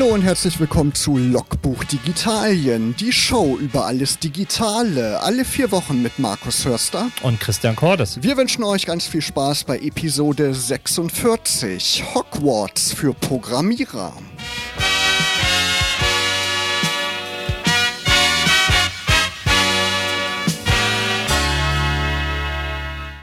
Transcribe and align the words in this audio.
Hallo 0.00 0.14
und 0.14 0.22
herzlich 0.22 0.58
willkommen 0.58 0.94
zu 0.94 1.18
Logbuch 1.18 1.84
Digitalien, 1.84 2.96
die 2.96 3.12
Show 3.12 3.58
über 3.58 3.84
alles 3.84 4.18
Digitale, 4.18 5.20
alle 5.20 5.44
vier 5.44 5.70
Wochen 5.72 6.00
mit 6.00 6.18
Markus 6.18 6.64
Hörster 6.64 7.10
und 7.20 7.38
Christian 7.38 7.76
Cordes. 7.76 8.22
Wir 8.22 8.38
wünschen 8.38 8.64
euch 8.64 8.86
ganz 8.86 9.04
viel 9.04 9.20
Spaß 9.20 9.64
bei 9.64 9.78
Episode 9.78 10.54
46, 10.54 12.02
Hogwarts 12.14 12.94
für 12.94 13.12
Programmierer. 13.12 14.14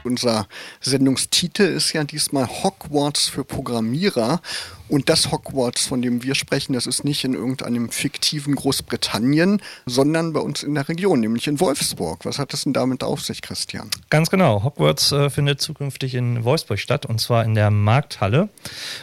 Unser 0.04 0.46
Sendungstitel 0.80 1.62
ist 1.62 1.92
ja 1.92 2.04
diesmal 2.04 2.46
Hogwarts 2.46 3.28
für 3.28 3.42
Programmierer. 3.42 4.40
Und 4.88 5.08
das 5.08 5.30
Hogwarts, 5.30 5.86
von 5.86 6.02
dem 6.02 6.22
wir 6.22 6.34
sprechen, 6.34 6.72
das 6.72 6.86
ist 6.86 7.04
nicht 7.04 7.24
in 7.24 7.34
irgendeinem 7.34 7.90
fiktiven 7.90 8.54
Großbritannien, 8.54 9.60
sondern 9.86 10.32
bei 10.32 10.40
uns 10.40 10.62
in 10.62 10.74
der 10.74 10.88
Region, 10.88 11.20
nämlich 11.20 11.46
in 11.46 11.60
Wolfsburg. 11.60 12.24
Was 12.24 12.38
hat 12.38 12.52
das 12.52 12.64
denn 12.64 12.72
damit 12.72 13.02
auf 13.02 13.20
sich, 13.20 13.42
Christian? 13.42 13.90
Ganz 14.10 14.30
genau. 14.30 14.62
Hogwarts 14.62 15.12
äh, 15.12 15.30
findet 15.30 15.60
zukünftig 15.60 16.14
in 16.14 16.44
Wolfsburg 16.44 16.78
statt 16.78 17.06
und 17.06 17.20
zwar 17.20 17.44
in 17.44 17.54
der 17.54 17.70
Markthalle. 17.70 18.48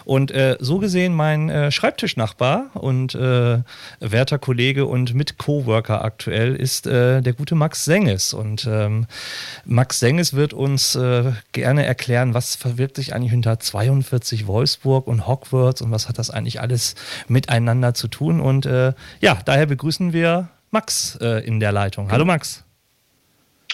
Und 0.06 0.32
äh, 0.32 0.58
so 0.60 0.80
gesehen 0.80 1.14
mein 1.14 1.50
äh, 1.50 1.72
Schreibtischnachbar 1.72 2.72
und 2.74 3.14
äh, 3.16 3.60
werter 4.00 4.40
Kollege 4.40 4.86
und 4.86 5.14
Mit-Coworker 5.14 6.04
aktuell 6.04 6.56
ist 6.56 6.88
äh, 6.88 7.22
der 7.22 7.34
gute 7.34 7.56
Max 7.56 7.86
Senges. 7.86 8.34
Und 8.34 8.68
ähm, 8.70 9.06
Max 9.66 10.00
Senges 10.00 10.34
wird 10.34 10.54
uns 10.54 10.96
äh, 10.96 11.34
gerne 11.52 11.86
erklären, 11.86 12.34
was 12.34 12.56
verwirkt 12.56 12.96
sich 12.96 13.14
eigentlich 13.14 13.32
hinter 13.32 13.60
42 13.60 14.48
Wolfsburg 14.48 15.08
und 15.08 15.28
Hogwarts 15.28 15.75
Records 15.76 15.82
und 15.82 15.92
was 15.92 16.08
hat 16.08 16.18
das 16.18 16.30
eigentlich 16.30 16.62
alles 16.62 16.96
miteinander 17.28 17.94
zu 17.94 18.08
tun. 18.08 18.40
Und 18.40 18.66
äh, 18.66 18.94
ja, 19.22 19.38
daher 19.46 19.66
begrüßen 19.66 20.14
wir 20.14 20.50
Max 20.72 21.18
äh, 21.22 21.46
in 21.46 21.60
der 21.60 21.72
Leitung. 21.72 22.12
Hallo 22.12 22.26
Max. 22.26 22.65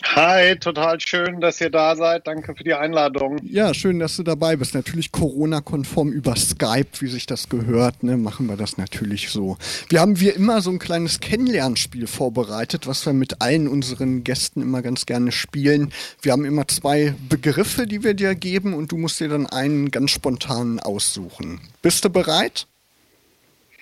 Hi, 0.03 0.57
total 0.57 0.99
schön, 0.99 1.39
dass 1.41 1.61
ihr 1.61 1.69
da 1.69 1.95
seid. 1.95 2.27
Danke 2.27 2.55
für 2.55 2.63
die 2.63 2.73
Einladung. 2.73 3.39
Ja, 3.43 3.73
schön, 3.73 3.99
dass 3.99 4.17
du 4.17 4.23
dabei 4.23 4.55
bist. 4.55 4.73
Natürlich 4.73 5.11
Corona-konform 5.11 6.11
über 6.11 6.35
Skype, 6.35 6.87
wie 6.99 7.07
sich 7.07 7.25
das 7.27 7.49
gehört, 7.49 8.03
ne, 8.03 8.17
machen 8.17 8.47
wir 8.47 8.57
das 8.57 8.77
natürlich 8.77 9.29
so. 9.29 9.57
Wir 9.89 10.01
haben 10.01 10.19
wie 10.19 10.29
immer 10.29 10.61
so 10.61 10.71
ein 10.71 10.79
kleines 10.79 11.19
Kennenlernspiel 11.19 12.07
vorbereitet, 12.07 12.87
was 12.87 13.05
wir 13.05 13.13
mit 13.13 13.41
allen 13.41 13.67
unseren 13.67 14.23
Gästen 14.23 14.61
immer 14.61 14.81
ganz 14.81 15.05
gerne 15.05 15.31
spielen. 15.31 15.93
Wir 16.21 16.31
haben 16.31 16.45
immer 16.45 16.67
zwei 16.67 17.13
Begriffe, 17.29 17.87
die 17.87 18.03
wir 18.03 18.13
dir 18.13 18.35
geben 18.35 18.73
und 18.73 18.91
du 18.91 18.97
musst 18.97 19.19
dir 19.19 19.29
dann 19.29 19.45
einen 19.47 19.91
ganz 19.91 20.11
spontanen 20.11 20.79
aussuchen. 20.79 21.61
Bist 21.81 22.03
du 22.03 22.09
bereit? 22.09 22.67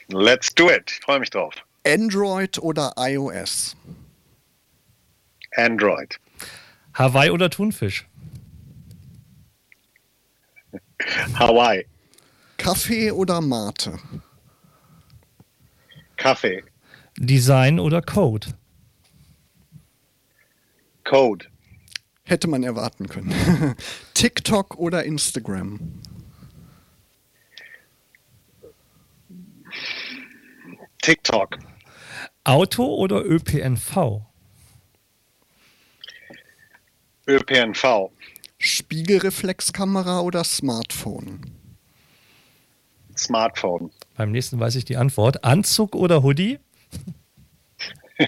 Let's 0.09 0.53
do 0.53 0.69
it. 0.69 0.91
Ich 0.91 1.05
freue 1.05 1.19
mich 1.19 1.29
drauf. 1.29 1.53
Android 1.85 2.59
oder 2.59 2.93
iOS? 2.97 3.75
Android. 5.59 6.19
Hawaii 6.93 7.29
oder 7.29 7.49
Thunfisch? 7.49 8.07
Hawaii. 11.33 11.85
Kaffee 12.57 13.11
oder 13.11 13.41
Mate? 13.41 13.97
Kaffee. 16.17 16.63
Design 17.17 17.79
oder 17.79 18.01
Code? 18.01 18.47
Code. 21.03 21.45
Hätte 22.23 22.47
man 22.47 22.63
erwarten 22.63 23.07
können. 23.07 23.75
TikTok 24.13 24.77
oder 24.77 25.03
Instagram? 25.03 25.79
TikTok. 31.01 31.57
Auto 32.43 32.83
oder 32.95 33.23
ÖPNV? 33.25 34.28
ÖPNV. 37.29 38.09
Spiegelreflexkamera 38.57 40.21
oder 40.21 40.43
Smartphone? 40.43 41.41
Smartphone. 43.15 43.91
Beim 44.17 44.31
nächsten 44.31 44.59
weiß 44.59 44.75
ich 44.75 44.85
die 44.85 44.97
Antwort. 44.97 45.43
Anzug 45.43 45.95
oder 45.95 46.23
Hoodie? 46.23 46.57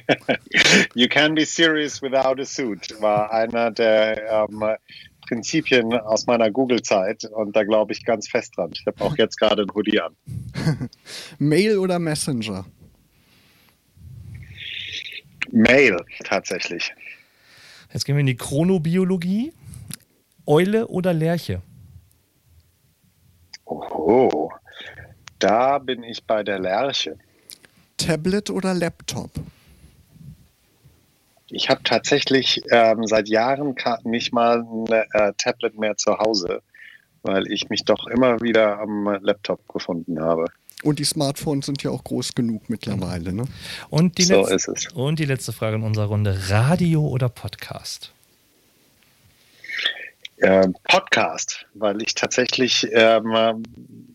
you 0.94 1.08
can 1.08 1.34
be 1.34 1.46
serious 1.46 2.02
without 2.02 2.40
a 2.40 2.46
suit 2.46 2.96
war 3.02 3.32
einer 3.32 3.72
der 3.72 4.48
ähm, 4.50 4.64
Prinzipien 5.28 5.94
aus 5.94 6.28
meiner 6.28 6.52
Google-Zeit 6.52 7.26
und 7.26 7.56
da 7.56 7.64
glaube 7.64 7.94
ich 7.94 8.06
ganz 8.06 8.30
fest 8.30 8.56
dran. 8.56 8.72
Ich 8.74 8.86
habe 8.86 9.04
auch 9.04 9.18
jetzt 9.18 9.38
gerade 9.38 9.64
ein 9.64 9.74
Hoodie 9.74 10.00
an. 10.00 10.16
Mail 11.40 11.80
oder 11.80 11.98
Messenger? 11.98 12.66
Mail 15.52 15.98
tatsächlich. 16.24 16.94
Jetzt 17.94 18.06
gehen 18.06 18.16
wir 18.16 18.22
in 18.22 18.28
die 18.28 18.38
Chronobiologie. 18.38 19.54
Eule 20.48 20.88
oder 20.88 21.14
Lerche? 21.14 21.62
Oh, 23.66 24.50
da 25.40 25.78
bin 25.78 26.04
ich 26.04 26.24
bei 26.24 26.44
der 26.44 26.60
Lerche. 26.60 27.18
Tablet 27.98 28.50
oder 28.50 28.74
Laptop? 28.74 29.32
Ich 31.50 31.70
habe 31.70 31.84
tatsächlich 31.84 32.62
ähm, 32.72 33.06
seit 33.06 33.28
Jahren 33.28 33.76
nicht 34.04 34.34
mal 34.34 34.62
ein 34.62 34.86
äh, 34.88 35.34
Tablet 35.38 35.78
mehr 35.78 35.98
zu 35.98 36.18
Hause, 36.18 36.62
weil 37.24 37.52
ich 37.52 37.70
mich 37.70 37.84
doch 37.84 38.08
immer 38.08 38.42
wieder 38.42 38.80
am 38.80 39.20
Laptop 39.22 39.68
gefunden 39.68 40.22
habe. 40.22 40.46
Und 40.84 41.00
die 41.00 41.04
Smartphones 41.04 41.66
sind 41.66 41.84
ja 41.84 41.92
auch 41.92 42.04
groß 42.04 42.34
genug 42.34 42.70
mittlerweile. 42.70 43.34
Ne? 43.34 43.46
Und, 43.90 44.18
die 44.18 44.24
so 44.24 44.46
ist 44.48 44.68
es. 44.68 44.88
und 44.94 45.20
die 45.20 45.26
letzte 45.26 45.54
Frage 45.54 45.76
in 45.76 45.84
unserer 45.84 46.06
Runde: 46.06 46.50
Radio 46.50 47.08
oder 47.08 47.30
Podcast? 47.30 48.12
Äh, 50.42 50.70
Podcast, 50.86 51.68
weil 51.76 52.02
ich 52.02 52.16
tatsächlich 52.16 52.88
ähm, 52.94 53.64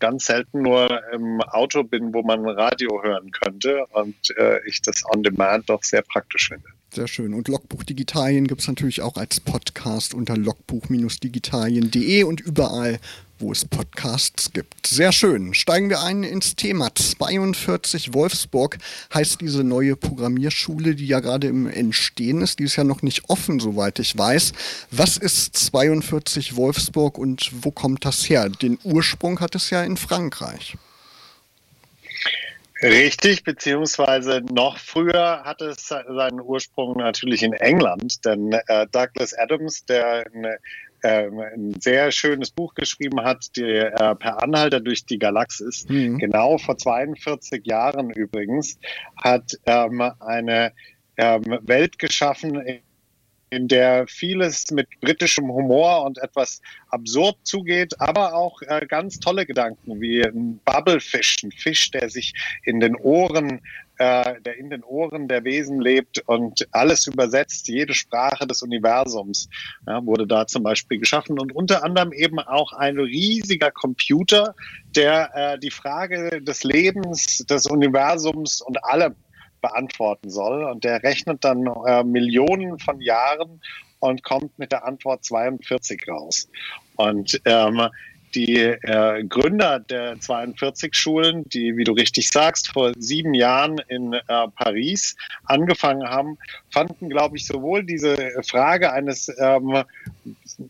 ganz 0.01 0.27
selten 0.27 0.63
nur 0.63 1.01
im 1.13 1.41
Auto 1.41 1.85
bin, 1.85 2.13
wo 2.13 2.23
man 2.23 2.45
Radio 2.49 3.01
hören 3.01 3.31
könnte 3.31 3.87
und 3.93 4.17
äh, 4.37 4.59
ich 4.67 4.83
das 4.83 5.05
on 5.15 5.23
demand 5.23 5.71
doch 5.71 5.85
sehr 5.85 6.03
praktisch 6.03 6.49
finde. 6.49 6.67
Sehr 6.93 7.07
schön. 7.07 7.33
Und 7.33 7.47
Logbuch 7.47 7.85
Digitalien 7.85 8.49
gibt 8.49 8.63
es 8.63 8.67
natürlich 8.67 9.03
auch 9.03 9.17
als 9.17 9.39
Podcast 9.39 10.15
unter 10.15 10.37
logbuch-digitalien.de 10.37 12.25
und 12.25 12.41
überall, 12.41 12.99
wo 13.39 13.53
es 13.53 13.65
Podcasts 13.65 14.53
gibt. 14.53 14.87
Sehr 14.87 15.13
schön. 15.13 15.55
Steigen 15.55 15.91
wir 15.91 16.03
ein 16.03 16.23
ins 16.23 16.57
Thema. 16.57 16.95
42 16.95 18.15
Wolfsburg 18.15 18.79
heißt 19.13 19.41
diese 19.41 19.65
neue 19.65 19.97
Programmierschule, 19.97 20.95
die 20.95 21.07
ja 21.07 21.21
gerade 21.21 21.47
im 21.47 21.67
Entstehen 21.67 22.41
ist. 22.41 22.59
Die 22.59 22.65
ist 22.65 22.77
ja 22.77 22.85
noch 22.85 23.03
nicht 23.03 23.29
offen, 23.29 23.61
soweit 23.61 23.99
ich 23.99 24.17
weiß. 24.17 24.53
Was 24.91 25.17
ist 25.17 25.57
42 25.57 26.57
Wolfsburg 26.57 27.19
und 27.19 27.51
wo 27.63 27.71
kommt 27.71 28.05
das 28.05 28.29
her? 28.29 28.49
Den 28.49 28.79
Ursprung 28.85 29.41
hat 29.41 29.55
es 29.55 29.71
ja 29.71 29.83
in 29.83 29.97
Frankreich. 29.97 30.77
Richtig, 32.83 33.43
beziehungsweise 33.43 34.43
noch 34.53 34.77
früher 34.77 35.43
hat 35.45 35.63
es 35.63 35.89
seinen 35.89 36.41
Ursprung 36.41 36.99
natürlich 36.99 37.43
in 37.43 37.55
England, 37.55 38.23
denn 38.27 38.53
äh, 38.53 38.87
Douglas 38.93 39.33
Adams, 39.33 39.87
der 39.87 40.27
ähm, 40.35 40.47
ein 41.03 41.75
sehr 41.81 42.11
schönes 42.11 42.51
Buch 42.51 42.75
geschrieben 42.75 43.21
hat, 43.23 43.57
die, 43.57 43.63
äh, 43.63 44.15
per 44.15 44.43
Anhalter 44.43 44.81
durch 44.81 45.05
die 45.05 45.19
Galaxis. 45.19 45.87
Mhm. 45.89 46.19
Genau 46.19 46.59
vor 46.59 46.79
42 46.79 47.67
Jahren 47.67 48.11
übrigens 48.11 48.79
hat 49.17 49.53
ähm, 49.67 50.01
eine 50.21 50.73
ähm, 51.17 51.59
Welt 51.63 51.99
geschaffen, 51.99 52.81
in 53.51 53.69
der 53.69 54.07
vieles 54.09 54.71
mit 54.71 54.89
britischem 55.01 55.49
Humor 55.49 56.05
und 56.05 56.19
etwas 56.19 56.61
absurd 56.89 57.37
zugeht, 57.45 58.01
aber 58.01 58.35
auch 58.35 58.61
äh, 58.63 58.85
ganz 58.87 59.21
tolle 59.21 59.47
Gedanken 59.47 60.01
wie 60.01 60.25
ein 60.25 60.61
Bubblefish, 60.65 61.45
ein 61.45 61.53
Fisch, 61.53 61.91
der 61.93 62.11
sich 62.11 62.35
in 62.65 62.81
den 62.81 62.97
Ohren, 62.97 63.61
äh, 63.99 64.41
der 64.43 64.57
in 64.59 64.71
den 64.71 64.85
Ohren 64.85 65.29
der 65.29 65.45
Wesen 65.45 65.81
lebt 65.81 66.23
und 66.27 66.69
alles 66.73 67.07
übersetzt, 67.07 67.69
jede 67.69 67.95
Sprache 67.95 68.47
des 68.47 68.63
Universums 68.63 69.49
ja, 69.87 70.05
wurde 70.05 70.27
da 70.27 70.47
zum 70.47 70.63
Beispiel 70.63 70.99
geschaffen 70.99 71.39
und 71.39 71.55
unter 71.55 71.85
anderem 71.85 72.13
eben 72.13 72.39
auch 72.39 72.73
ein 72.73 72.99
riesiger 72.99 73.71
Computer, 73.71 74.55
der 74.95 75.31
äh, 75.35 75.59
die 75.59 75.71
Frage 75.71 76.43
des 76.43 76.65
Lebens, 76.65 77.39
des 77.49 77.67
Universums 77.67 78.61
und 78.61 78.83
allem 78.85 79.15
beantworten 79.61 80.31
soll. 80.31 80.65
Und 80.65 80.85
der 80.85 81.03
rechnet 81.03 81.45
dann 81.45 81.67
äh, 81.87 82.05
Millionen 82.05 82.79
von 82.79 83.01
Jahren 83.01 83.61
und 84.01 84.23
kommt 84.23 84.59
mit 84.59 84.73
der 84.73 84.85
Antwort 84.85 85.25
42 85.25 86.07
raus. 86.09 86.49
Und 86.97 87.41
ähm, 87.45 87.89
die 88.35 88.57
äh, 88.57 89.25
Gründer 89.25 89.81
der 89.81 90.21
42 90.21 90.95
Schulen, 90.95 91.45
die, 91.49 91.77
wie 91.77 91.85
du 91.85 91.93
richtig 91.93 92.29
sagst, 92.29 92.73
vor 92.73 92.93
sieben 92.99 93.35
Jahren 93.35 93.79
in 93.89 94.13
äh, 94.13 94.21
Paris 94.55 95.17
angefangen 95.45 96.09
haben, 96.09 96.39
fanden, 96.71 97.09
glaube 97.09 97.37
ich, 97.37 97.47
sowohl 97.47 97.85
diese 97.85 98.17
Frage 98.47 98.93
eines 98.93 99.33
ähm, 99.39 99.85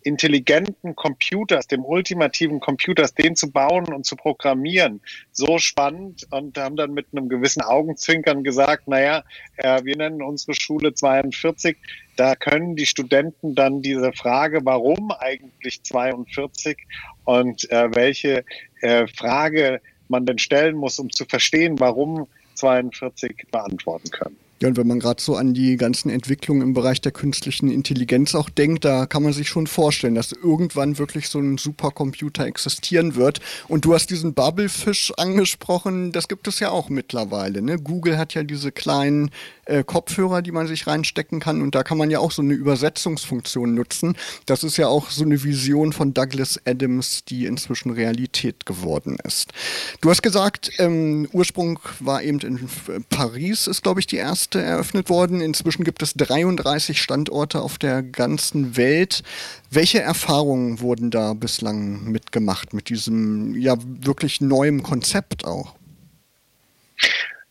intelligenten 0.03 0.95
Computers, 0.97 1.67
dem 1.67 1.85
ultimativen 1.85 2.61
Computers, 2.61 3.15
den 3.15 3.37
zu 3.37 3.51
bauen 3.51 3.93
und 3.93 4.05
zu 4.05 4.17
programmieren, 4.17 5.01
so 5.33 5.59
spannend 5.59 6.27
und 6.31 6.59
haben 6.59 6.77
dann 6.77 6.93
mit 6.93 7.07
einem 7.13 7.29
gewissen 7.29 7.63
Augenzwinkern 7.63 8.45
gesagt, 8.45 8.89
naja, 8.89 9.25
äh, 9.57 9.83
wir 9.85 9.97
nennen 9.97 10.23
unsere 10.23 10.55
Schule 10.55 10.95
42, 10.95 11.77
da 12.17 12.35
können 12.35 12.77
die 12.77 12.87
Studenten 12.87 13.55
dann 13.55 13.83
diese 13.83 14.13
Frage, 14.13 14.61
warum 14.65 15.11
eigentlich 15.13 15.83
42 15.83 16.77
und 17.25 17.71
äh, 17.71 17.95
welche 17.95 18.45
äh, 18.81 19.07
Frage 19.07 19.81
man 20.09 20.27
denn 20.27 20.39
stellen 20.39 20.77
muss, 20.77 20.99
um 20.99 21.11
zu 21.11 21.25
verstehen, 21.25 21.79
warum 21.79 22.27
42 22.55 23.47
beantworten 23.51 24.11
können. 24.11 24.37
Ja, 24.63 24.69
und 24.69 24.79
wenn 24.79 24.87
man 24.87 25.01
gerade 25.01 25.21
so 25.21 25.37
an 25.37 25.53
die 25.53 25.77
ganzen 25.77 26.09
Entwicklungen 26.09 26.63
im 26.63 26.73
Bereich 26.73 27.03
der 27.03 27.13
künstlichen 27.13 27.71
Intelligenz 27.71 28.35
auch 28.35 28.49
denkt, 28.49 28.87
da 28.87 29.05
kann 29.05 29.23
man 29.23 29.35
sich 29.35 29.51
schon 29.51 29.67
vorstellen, 29.67 30.15
dass 30.15 30.33
irgendwann 30.33 30.97
wirklich 30.97 31.29
so 31.29 31.39
ein 31.39 31.59
Supercomputer 31.59 32.47
existieren 32.47 33.17
wird. 33.17 33.41
Und 33.69 33.85
du 33.85 33.93
hast 33.93 34.09
diesen 34.09 34.33
Bubblefish 34.33 35.13
angesprochen, 35.19 36.11
das 36.11 36.27
gibt 36.27 36.49
es 36.49 36.59
ja 36.59 36.71
auch 36.71 36.89
mittlerweile. 36.89 37.61
Ne? 37.61 37.77
Google 37.77 38.17
hat 38.17 38.33
ja 38.33 38.45
diese 38.45 38.73
kleinen 38.73 39.31
äh, 39.67 39.85
Kopfhörer, 39.85 40.43
die 40.43 40.53
man 40.53 40.67
sich 40.67 40.87
reinstecken 40.87 41.41
kann 41.41 41.63
und 41.63 41.75
da 41.75 41.83
kann 41.83 41.99
man 41.99 42.11
ja 42.11 42.19
auch 42.19 42.31
so 42.31 42.43
eine 42.43 42.55
Übersetzungsfunktion 42.55 43.75
nutzen. 43.75 44.17
Das 44.47 44.65
ist 44.65 44.77
ja 44.77 44.89
auch 44.89 45.11
so 45.11 45.25
eine 45.25 45.43
Vision 45.43 45.93
von 45.93 46.15
Douglas 46.15 46.61
Adams, 46.65 47.25
die 47.25 47.47
inzwischen 47.47 47.91
Realität 47.91 48.67
geworden 48.67 49.19
ist. 49.25 49.53
Du 50.01 50.11
hast 50.11 50.23
gesagt, 50.23 50.71
ähm, 50.79 51.29
Ursprung 51.33 51.79
war 52.01 52.23
eben 52.23 52.41
in 52.41 52.69
Paris, 53.11 53.67
ist 53.67 53.83
glaube 53.83 54.01
ich 54.01 54.07
die 54.07 54.17
erste 54.17 54.61
eröffnet 54.63 55.11
worden. 55.11 55.41
Inzwischen 55.41 55.85
gibt 55.85 56.03
es 56.03 56.15
33 56.15 57.01
Standorte 57.01 57.61
auf 57.61 57.79
der 57.79 58.03
ganzen 58.03 58.77
Welt. 58.77 59.23
Welche 59.71 60.01
Erfahrungen 60.01 60.81
wurden 60.81 61.11
da 61.11 61.35
bislang 61.35 62.05
mitgemacht 62.05 62.73
mit 62.73 62.89
diesem 62.89 63.55
ja 63.57 63.77
wirklich 63.81 64.41
neuen 64.41 64.83
Konzept 64.83 65.45
auch? 65.45 65.75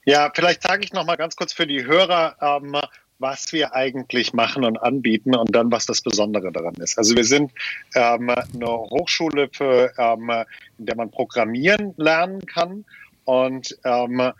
Ja, 0.05 0.31
vielleicht 0.33 0.61
sage 0.61 0.83
ich 0.83 0.93
noch 0.93 1.05
mal 1.05 1.15
ganz 1.15 1.35
kurz 1.35 1.51
für 1.51 1.65
die 1.65 1.83
Hörer, 1.83 2.35
ähm, 2.39 2.77
was 3.17 3.51
wir 3.53 3.73
eigentlich 3.73 4.33
machen 4.33 4.63
und 4.63 4.77
anbieten 4.77 5.35
und 5.35 5.55
dann, 5.55 5.71
was 5.71 5.85
das 5.85 6.01
Besondere 6.01 6.51
daran 6.51 6.75
ist. 6.75 6.97
Also 6.97 7.15
wir 7.15 7.23
sind 7.23 7.51
ähm, 7.95 8.29
eine 8.29 8.67
Hochschule, 8.67 9.49
für, 9.51 9.91
ähm, 9.97 10.29
in 10.77 10.85
der 10.85 10.95
man 10.95 11.09
programmieren 11.09 11.93
lernen 11.97 12.45
kann 12.45 12.85
und 13.23 13.77
ähm, 13.83 14.31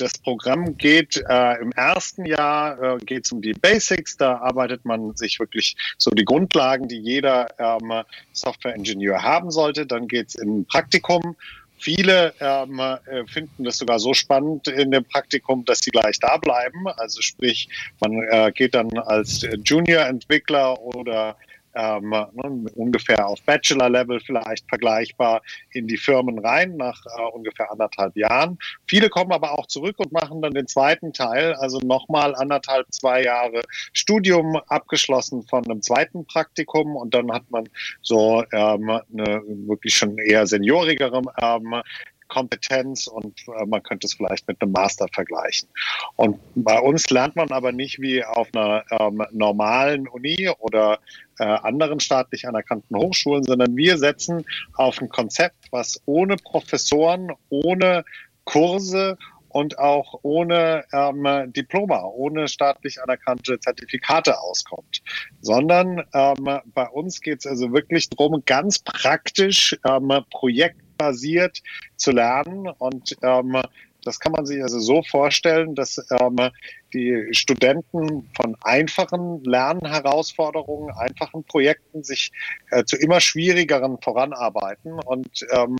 das 0.00 0.16
Programm 0.18 0.76
geht 0.78 1.22
äh, 1.28 1.60
im 1.60 1.72
ersten 1.72 2.24
Jahr 2.24 2.80
äh, 2.80 2.98
geht 3.04 3.26
es 3.26 3.32
um 3.32 3.42
die 3.42 3.52
Basics. 3.52 4.16
Da 4.16 4.38
arbeitet 4.38 4.84
man 4.84 5.14
sich 5.14 5.38
wirklich 5.38 5.76
so 5.98 6.10
die 6.10 6.24
Grundlagen, 6.24 6.88
die 6.88 6.98
jeder 6.98 7.48
ähm, 7.58 8.02
Software-Ingenieur 8.32 9.22
haben 9.22 9.50
sollte. 9.50 9.86
Dann 9.86 10.08
geht 10.08 10.28
es 10.28 10.34
im 10.36 10.64
Praktikum. 10.64 11.36
Viele 11.80 12.34
ähm, 12.40 12.78
äh, 12.78 13.26
finden 13.26 13.64
das 13.64 13.78
sogar 13.78 13.98
so 13.98 14.12
spannend 14.12 14.68
in 14.68 14.90
dem 14.90 15.02
Praktikum, 15.02 15.64
dass 15.64 15.78
sie 15.78 15.90
gleich 15.90 16.18
da 16.20 16.36
bleiben. 16.36 16.86
Also 16.98 17.22
sprich, 17.22 17.70
man 18.00 18.22
äh, 18.30 18.52
geht 18.54 18.74
dann 18.74 18.90
als 18.98 19.46
Junior-Entwickler 19.64 20.78
oder 20.78 21.36
ähm, 21.80 22.10
ne, 22.10 22.70
ungefähr 22.74 23.26
auf 23.26 23.40
Bachelor-Level 23.42 24.20
vielleicht 24.20 24.68
vergleichbar 24.68 25.42
in 25.72 25.86
die 25.86 25.96
Firmen 25.96 26.38
rein 26.38 26.76
nach 26.76 27.00
äh, 27.06 27.22
ungefähr 27.32 27.70
anderthalb 27.70 28.16
Jahren. 28.16 28.58
Viele 28.86 29.08
kommen 29.08 29.32
aber 29.32 29.58
auch 29.58 29.66
zurück 29.66 29.96
und 29.98 30.12
machen 30.12 30.42
dann 30.42 30.52
den 30.52 30.66
zweiten 30.66 31.12
Teil, 31.12 31.54
also 31.54 31.78
nochmal 31.80 32.34
anderthalb, 32.34 32.86
zwei 32.92 33.22
Jahre 33.22 33.62
Studium 33.92 34.56
abgeschlossen 34.68 35.42
von 35.42 35.64
einem 35.64 35.82
zweiten 35.82 36.26
Praktikum 36.26 36.96
und 36.96 37.14
dann 37.14 37.32
hat 37.32 37.50
man 37.50 37.68
so 38.02 38.44
ähm, 38.52 38.90
eine 38.90 39.42
wirklich 39.66 39.94
schon 39.94 40.18
eher 40.18 40.46
seniorigere 40.46 41.22
ähm, 41.40 41.82
Kompetenz 42.30 43.06
und 43.06 43.38
äh, 43.48 43.66
man 43.66 43.82
könnte 43.82 44.06
es 44.06 44.14
vielleicht 44.14 44.48
mit 44.48 44.62
einem 44.62 44.72
Master 44.72 45.06
vergleichen. 45.12 45.68
Und 46.16 46.38
bei 46.54 46.78
uns 46.80 47.10
lernt 47.10 47.36
man 47.36 47.50
aber 47.50 47.72
nicht 47.72 48.00
wie 48.00 48.24
auf 48.24 48.48
einer 48.54 48.84
ähm, 48.90 49.22
normalen 49.32 50.08
Uni 50.08 50.48
oder 50.58 51.00
äh, 51.38 51.44
anderen 51.44 52.00
staatlich 52.00 52.48
anerkannten 52.48 52.96
Hochschulen, 52.96 53.44
sondern 53.44 53.76
wir 53.76 53.98
setzen 53.98 54.44
auf 54.74 55.00
ein 55.00 55.08
Konzept, 55.08 55.66
was 55.70 56.00
ohne 56.06 56.36
Professoren, 56.36 57.32
ohne 57.50 58.04
Kurse 58.44 59.18
und 59.50 59.78
auch 59.78 60.20
ohne 60.22 60.84
ähm, 60.92 61.52
Diploma, 61.52 62.04
ohne 62.04 62.48
staatlich 62.48 63.02
anerkannte 63.02 63.58
Zertifikate 63.58 64.38
auskommt, 64.38 65.02
sondern 65.40 66.04
ähm, 66.14 66.60
bei 66.72 66.88
uns 66.88 67.20
geht 67.20 67.40
es 67.40 67.46
also 67.46 67.72
wirklich 67.72 68.08
darum, 68.10 68.42
ganz 68.46 68.78
praktisch 68.78 69.76
ähm, 69.84 70.24
Projekt 70.30 70.80
basiert 71.00 71.62
zu 71.96 72.12
lernen. 72.12 72.68
Und 72.78 73.16
ähm, 73.22 73.60
das 74.04 74.20
kann 74.20 74.32
man 74.32 74.46
sich 74.46 74.62
also 74.62 74.78
so 74.78 75.02
vorstellen, 75.02 75.74
dass 75.74 75.98
ähm, 76.20 76.36
die 76.92 77.28
Studenten 77.32 78.28
von 78.34 78.56
einfachen 78.62 79.42
Lernherausforderungen, 79.44 80.90
einfachen 80.90 81.44
Projekten 81.44 82.02
sich 82.02 82.32
äh, 82.70 82.84
zu 82.84 82.96
immer 82.96 83.20
schwierigeren 83.20 83.98
voranarbeiten 84.00 84.92
und 84.92 85.46
ähm, 85.52 85.76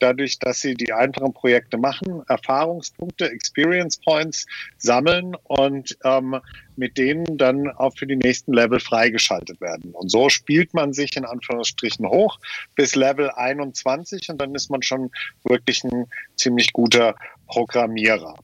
dadurch, 0.00 0.38
dass 0.38 0.60
sie 0.60 0.74
die 0.74 0.92
einfachen 0.92 1.32
Projekte 1.32 1.76
machen, 1.76 2.22
Erfahrungspunkte, 2.28 3.30
Experience 3.30 3.98
Points 3.98 4.46
sammeln 4.78 5.36
und 5.44 5.96
ähm, 6.04 6.40
mit 6.76 6.96
denen 6.96 7.36
dann 7.36 7.70
auch 7.70 7.96
für 7.96 8.06
die 8.06 8.16
nächsten 8.16 8.52
Level 8.52 8.80
freigeschaltet 8.80 9.60
werden. 9.60 9.92
Und 9.92 10.10
so 10.10 10.28
spielt 10.28 10.74
man 10.74 10.92
sich 10.92 11.16
in 11.16 11.24
Anführungsstrichen 11.24 12.08
hoch 12.08 12.38
bis 12.74 12.94
Level 12.94 13.30
21 13.30 14.30
und 14.30 14.40
dann 14.40 14.54
ist 14.54 14.70
man 14.70 14.82
schon 14.82 15.10
wirklich 15.44 15.84
ein 15.84 16.06
ziemlich 16.36 16.72
guter 16.72 17.14
Programmierer. 17.46 18.34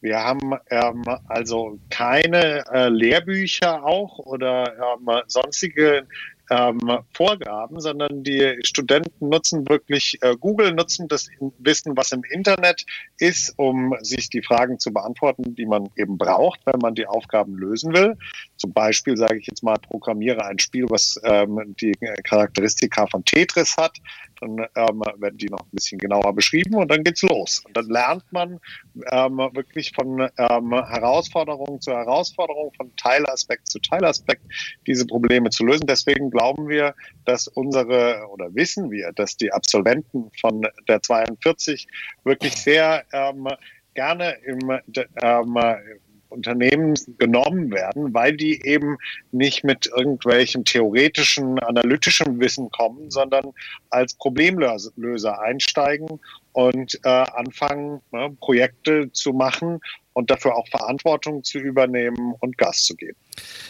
Wir 0.00 0.22
haben 0.22 0.54
ähm, 0.70 1.02
also 1.26 1.78
keine 1.90 2.64
äh, 2.72 2.88
Lehrbücher 2.88 3.84
auch 3.84 4.18
oder 4.18 4.72
ähm, 4.76 5.22
sonstige 5.26 6.06
ähm, 6.50 6.98
Vorgaben, 7.12 7.80
sondern 7.80 8.22
die 8.22 8.58
Studenten 8.62 9.28
nutzen 9.28 9.68
wirklich 9.68 10.18
äh, 10.22 10.34
Google, 10.38 10.72
nutzen 10.72 11.08
das 11.08 11.28
Wissen, 11.58 11.96
was 11.96 12.12
im 12.12 12.22
Internet 12.30 12.84
ist, 13.18 13.54
um 13.56 13.94
sich 14.00 14.30
die 14.30 14.42
Fragen 14.42 14.78
zu 14.78 14.92
beantworten, 14.92 15.54
die 15.54 15.66
man 15.66 15.88
eben 15.96 16.16
braucht, 16.16 16.60
wenn 16.64 16.78
man 16.80 16.94
die 16.94 17.06
Aufgaben 17.06 17.56
lösen 17.56 17.92
will. 17.92 18.16
Zum 18.56 18.72
Beispiel 18.72 19.16
sage 19.16 19.38
ich 19.38 19.46
jetzt 19.46 19.62
mal, 19.62 19.76
programmiere 19.76 20.44
ein 20.44 20.58
Spiel, 20.58 20.86
was 20.88 21.20
ähm, 21.22 21.74
die 21.80 21.92
Charakteristika 22.24 23.06
von 23.06 23.24
Tetris 23.24 23.76
hat. 23.76 23.98
Dann 24.40 24.58
ähm, 24.76 25.02
werden 25.16 25.38
die 25.38 25.48
noch 25.48 25.60
ein 25.60 25.70
bisschen 25.72 25.98
genauer 25.98 26.34
beschrieben 26.34 26.74
und 26.76 26.90
dann 26.90 27.04
geht's 27.04 27.22
los. 27.22 27.62
Und 27.66 27.76
dann 27.76 27.86
lernt 27.86 28.24
man 28.30 28.60
ähm, 29.10 29.38
wirklich 29.52 29.92
von 29.92 30.28
ähm, 30.38 30.72
Herausforderung 30.72 31.80
zu 31.80 31.92
Herausforderung, 31.92 32.72
von 32.76 32.94
Teilaspekt 32.96 33.68
zu 33.68 33.78
Teilaspekt 33.80 34.42
diese 34.86 35.06
Probleme 35.06 35.50
zu 35.50 35.64
lösen. 35.64 35.86
Deswegen 35.86 36.30
glauben 36.30 36.68
wir, 36.68 36.94
dass 37.24 37.48
unsere 37.48 38.26
oder 38.30 38.54
wissen 38.54 38.90
wir, 38.90 39.12
dass 39.12 39.36
die 39.36 39.52
Absolventen 39.52 40.30
von 40.40 40.66
der 40.88 41.02
42 41.02 41.86
wirklich 42.24 42.56
sehr 42.56 43.04
ähm, 43.12 43.48
gerne 43.94 44.36
im 44.44 44.78
ähm, 45.22 45.58
Unternehmen 46.28 46.94
genommen 47.18 47.70
werden, 47.70 48.12
weil 48.14 48.36
die 48.36 48.64
eben 48.64 48.96
nicht 49.32 49.64
mit 49.64 49.86
irgendwelchem 49.86 50.64
theoretischen, 50.64 51.58
analytischen 51.58 52.40
Wissen 52.40 52.70
kommen, 52.70 53.10
sondern 53.10 53.52
als 53.90 54.14
Problemlöser 54.14 55.40
einsteigen 55.40 56.20
und 56.52 56.98
äh, 57.04 57.08
anfangen, 57.08 58.00
ne, 58.12 58.36
Projekte 58.40 59.12
zu 59.12 59.32
machen 59.32 59.80
und 60.18 60.32
dafür 60.32 60.56
auch 60.56 60.66
Verantwortung 60.66 61.44
zu 61.44 61.58
übernehmen 61.60 62.34
und 62.40 62.58
Gas 62.58 62.82
zu 62.82 62.96
geben. 62.96 63.16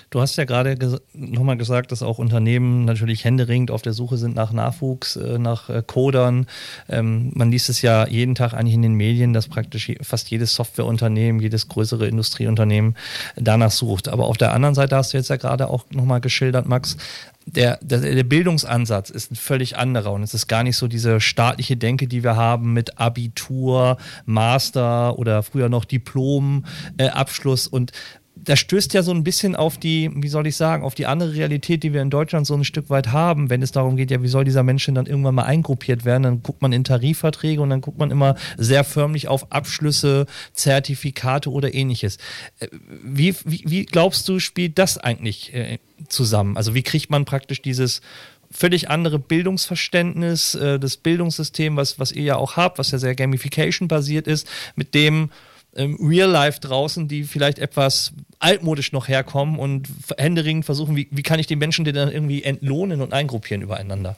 Du 0.09 0.19
hast 0.23 0.37
ja 0.37 0.47
gerade 0.47 0.77
ges 0.77 0.97
nochmal 1.13 1.59
gesagt, 1.59 1.93
dass 1.93 2.03
auch 2.03 2.19
Unternehmen 2.19 2.87
natürlich 2.87 3.23
händeringend 3.27 3.71
auf 3.71 3.83
der 3.83 3.93
Suche 3.93 4.17
sind 4.17 4.35
nach 4.35 4.51
Nachwuchs, 4.51 5.17
äh, 5.17 5.39
nach 5.39 5.69
äh, 5.69 5.83
Codern. 5.87 6.47
Ähm, 6.89 7.33
man 7.35 7.51
liest 7.51 7.69
es 7.69 7.83
ja 7.83 8.09
jeden 8.09 8.35
Tag 8.35 8.55
eigentlich 8.55 8.73
in 8.73 8.81
den 8.81 8.95
Medien, 8.95 9.35
dass 9.35 9.47
praktisch 9.47 9.93
fast 10.01 10.31
jedes 10.31 10.55
Softwareunternehmen, 10.55 11.43
jedes 11.43 11.69
größere 11.69 12.09
Industrieunternehmen 12.09 12.97
danach 13.37 13.71
sucht. 13.71 14.09
Aber 14.09 14.25
auf 14.25 14.39
der 14.39 14.55
anderen 14.55 14.75
Seite 14.75 14.97
hast 14.97 15.13
du 15.13 15.19
jetzt 15.19 15.29
ja 15.29 15.37
gerade 15.37 15.69
auch 15.69 15.85
nochmal 15.91 16.23
geschildert, 16.23 16.67
Max, 16.67 16.97
der, 17.55 17.79
der, 17.83 18.01
der, 18.01 18.25
Bildungsansatz 18.25 19.11
ist 19.11 19.33
ein 19.33 19.37
völlig 19.37 19.77
anderer 19.77 20.13
und 20.13 20.23
es 20.23 20.35
ist 20.35 20.49
gar 20.49 20.63
nicht 20.63 20.77
so 20.77 20.89
diese 20.89 21.21
staatliche 21.21 21.77
Denke, 21.77 22.07
die 22.07 22.23
wir 22.23 22.37
haben 22.37 22.73
mit 22.73 22.99
Abitur, 22.99 23.97
Master 24.27 25.19
oder 25.19 25.43
früher 25.43 25.69
noch 25.69 25.85
Diplom, 25.85 26.65
äh, 26.99 27.09
Abschluss 27.09 27.67
und 27.67 27.93
das 28.49 28.61
stößt 28.61 28.95
ja 28.95 29.03
so 29.03 29.13
ein 29.13 29.25
bisschen 29.25 29.55
auf 29.55 29.77
die, 29.77 30.11
wie 30.15 30.29
soll 30.29 30.47
ich 30.47 30.57
sagen, 30.57 30.83
auf 30.83 30.95
die 30.95 31.05
andere 31.05 31.35
Realität, 31.35 31.83
die 31.83 31.93
wir 31.93 32.01
in 32.01 32.09
Deutschland 32.09 32.47
so 32.47 32.55
ein 32.55 32.65
Stück 32.65 32.89
weit 32.89 33.09
haben, 33.09 33.51
wenn 33.51 33.61
es 33.61 33.73
darum 33.73 33.97
geht, 33.97 34.11
ja, 34.11 34.23
wie 34.23 34.29
soll 34.29 34.45
dieser 34.45 34.63
Mensch 34.63 34.87
denn 34.87 34.95
dann 34.95 35.05
irgendwann 35.05 35.35
mal 35.35 35.43
eingruppiert 35.43 36.07
werden? 36.07 36.23
Dann 36.23 36.43
guckt 36.43 36.63
man 36.63 36.73
in 36.73 36.83
Tarifverträge 36.83 37.61
und 37.61 37.69
dann 37.69 37.83
guckt 37.83 37.99
man 37.99 38.11
immer 38.11 38.37
sehr 38.57 38.85
förmlich 38.85 39.29
auf 39.29 39.53
Abschlüsse, 39.53 40.25
Zertifikate 40.55 41.51
oder 41.51 41.75
ähnliches. 41.75 42.17
Äh, 42.59 42.69
wie, 43.03 43.35
wie, 43.45 43.65
wie 43.67 43.85
glaubst 43.85 44.27
du, 44.31 44.39
spielt 44.39 44.79
das 44.79 44.97
eigentlich 44.97 45.53
äh, 45.53 45.79
zusammen? 46.09 46.57
Also 46.57 46.75
wie 46.75 46.83
kriegt 46.83 47.11
man 47.11 47.27
praktisch 47.27 47.61
dieses 47.61 48.01
völlig 48.51 48.89
andere 48.89 49.19
Bildungsverständnis, 49.19 50.55
äh, 50.55 50.79
das 50.79 50.97
Bildungssystem, 50.97 51.77
was, 51.77 51.99
was 51.99 52.13
ihr 52.13 52.23
ja 52.23 52.37
auch 52.37 52.57
habt, 52.57 52.79
was 52.79 52.93
ja 52.93 52.99
sehr 52.99 53.15
Gamification-basiert 53.15 54.27
ist, 54.27 54.49
mit 54.75 54.95
dem 54.95 55.29
ähm, 55.77 55.99
Real 56.01 56.31
Life 56.31 56.61
draußen, 56.61 57.09
die 57.09 57.25
vielleicht 57.25 57.59
etwas 57.59 58.13
altmodisch 58.41 58.93
noch 58.93 59.09
herkommen 59.09 59.59
und 59.59 59.89
händeringend 60.17 60.65
versuchen, 60.65 60.97
wie, 60.97 61.09
wie 61.11 61.23
kann 61.23 61.39
ich 61.39 61.47
die 61.47 61.57
Menschen 61.57 61.85
denn 61.85 61.95
dann 61.95 62.11
irgendwie 62.11 62.45
entlohnen 62.45 63.01
und 63.01 63.13
eingruppieren 63.13 63.63
übereinander? 63.63 64.17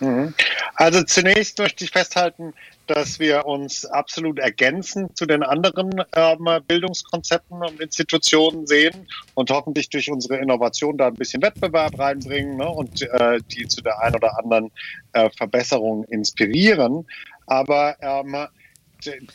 Mhm. 0.00 0.34
Also 0.74 1.02
zunächst 1.02 1.58
möchte 1.58 1.84
ich 1.84 1.90
festhalten, 1.90 2.54
dass 2.86 3.18
wir 3.18 3.46
uns 3.46 3.84
absolut 3.84 4.38
ergänzen 4.38 5.14
zu 5.14 5.26
den 5.26 5.42
anderen 5.42 6.04
ähm, 6.14 6.48
Bildungskonzepten 6.68 7.58
und 7.58 7.80
Institutionen 7.80 8.66
sehen 8.66 9.08
und 9.34 9.50
hoffentlich 9.50 9.88
durch 9.90 10.10
unsere 10.10 10.36
Innovation 10.36 10.96
da 10.96 11.08
ein 11.08 11.14
bisschen 11.14 11.42
Wettbewerb 11.42 11.98
reinbringen 11.98 12.56
ne, 12.56 12.68
und 12.68 13.02
äh, 13.02 13.40
die 13.50 13.66
zu 13.66 13.82
der 13.82 14.00
einen 14.00 14.14
oder 14.14 14.38
anderen 14.38 14.70
äh, 15.12 15.28
Verbesserung 15.36 16.04
inspirieren. 16.04 17.04
Aber 17.46 17.96
ähm, 18.00 18.46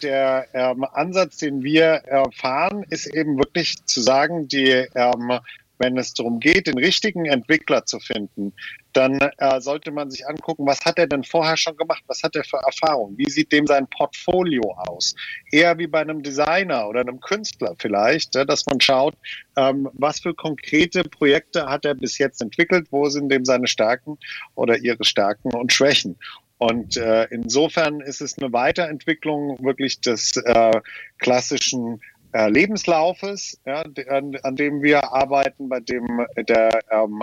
der 0.01 0.47
ähm, 0.53 0.85
Ansatz, 0.93 1.37
den 1.37 1.63
wir 1.63 1.85
erfahren, 2.05 2.85
ist 2.89 3.07
eben 3.07 3.37
wirklich 3.37 3.83
zu 3.85 4.01
sagen, 4.01 4.47
die 4.47 4.87
ähm, 4.95 5.39
wenn 5.83 5.97
es 5.97 6.13
darum 6.13 6.39
geht, 6.39 6.67
den 6.67 6.77
richtigen 6.77 7.25
Entwickler 7.25 7.85
zu 7.85 7.99
finden, 7.99 8.53
dann 8.93 9.19
äh, 9.19 9.59
sollte 9.59 9.91
man 9.91 10.11
sich 10.11 10.27
angucken, 10.27 10.65
was 10.65 10.79
hat 10.85 10.99
er 10.99 11.07
denn 11.07 11.23
vorher 11.23 11.57
schon 11.57 11.75
gemacht? 11.75 12.03
Was 12.07 12.21
hat 12.23 12.35
er 12.35 12.43
für 12.43 12.57
Erfahrungen? 12.57 13.17
Wie 13.17 13.29
sieht 13.29 13.51
dem 13.51 13.65
sein 13.65 13.87
Portfolio 13.87 14.61
aus? 14.77 15.15
Eher 15.51 15.77
wie 15.79 15.87
bei 15.87 16.01
einem 16.01 16.21
Designer 16.21 16.87
oder 16.87 17.01
einem 17.01 17.19
Künstler 17.19 17.75
vielleicht, 17.77 18.35
äh, 18.35 18.45
dass 18.45 18.65
man 18.67 18.79
schaut, 18.79 19.15
ähm, 19.57 19.89
was 19.93 20.19
für 20.19 20.33
konkrete 20.33 21.03
Projekte 21.03 21.65
hat 21.65 21.85
er 21.85 21.95
bis 21.95 22.17
jetzt 22.17 22.41
entwickelt? 22.41 22.87
Wo 22.91 23.09
sind 23.09 23.29
dem 23.29 23.43
seine 23.43 23.67
Stärken 23.67 24.17
oder 24.55 24.77
ihre 24.77 25.03
Stärken 25.03 25.53
und 25.53 25.73
Schwächen? 25.73 26.17
Und 26.63 26.95
äh, 26.95 27.25
insofern 27.25 27.99
ist 27.99 28.21
es 28.21 28.37
eine 28.37 28.53
Weiterentwicklung 28.53 29.61
wirklich 29.61 29.99
des 29.99 30.37
äh, 30.37 30.71
klassischen 31.17 31.99
äh, 32.31 32.49
Lebenslaufes, 32.49 33.59
ja, 33.65 33.83
an, 34.07 34.37
an, 34.43 34.55
dem 34.55 34.81
wir 34.81 35.11
arbeiten, 35.11 35.67
bei 35.67 35.81
dem 35.81 36.25
der 36.37 36.69
ähm, 36.89 37.21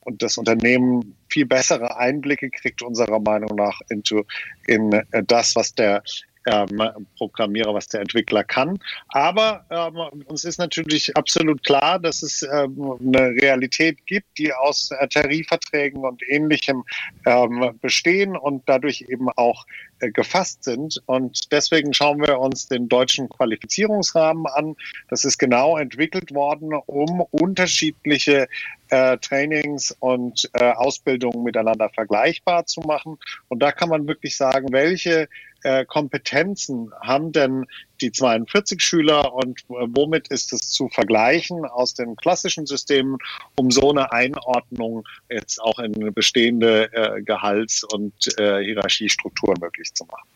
und 0.00 0.22
das 0.22 0.36
Unternehmen 0.36 1.16
viel 1.30 1.46
bessere 1.46 1.96
Einblicke 1.96 2.50
kriegt 2.50 2.82
unserer 2.82 3.18
Meinung 3.18 3.56
nach 3.56 3.80
into, 3.88 4.26
in 4.66 4.92
äh, 4.92 5.22
das, 5.26 5.56
was 5.56 5.74
der 5.74 6.02
ähm, 6.46 7.06
Programmierer, 7.16 7.74
was 7.74 7.88
der 7.88 8.00
Entwickler 8.00 8.44
kann. 8.44 8.78
Aber 9.08 9.64
ähm, 9.70 10.22
uns 10.26 10.44
ist 10.44 10.58
natürlich 10.58 11.16
absolut 11.16 11.64
klar, 11.64 11.98
dass 11.98 12.22
es 12.22 12.42
ähm, 12.42 12.98
eine 13.00 13.30
Realität 13.30 14.04
gibt, 14.06 14.38
die 14.38 14.52
aus 14.52 14.90
äh, 14.90 15.08
Tarifverträgen 15.08 16.04
und 16.04 16.22
ähnlichem 16.28 16.84
ähm, 17.26 17.78
bestehen 17.80 18.36
und 18.36 18.62
dadurch 18.66 19.04
eben 19.08 19.28
auch 19.30 19.66
äh, 20.00 20.10
gefasst 20.10 20.64
sind. 20.64 21.00
Und 21.06 21.52
deswegen 21.52 21.94
schauen 21.94 22.20
wir 22.20 22.38
uns 22.40 22.66
den 22.66 22.88
deutschen 22.88 23.28
Qualifizierungsrahmen 23.28 24.46
an. 24.46 24.76
Das 25.08 25.24
ist 25.24 25.38
genau 25.38 25.78
entwickelt 25.78 26.34
worden, 26.34 26.74
um 26.86 27.20
unterschiedliche 27.30 28.48
äh, 28.88 29.16
Trainings 29.18 29.96
und 30.00 30.50
äh, 30.54 30.72
Ausbildungen 30.72 31.44
miteinander 31.44 31.88
vergleichbar 31.88 32.66
zu 32.66 32.80
machen. 32.80 33.18
Und 33.48 33.60
da 33.60 33.72
kann 33.72 33.88
man 33.88 34.06
wirklich 34.06 34.36
sagen, 34.36 34.72
welche 34.72 35.28
äh, 35.62 35.84
Kompetenzen 35.84 36.90
haben 37.00 37.32
denn 37.32 37.66
die 38.00 38.12
42 38.12 38.82
Schüler 38.82 39.32
und 39.32 39.60
äh, 39.60 39.86
womit 39.88 40.28
ist 40.28 40.52
es 40.52 40.68
zu 40.70 40.88
vergleichen 40.88 41.64
aus 41.64 41.94
den 41.94 42.16
klassischen 42.16 42.66
Systemen, 42.66 43.18
um 43.56 43.70
so 43.70 43.90
eine 43.90 44.12
Einordnung 44.12 45.04
jetzt 45.30 45.60
auch 45.60 45.78
in 45.78 46.12
bestehende 46.12 46.92
äh, 46.92 47.22
Gehalts- 47.22 47.84
und 47.84 48.12
äh, 48.38 48.62
Hierarchiestrukturen 48.62 49.58
möglich 49.60 49.92
zu 49.94 50.04
machen. 50.04 50.28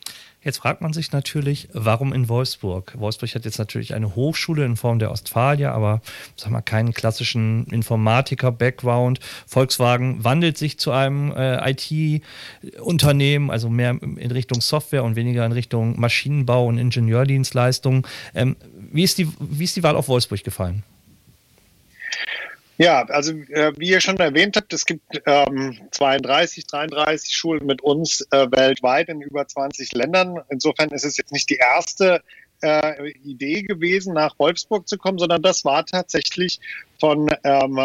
Jetzt 0.47 0.59
fragt 0.59 0.79
man 0.79 0.93
sich 0.93 1.11
natürlich, 1.11 1.67
warum 1.73 2.13
in 2.13 2.29
Wolfsburg? 2.29 2.93
Wolfsburg 2.97 3.35
hat 3.35 3.43
jetzt 3.43 3.59
natürlich 3.59 3.93
eine 3.93 4.15
Hochschule 4.15 4.63
in 4.63 4.77
Form 4.77 4.97
der 4.97 5.11
Ostfalia, 5.11 5.73
aber 5.73 5.99
sag 6.37 6.51
mal 6.51 6.61
keinen 6.61 6.93
klassischen 6.93 7.65
Informatiker-Background. 7.65 9.19
Volkswagen 9.45 10.23
wandelt 10.23 10.57
sich 10.57 10.79
zu 10.79 10.91
einem 10.93 11.33
äh, 11.35 11.69
IT-Unternehmen, 11.69 13.51
also 13.51 13.69
mehr 13.69 13.99
in 14.01 14.31
Richtung 14.31 14.61
Software 14.61 15.03
und 15.03 15.17
weniger 15.17 15.45
in 15.45 15.51
Richtung 15.51 15.99
Maschinenbau 15.99 16.67
und 16.67 16.77
Ingenieurdienstleistungen. 16.77 18.03
Ähm, 18.33 18.55
wie, 18.93 19.03
ist 19.03 19.17
die, 19.17 19.27
wie 19.41 19.65
ist 19.65 19.75
die 19.75 19.83
Wahl 19.83 19.97
auf 19.97 20.07
Wolfsburg 20.07 20.45
gefallen? 20.45 20.83
Ja, 22.77 23.03
also 23.05 23.31
äh, 23.31 23.73
wie 23.77 23.89
ihr 23.89 24.01
schon 24.01 24.17
erwähnt 24.17 24.55
habt, 24.55 24.71
es 24.71 24.85
gibt 24.85 25.21
ähm, 25.25 25.79
32, 25.91 26.67
33 26.67 27.35
Schulen 27.35 27.65
mit 27.65 27.81
uns 27.81 28.21
äh, 28.31 28.47
weltweit 28.51 29.09
in 29.09 29.21
über 29.21 29.47
20 29.47 29.93
Ländern. 29.93 30.39
Insofern 30.49 30.89
ist 30.89 31.03
es 31.03 31.17
jetzt 31.17 31.31
nicht 31.31 31.49
die 31.49 31.55
erste 31.55 32.21
äh, 32.61 33.11
Idee 33.23 33.61
gewesen, 33.63 34.13
nach 34.13 34.37
Wolfsburg 34.39 34.87
zu 34.87 34.97
kommen, 34.97 35.17
sondern 35.17 35.41
das 35.41 35.65
war 35.65 35.85
tatsächlich 35.85 36.59
von 36.99 37.29
ähm, 37.43 37.79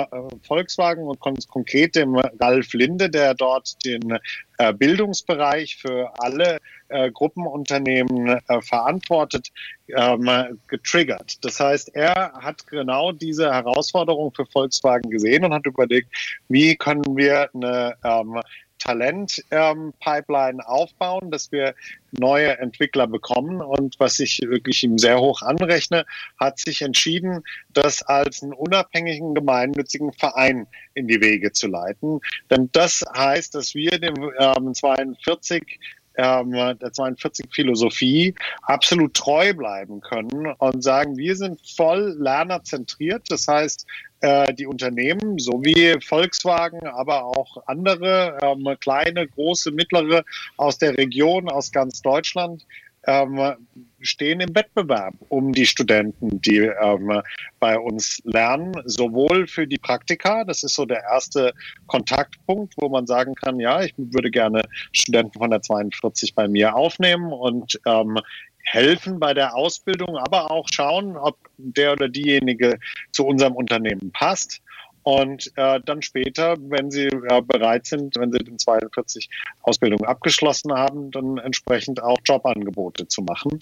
Volkswagen 0.47 1.05
und 1.05 1.21
kon 1.21 1.37
konkret 1.49 1.97
dem 1.97 2.17
Ralf 2.17 2.73
Linde, 2.73 3.11
der 3.11 3.35
dort 3.35 3.85
den 3.85 4.19
äh, 4.59 4.73
Bildungsbereich 4.73 5.77
für 5.77 6.11
alle 6.19 6.59
äh, 6.89 7.11
Gruppenunternehmen 7.11 8.41
äh, 8.49 8.63
verantwortet, 8.63 9.49
ähm, 9.89 10.59
getriggert. 10.69 11.45
Das 11.45 11.61
heißt, 11.61 11.95
er 11.95 12.33
hat 12.35 12.67
genau 12.67 13.13
diese 13.13 13.53
Herausforderung 13.53 14.33
für 14.35 14.47
Volkswagen 14.47 15.11
gesehen 15.11 15.45
und 15.45 15.53
hat 15.53 15.67
überlegt, 15.67 16.09
wie 16.49 16.77
können 16.77 17.17
wir 17.17 17.51
eine 17.55 17.95
ähm, 18.05 18.41
Talent-Pipeline 18.83 20.59
ähm, 20.59 20.67
aufbauen, 20.67 21.31
dass 21.31 21.53
wir 21.53 21.75
neue 22.13 22.59
Entwickler 22.59 23.07
bekommen. 23.07 23.61
Und 23.61 23.99
was 23.99 24.19
ich 24.19 24.41
wirklich 24.43 24.83
ihm 24.83 24.99
sehr 24.99 25.21
hoch 25.21 25.43
anrechne, 25.43 26.05
hat 26.39 26.59
sich 26.59 26.83
entschieden, 26.83 27.43
das 27.71 28.03
als 28.03 28.43
einen 28.43 28.53
unabhängigen 28.53 29.35
gemeinnützigen 29.35 30.13
Verein 30.13 30.67
in 30.95 31.07
die 31.07 31.21
Wege 31.21 31.53
zu 31.53 31.69
leiten. 31.69 32.21
Denn 32.51 32.69
das 32.73 33.05
heißt, 33.17 33.55
dass 33.55 33.75
wir 33.75 33.99
dem 33.99 34.15
ähm, 34.39 34.75
42 34.75 35.79
ähm, 36.17 36.53
der 36.53 36.93
42 36.93 37.47
Philosophie 37.53 38.35
absolut 38.63 39.15
treu 39.15 39.55
bleiben 39.55 40.01
können 40.01 40.53
und 40.59 40.83
sagen, 40.83 41.17
wir 41.17 41.37
sind 41.37 41.61
voll 41.67 42.17
lernerzentriert. 42.19 43.23
Das 43.29 43.49
heißt, 43.49 43.87
äh, 44.21 44.55
die 44.55 44.67
Unternehmen 44.67 45.39
sowie 45.39 45.97
Volkswagen, 46.01 46.87
aber 46.87 47.25
auch 47.25 47.57
andere 47.67 48.39
ähm, 48.43 48.77
kleine, 48.79 49.27
große, 49.27 49.73
mittlere 49.73 50.25
aus 50.57 50.79
der 50.79 50.97
Region, 50.97 51.49
aus 51.49 51.73
ganz 51.73 52.03
Deutschland 52.03 52.65
ähm, 53.07 53.57
stehen 54.01 54.41
im 54.41 54.55
Wettbewerb 54.55 55.15
um 55.29 55.53
die 55.53 55.67
Studenten, 55.67 56.41
die 56.41 56.59
ähm, 56.59 57.23
bei 57.61 57.79
uns 57.79 58.21
lernen, 58.25 58.73
sowohl 58.85 59.47
für 59.47 59.67
die 59.67 59.79
Praktika, 59.79 60.45
das 60.45 60.63
ist 60.63 60.75
so 60.75 60.85
der 60.87 61.03
erste 61.03 61.53
Kontaktpunkt, 61.87 62.75
wo 62.77 62.89
man 62.89 63.07
sagen 63.07 63.35
kann, 63.35 63.61
ja, 63.61 63.83
ich 63.83 63.95
würde 63.97 64.31
gerne 64.31 64.63
Studenten 64.93 65.39
von 65.39 65.51
der 65.51 65.63
42 65.63 66.35
bei 66.35 66.49
mir 66.49 66.75
aufnehmen 66.75 67.33
und 67.33 67.81
ähm, 67.87 68.19
helfen 68.65 69.19
bei 69.19 69.35
der 69.35 69.55
Ausbildung, 69.55 70.17
aber 70.17 70.51
auch 70.51 70.69
schauen, 70.71 71.17
ob 71.17 71.37
der 71.59 71.93
oder 71.93 72.09
diejenige 72.09 72.79
zu 73.11 73.27
unserem 73.27 73.55
Unternehmen 73.55 74.13
passt. 74.13 74.63
Und 75.05 75.53
äh, 75.57 75.81
dann 75.85 76.01
später, 76.03 76.57
wenn 76.61 76.91
sie 76.91 77.07
äh, 77.07 77.43
bereit 77.43 77.87
sind, 77.87 78.17
wenn 78.17 78.33
sie 78.33 78.39
den 78.39 78.59
42 78.59 79.29
Ausbildung 79.63 80.05
abgeschlossen 80.05 80.73
haben, 80.73 81.11
dann 81.11 81.39
entsprechend 81.39 82.03
auch 82.03 82.19
Jobangebote 82.25 83.09
zu 83.09 83.23
machen. 83.23 83.59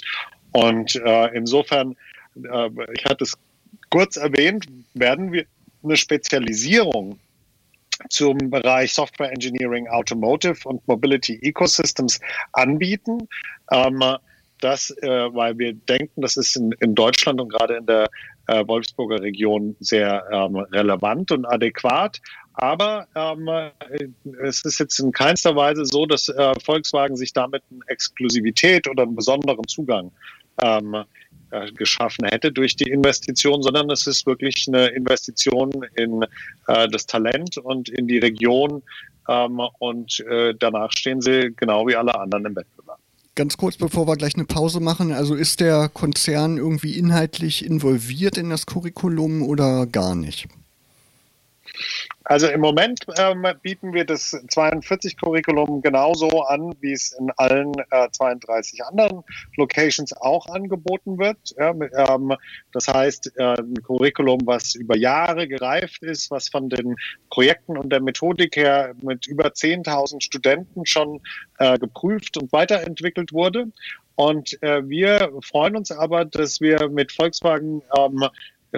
Und 0.52 0.96
äh, 0.96 1.26
insofern, 1.34 1.96
äh, 2.36 2.70
ich 2.92 3.04
hatte 3.06 3.24
es 3.24 3.38
kurz 3.90 4.16
erwähnt, 4.16 4.66
werden 4.94 5.32
wir 5.32 5.46
eine 5.82 5.96
Spezialisierung 5.96 7.18
zum 8.08 8.38
Bereich 8.50 8.92
Software 8.92 9.32
Engineering, 9.32 9.88
Automotive 9.88 10.56
und 10.68 10.86
Mobility 10.88 11.38
Ecosystems 11.42 12.20
anbieten. 12.52 13.28
Ähm, 13.70 14.02
das, 14.60 14.90
äh, 15.02 15.08
weil 15.34 15.56
wir 15.58 15.72
denken, 15.72 16.20
das 16.20 16.36
ist 16.36 16.56
in, 16.56 16.72
in 16.80 16.94
Deutschland 16.94 17.40
und 17.40 17.48
gerade 17.48 17.76
in 17.76 17.86
der 17.86 18.08
äh, 18.50 18.66
Wolfsburger 18.66 19.22
Region 19.22 19.76
sehr 19.80 20.24
ähm, 20.32 20.56
relevant 20.56 21.30
und 21.32 21.46
adäquat. 21.46 22.20
Aber 22.54 23.06
ähm, 23.14 23.48
es 24.42 24.64
ist 24.64 24.80
jetzt 24.80 24.98
in 24.98 25.12
keinster 25.12 25.54
Weise 25.56 25.84
so, 25.84 26.04
dass 26.04 26.28
äh, 26.28 26.54
Volkswagen 26.64 27.16
sich 27.16 27.32
damit 27.32 27.62
eine 27.70 27.80
Exklusivität 27.86 28.88
oder 28.88 29.04
einen 29.04 29.14
besonderen 29.14 29.66
Zugang 29.68 30.10
ähm, 30.60 31.04
äh, 31.50 31.72
geschaffen 31.72 32.26
hätte 32.26 32.52
durch 32.52 32.76
die 32.76 32.90
Investition, 32.90 33.62
sondern 33.62 33.90
es 33.90 34.06
ist 34.06 34.26
wirklich 34.26 34.66
eine 34.68 34.88
Investition 34.88 35.70
in 35.94 36.22
äh, 36.66 36.88
das 36.88 37.06
Talent 37.06 37.56
und 37.58 37.88
in 37.88 38.06
die 38.06 38.18
Region. 38.18 38.82
Ähm, 39.28 39.60
und 39.78 40.20
äh, 40.20 40.54
danach 40.58 40.90
stehen 40.92 41.20
sie 41.20 41.52
genau 41.56 41.86
wie 41.86 41.96
alle 41.96 42.14
anderen 42.18 42.46
im 42.46 42.56
Wettbewerb. 42.56 42.99
Ganz 43.36 43.56
kurz, 43.56 43.76
bevor 43.76 44.06
wir 44.08 44.16
gleich 44.16 44.34
eine 44.34 44.44
Pause 44.44 44.80
machen, 44.80 45.12
also 45.12 45.34
ist 45.34 45.60
der 45.60 45.88
Konzern 45.88 46.56
irgendwie 46.56 46.98
inhaltlich 46.98 47.64
involviert 47.64 48.36
in 48.36 48.50
das 48.50 48.66
Curriculum 48.66 49.42
oder 49.42 49.86
gar 49.86 50.14
nicht? 50.14 50.48
Also 52.24 52.46
im 52.48 52.60
Moment 52.60 53.06
ähm, 53.18 53.44
bieten 53.62 53.92
wir 53.92 54.04
das 54.04 54.34
42-Curriculum 54.34 55.82
genauso 55.82 56.42
an, 56.42 56.74
wie 56.80 56.92
es 56.92 57.12
in 57.12 57.30
allen 57.36 57.72
äh, 57.90 58.08
32 58.10 58.84
anderen 58.84 59.24
Locations 59.56 60.12
auch 60.12 60.46
angeboten 60.46 61.18
wird. 61.18 61.38
Ja, 61.58 61.70
ähm, 61.70 62.36
das 62.72 62.86
heißt, 62.86 63.32
äh, 63.36 63.54
ein 63.58 63.74
Curriculum, 63.82 64.40
was 64.44 64.74
über 64.74 64.96
Jahre 64.96 65.48
gereift 65.48 66.02
ist, 66.02 66.30
was 66.30 66.48
von 66.48 66.68
den 66.68 66.94
Projekten 67.30 67.76
und 67.76 67.90
der 67.90 68.00
Methodik 68.00 68.56
her 68.56 68.94
mit 69.02 69.26
über 69.26 69.48
10.000 69.48 70.22
Studenten 70.22 70.86
schon 70.86 71.20
äh, 71.58 71.78
geprüft 71.78 72.36
und 72.36 72.52
weiterentwickelt 72.52 73.32
wurde. 73.32 73.66
Und 74.14 74.62
äh, 74.62 74.86
wir 74.86 75.32
freuen 75.42 75.76
uns 75.76 75.90
aber, 75.90 76.26
dass 76.26 76.60
wir 76.60 76.90
mit 76.90 77.10
Volkswagen 77.10 77.82
ähm, 77.96 78.28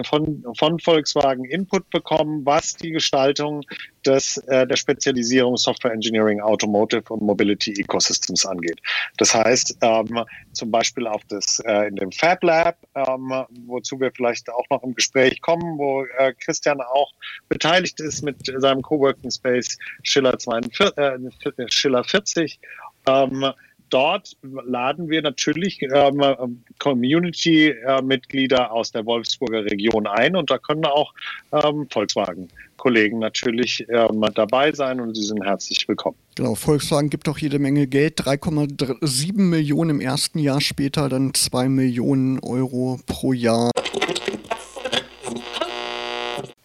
von, 0.03 0.43
von 0.57 0.79
Volkswagen 0.79 1.45
Input 1.45 1.89
bekommen, 1.89 2.45
was 2.45 2.75
die 2.75 2.91
Gestaltung 2.91 3.61
des, 4.05 4.37
äh, 4.47 4.65
der 4.67 4.75
Spezialisierung 4.75 5.57
Software 5.57 5.93
Engineering, 5.93 6.41
Automotive 6.41 7.03
und 7.09 7.21
Mobility 7.21 7.73
Ecosystems 7.79 8.45
angeht. 8.45 8.79
Das 9.17 9.33
heißt, 9.33 9.77
ähm, 9.81 10.23
zum 10.53 10.71
Beispiel 10.71 11.07
auf 11.07 11.21
das 11.29 11.61
äh, 11.65 11.87
in 11.87 11.95
dem 11.95 12.11
Fab 12.11 12.43
Lab, 12.43 12.77
ähm, 12.95 13.31
wozu 13.65 13.99
wir 13.99 14.11
vielleicht 14.11 14.49
auch 14.49 14.65
noch 14.69 14.83
im 14.83 14.93
Gespräch 14.93 15.41
kommen, 15.41 15.77
wo 15.77 16.03
äh, 16.17 16.33
Christian 16.39 16.81
auch 16.81 17.11
beteiligt 17.49 17.99
ist 17.99 18.23
mit 18.23 18.37
seinem 18.57 18.81
Coworking 18.81 19.31
Space 19.31 19.77
Schiller, 20.03 20.37
42, 20.37 20.97
äh, 20.97 21.67
Schiller 21.69 22.03
40. 22.03 22.59
Ähm, 23.05 23.53
dort 23.93 24.35
laden 24.41 25.09
wir 25.09 25.21
natürlich 25.21 25.81
ähm, 25.81 26.63
Community-Mitglieder 26.79 28.71
aus 28.71 28.91
der 28.91 29.05
Wolfsburger 29.05 29.65
Region 29.65 30.07
ein 30.07 30.35
und 30.35 30.49
da 30.49 30.57
können 30.57 30.85
auch 30.85 31.13
ähm, 31.51 31.87
Volkswagen-Kollegen 31.89 33.19
natürlich 33.19 33.85
ähm, 33.89 34.25
dabei 34.33 34.71
sein 34.71 34.99
und 34.99 35.15
sie 35.15 35.23
sind 35.23 35.43
herzlich 35.43 35.87
willkommen. 35.87 36.17
Genau, 36.35 36.55
Volkswagen 36.55 37.09
gibt 37.09 37.29
auch 37.29 37.37
jede 37.37 37.59
Menge 37.59 37.85
Geld, 37.85 38.19
3,7 38.19 39.37
Millionen 39.37 39.91
im 39.91 40.01
ersten 40.01 40.39
Jahr, 40.39 40.59
später 40.61 41.07
dann 41.09 41.33
2 41.33 41.69
Millionen 41.69 42.39
Euro 42.39 42.99
pro 43.05 43.33
Jahr. 43.33 43.69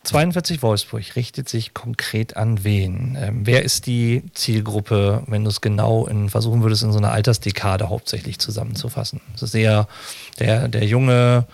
42 0.09 0.63
Wolfsburg 0.63 1.17
richtet 1.17 1.51
sich 1.51 1.75
konkret 1.75 2.35
an 2.39 2.65
wen? 2.65 3.19
Ähm, 3.21 3.41
wer 3.45 3.63
ist 3.63 3.87
die 3.87 4.23
Zielgruppe, 4.33 5.23
wenn 5.27 5.45
du 5.45 5.51
es 5.51 5.61
genau 5.61 6.07
in, 6.07 6.31
versuchen 6.31 6.63
würdest, 6.63 6.83
in 6.83 6.93
so 6.93 6.99
einer 6.99 7.13
Altersdekade 7.13 7.91
hauptsächlich 7.91 8.39
zusammenzufassen? 8.39 9.21
Das 9.33 9.43
ist 9.43 9.55
eher 9.55 9.87
der, 10.39 10.69
der 10.69 10.87
junge, 10.87 11.47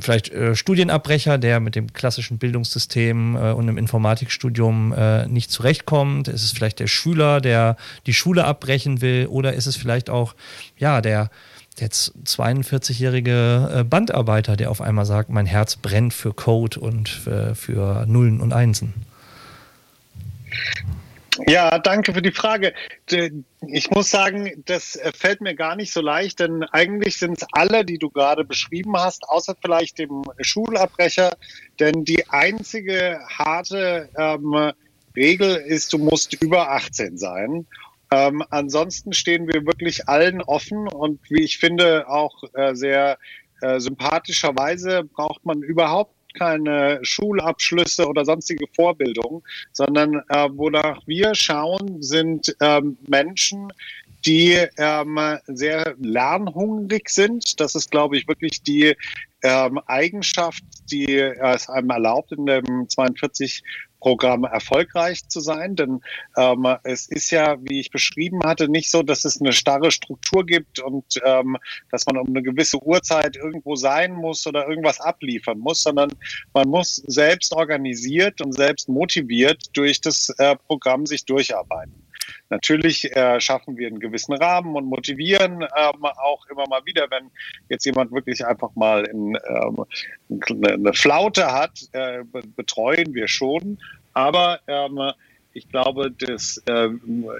vielleicht 0.00 0.30
äh, 0.30 0.56
Studienabbrecher, 0.56 1.36
der 1.36 1.60
mit 1.60 1.74
dem 1.74 1.92
klassischen 1.92 2.38
Bildungssystem 2.38 3.36
äh, 3.36 3.52
und 3.52 3.66
dem 3.66 3.76
Informatikstudium 3.76 4.94
äh, 4.96 5.26
nicht 5.26 5.50
zurechtkommt? 5.50 6.28
Ist 6.28 6.44
es 6.44 6.52
vielleicht 6.52 6.80
der 6.80 6.86
Schüler, 6.86 7.42
der 7.42 7.76
die 8.06 8.14
Schule 8.14 8.46
abbrechen 8.46 9.02
will? 9.02 9.26
Oder 9.26 9.52
ist 9.52 9.66
es 9.66 9.76
vielleicht 9.76 10.08
auch 10.08 10.34
ja, 10.78 11.02
der 11.02 11.28
der 11.80 11.90
42-jährige 11.90 13.70
äh, 13.72 13.84
Bandarbeiter, 13.84 14.56
der 14.56 14.70
auf 14.70 14.80
einmal 14.80 15.04
sagt, 15.04 15.30
mein 15.30 15.46
Herz 15.46 15.76
brennt 15.76 16.14
für 16.14 16.32
Code 16.32 16.80
und 16.80 17.08
für, 17.08 17.54
für 17.54 18.06
Nullen 18.06 18.40
und 18.40 18.52
Einsen? 18.52 18.94
Ja, 21.46 21.78
danke 21.78 22.14
für 22.14 22.22
die 22.22 22.32
Frage. 22.32 22.72
Ich 23.68 23.90
muss 23.90 24.10
sagen, 24.10 24.62
das 24.64 24.98
fällt 25.14 25.42
mir 25.42 25.54
gar 25.54 25.76
nicht 25.76 25.92
so 25.92 26.00
leicht, 26.00 26.40
denn 26.40 26.62
eigentlich 26.64 27.18
sind 27.18 27.42
es 27.42 27.46
alle, 27.52 27.84
die 27.84 27.98
du 27.98 28.08
gerade 28.08 28.44
beschrieben 28.44 28.96
hast, 28.96 29.28
außer 29.28 29.54
vielleicht 29.60 29.98
dem 29.98 30.22
Schulabbrecher. 30.40 31.36
Denn 31.78 32.04
die 32.04 32.26
einzige 32.30 33.20
harte 33.28 34.08
ähm, 34.16 34.72
Regel 35.14 35.56
ist, 35.56 35.92
du 35.92 35.98
musst 35.98 36.34
über 36.42 36.70
18 36.70 37.18
sein. 37.18 37.66
Ähm, 38.10 38.42
ansonsten 38.50 39.12
stehen 39.12 39.46
wir 39.48 39.66
wirklich 39.66 40.08
allen 40.08 40.42
offen 40.42 40.88
und 40.88 41.20
wie 41.28 41.42
ich 41.42 41.58
finde 41.58 42.08
auch 42.08 42.42
äh, 42.54 42.74
sehr 42.74 43.18
äh, 43.62 43.80
sympathischerweise 43.80 45.04
braucht 45.04 45.44
man 45.44 45.62
überhaupt 45.62 46.12
keine 46.34 46.98
Schulabschlüsse 47.02 48.06
oder 48.06 48.24
sonstige 48.24 48.66
Vorbildung, 48.74 49.42
sondern 49.72 50.22
äh, 50.28 50.48
wonach 50.52 51.00
wir 51.06 51.34
schauen, 51.34 52.02
sind 52.02 52.54
ähm, 52.60 52.98
Menschen, 53.08 53.72
die 54.26 54.58
ähm, 54.76 55.18
sehr 55.46 55.94
lernhungrig 55.98 57.08
sind. 57.08 57.58
Das 57.60 57.74
ist, 57.74 57.90
glaube 57.90 58.18
ich, 58.18 58.28
wirklich 58.28 58.62
die 58.62 58.94
ähm, 59.46 59.80
Eigenschaft, 59.86 60.64
die 60.90 61.14
es 61.14 61.68
einem 61.68 61.90
erlaubt, 61.90 62.32
in 62.32 62.46
dem 62.46 62.88
42 62.88 63.62
Programm 64.00 64.44
erfolgreich 64.44 65.26
zu 65.28 65.40
sein. 65.40 65.76
Denn 65.76 66.00
ähm, 66.36 66.66
es 66.84 67.08
ist 67.08 67.30
ja, 67.30 67.56
wie 67.60 67.80
ich 67.80 67.90
beschrieben 67.90 68.40
hatte, 68.44 68.68
nicht 68.68 68.90
so, 68.90 69.02
dass 69.02 69.24
es 69.24 69.40
eine 69.40 69.52
starre 69.52 69.90
Struktur 69.90 70.44
gibt 70.44 70.78
und 70.80 71.04
ähm, 71.24 71.56
dass 71.90 72.06
man 72.06 72.18
um 72.18 72.28
eine 72.28 72.42
gewisse 72.42 72.82
Uhrzeit 72.82 73.36
irgendwo 73.36 73.76
sein 73.76 74.12
muss 74.12 74.46
oder 74.46 74.68
irgendwas 74.68 75.00
abliefern 75.00 75.58
muss, 75.58 75.82
sondern 75.82 76.10
man 76.52 76.68
muss 76.68 76.96
selbst 77.06 77.52
organisiert 77.52 78.40
und 78.40 78.52
selbst 78.52 78.88
motiviert 78.88 79.64
durch 79.74 80.00
das 80.00 80.28
äh, 80.38 80.56
Programm 80.56 81.06
sich 81.06 81.24
durcharbeiten. 81.24 82.05
Natürlich 82.48 83.14
äh, 83.16 83.40
schaffen 83.40 83.76
wir 83.76 83.88
einen 83.88 83.98
gewissen 83.98 84.34
Rahmen 84.34 84.76
und 84.76 84.86
motivieren 84.86 85.62
ähm, 85.62 86.04
auch 86.04 86.46
immer 86.46 86.64
mal 86.68 86.84
wieder, 86.84 87.10
wenn 87.10 87.30
jetzt 87.68 87.84
jemand 87.84 88.12
wirklich 88.12 88.46
einfach 88.46 88.74
mal 88.74 89.04
in, 89.04 89.36
ähm, 89.48 89.84
eine 90.62 90.92
Flaute 90.92 91.52
hat, 91.52 91.80
äh, 91.92 92.22
betreuen 92.54 93.14
wir 93.14 93.28
schon. 93.28 93.78
Aber 94.12 94.60
ähm, 94.66 95.12
ich 95.52 95.68
glaube, 95.70 96.10
das 96.10 96.62
äh, 96.68 96.88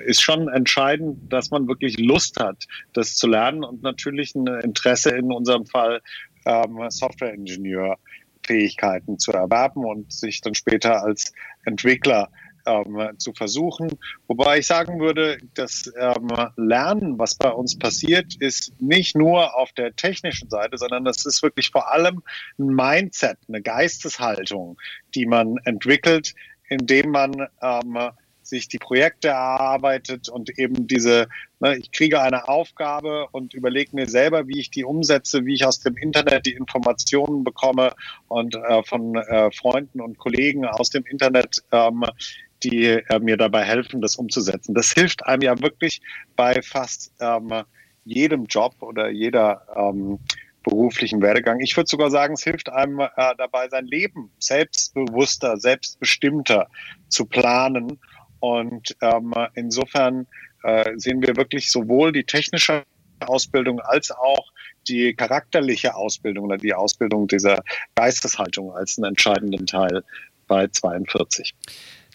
ist 0.07 0.23
schon 0.23 0.49
entscheidend, 0.49 1.33
dass 1.33 1.51
man 1.51 1.69
wirklich 1.69 1.99
Lust 1.99 2.40
hat, 2.40 2.64
das 2.95 3.14
zu 3.14 3.27
lernen 3.27 3.62
und 3.62 3.83
natürlich 3.83 4.35
ein 4.35 4.47
Interesse 4.47 5.11
in 5.11 5.31
unserem 5.31 5.66
Fall 5.66 6.01
ähm, 6.47 6.79
Software-Ingenieur 6.88 7.99
Fähigkeiten 8.47 9.19
zu 9.19 9.33
erwerben 9.33 9.85
und 9.85 10.12
sich 10.12 10.40
dann 10.40 10.55
später 10.55 11.03
als 11.03 11.33
Entwickler 11.64 12.31
ähm, 12.66 13.12
zu 13.18 13.33
versuchen. 13.33 13.90
Wobei 14.26 14.59
ich 14.59 14.66
sagen 14.66 15.00
würde, 15.00 15.38
das 15.55 15.90
ähm, 15.98 16.29
Lernen, 16.57 17.18
was 17.18 17.35
bei 17.35 17.50
uns 17.50 17.79
passiert, 17.79 18.35
ist 18.40 18.72
nicht 18.81 19.16
nur 19.16 19.57
auf 19.57 19.72
der 19.72 19.94
technischen 19.96 20.50
Seite, 20.50 20.76
sondern 20.76 21.05
das 21.05 21.24
ist 21.24 21.42
wirklich 21.42 21.70
vor 21.70 21.90
allem 21.92 22.22
ein 22.59 22.66
Mindset, 22.66 23.38
eine 23.48 23.62
Geisteshaltung, 23.62 24.79
die 25.14 25.26
man 25.26 25.57
entwickelt, 25.64 26.35
indem 26.68 27.11
man 27.11 27.46
ähm, 27.62 27.98
sich 28.46 28.68
die 28.68 28.79
Projekte 28.79 29.29
erarbeitet 29.29 30.29
und 30.29 30.59
eben 30.59 30.87
diese, 30.87 31.29
ne, 31.61 31.76
ich 31.76 31.90
kriege 31.90 32.20
eine 32.20 32.48
Aufgabe 32.48 33.29
und 33.33 33.55
überlege 33.55 33.94
mir 33.94 34.09
selber, 34.09 34.46
wie 34.48 34.61
ich 34.61 34.70
die 34.70 34.85
umsetze, 34.85 35.44
wie 35.44 35.55
ich 35.55 35.66
aus 35.66 35.81
dem 35.81 35.96
Internet 35.96 36.46
die 36.46 36.52
Informationen 36.52 37.44
bekomme 37.44 37.92
und 38.29 38.55
äh, 38.55 38.83
von 38.85 39.16
äh, 39.16 39.50
Freunden 39.50 40.00
und 40.00 40.18
Kollegen 40.18 40.64
aus 40.64 40.90
dem 40.90 41.05
Internet 41.05 41.62
ähm, 41.72 42.05
die 42.62 42.87
äh, 42.87 43.19
mir 43.21 43.37
dabei 43.37 43.64
helfen, 43.64 44.01
das 44.01 44.16
umzusetzen. 44.16 44.75
Das 44.75 44.92
hilft 44.92 45.25
einem 45.27 45.42
ja 45.42 45.61
wirklich 45.61 46.01
bei 46.37 46.61
fast 46.62 47.12
ähm, 47.21 47.53
jedem 48.05 48.45
Job 48.47 48.75
oder 48.81 49.11
jeder 49.11 49.66
ähm, 49.77 50.19
beruflichen 50.62 51.23
Werdegang. 51.23 51.61
Ich 51.61 51.77
würde 51.77 51.88
sogar 51.88 52.11
sagen, 52.11 52.35
es 52.35 52.42
hilft 52.42 52.69
einem 52.69 53.01
äh, 53.01 53.09
dabei, 53.38 53.69
sein 53.69 53.87
Leben 53.87 54.31
selbstbewusster, 54.38 55.59
selbstbestimmter 55.59 56.69
zu 57.09 57.25
planen. 57.25 57.99
Und 58.40 58.97
ähm, 59.01 59.33
insofern 59.55 60.27
äh, 60.64 60.92
sehen 60.97 61.23
wir 61.23 61.37
wirklich 61.37 61.71
sowohl 61.71 62.12
die 62.12 62.25
technische 62.25 62.85
Ausbildung 63.21 63.81
als 63.81 64.11
auch 64.11 64.53
die 64.88 65.14
charakterliche 65.14 65.95
Ausbildung 65.95 66.47
oder 66.47 66.59
die 66.59 66.75
Ausbildung 66.75 67.29
dieser 67.29 67.62
Geisteshaltung 67.95 68.73
als 68.73 68.99
einen 68.99 69.11
entscheidenden 69.11 69.66
Teil 69.66 70.05
bei 70.47 70.69
42. 70.69 71.55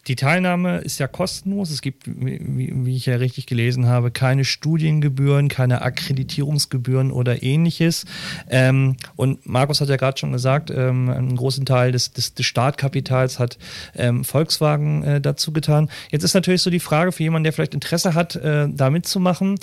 die 0.08 0.16
Teilnahme 0.16 0.78
ist 0.78 0.98
ja 0.98 1.06
kostenlos. 1.06 1.70
Es 1.70 1.80
gibt, 1.80 2.06
wie, 2.06 2.72
wie, 2.74 2.96
ich 2.96 3.06
ja 3.06 3.16
richtig 3.16 3.46
gelesen 3.46 3.86
habe, 3.86 4.10
keine 4.10 4.44
Studiengebühren, 4.44 5.48
keine 5.48 5.82
Akkreditierungsgebühren 5.82 7.12
oder 7.12 7.42
ähnliches. 7.42 8.04
Ähm, 8.50 8.96
und 9.14 9.46
Markus 9.46 9.80
hat 9.80 9.88
ja 9.88 9.96
gerade 9.96 10.18
schon 10.18 10.32
gesagt, 10.32 10.70
ähm, 10.70 11.08
einen 11.08 11.36
großen 11.36 11.64
Teil 11.64 11.92
des, 11.92 12.12
des, 12.12 12.34
des 12.34 12.46
Startkapitals 12.46 13.38
hat 13.38 13.58
ähm, 13.94 14.24
Volkswagen 14.24 15.04
äh, 15.04 15.20
dazu 15.20 15.52
getan. 15.52 15.88
Jetzt 16.10 16.24
ist 16.24 16.34
natürlich 16.34 16.62
so 16.62 16.70
die 16.70 16.80
Frage 16.80 17.12
für 17.12 17.22
jemanden, 17.22 17.44
der 17.44 17.52
vielleicht 17.52 17.74
Interesse 17.74 18.14
hat, 18.14 18.34
äh, 18.36 18.68
da 18.68 18.90
mitzumachen. 18.90 19.58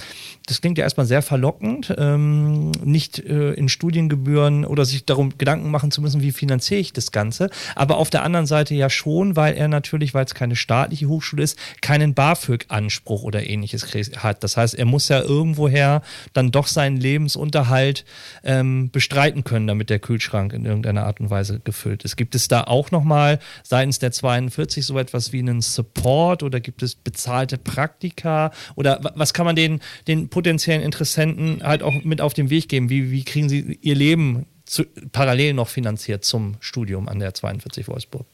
Das 0.49 0.61
klingt 0.61 0.79
ja 0.79 0.83
erstmal 0.83 1.05
sehr 1.05 1.21
verlockend, 1.21 1.93
ähm, 1.99 2.71
nicht 2.83 3.19
äh, 3.19 3.53
in 3.53 3.69
Studiengebühren 3.69 4.65
oder 4.65 4.83
sich 4.83 5.05
darum 5.05 5.37
Gedanken 5.37 5.69
machen 5.69 5.91
zu 5.91 6.01
müssen, 6.01 6.23
wie 6.23 6.31
finanziere 6.31 6.79
ich 6.79 6.91
das 6.91 7.11
Ganze. 7.11 7.51
Aber 7.75 7.97
auf 7.97 8.09
der 8.09 8.23
anderen 8.23 8.47
Seite 8.47 8.73
ja 8.73 8.89
schon, 8.89 9.35
weil 9.35 9.53
er 9.53 9.67
natürlich, 9.67 10.15
weil 10.15 10.25
es 10.25 10.33
keine 10.33 10.55
staatliche 10.55 11.07
Hochschule 11.07 11.43
ist, 11.43 11.59
keinen 11.81 12.15
BAföG-Anspruch 12.15 13.21
oder 13.21 13.47
ähnliches 13.47 13.85
hat. 14.17 14.43
Das 14.43 14.57
heißt, 14.57 14.73
er 14.73 14.85
muss 14.85 15.07
ja 15.07 15.21
irgendwoher 15.21 16.01
dann 16.33 16.49
doch 16.49 16.65
seinen 16.65 16.97
Lebensunterhalt 16.97 18.03
ähm, 18.43 18.89
bestreiten 18.89 19.43
können, 19.43 19.67
damit 19.67 19.91
der 19.91 19.99
Kühlschrank 19.99 20.53
in 20.53 20.65
irgendeiner 20.65 21.05
Art 21.05 21.19
und 21.19 21.29
Weise 21.29 21.59
gefüllt 21.59 22.03
ist. 22.03 22.15
Gibt 22.15 22.33
es 22.33 22.47
da 22.47 22.63
auch 22.63 22.89
nochmal 22.89 23.37
seitens 23.61 23.99
der 23.99 24.11
42 24.11 24.83
so 24.83 24.97
etwas 24.97 25.31
wie 25.31 25.39
einen 25.39 25.61
Support 25.61 26.41
oder 26.41 26.59
gibt 26.59 26.81
es 26.81 26.95
bezahlte 26.95 27.59
Praktika 27.59 28.49
oder 28.75 28.99
was 29.13 29.35
kann 29.35 29.45
man 29.45 29.55
den, 29.55 29.79
den 30.07 30.29
potenziellen 30.39 30.81
Interessenten 30.81 31.61
halt 31.63 31.83
auch 31.83 32.01
mit 32.05 32.21
auf 32.21 32.33
den 32.33 32.49
Weg 32.49 32.69
geben? 32.69 32.89
Wie, 32.89 33.11
wie 33.11 33.25
kriegen 33.25 33.49
sie 33.49 33.77
ihr 33.81 33.95
Leben 33.95 34.45
zu, 34.65 34.85
parallel 35.11 35.53
noch 35.53 35.67
finanziert 35.67 36.23
zum 36.23 36.55
Studium 36.61 37.09
an 37.09 37.19
der 37.19 37.33
42 37.33 37.89
Wolfsburg? 37.89 38.25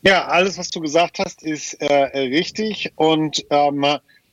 Ja, 0.00 0.26
alles, 0.28 0.56
was 0.56 0.70
du 0.70 0.80
gesagt 0.80 1.18
hast, 1.18 1.42
ist 1.42 1.74
äh, 1.74 2.18
richtig. 2.18 2.90
Und 2.96 3.44
ähm, 3.50 3.84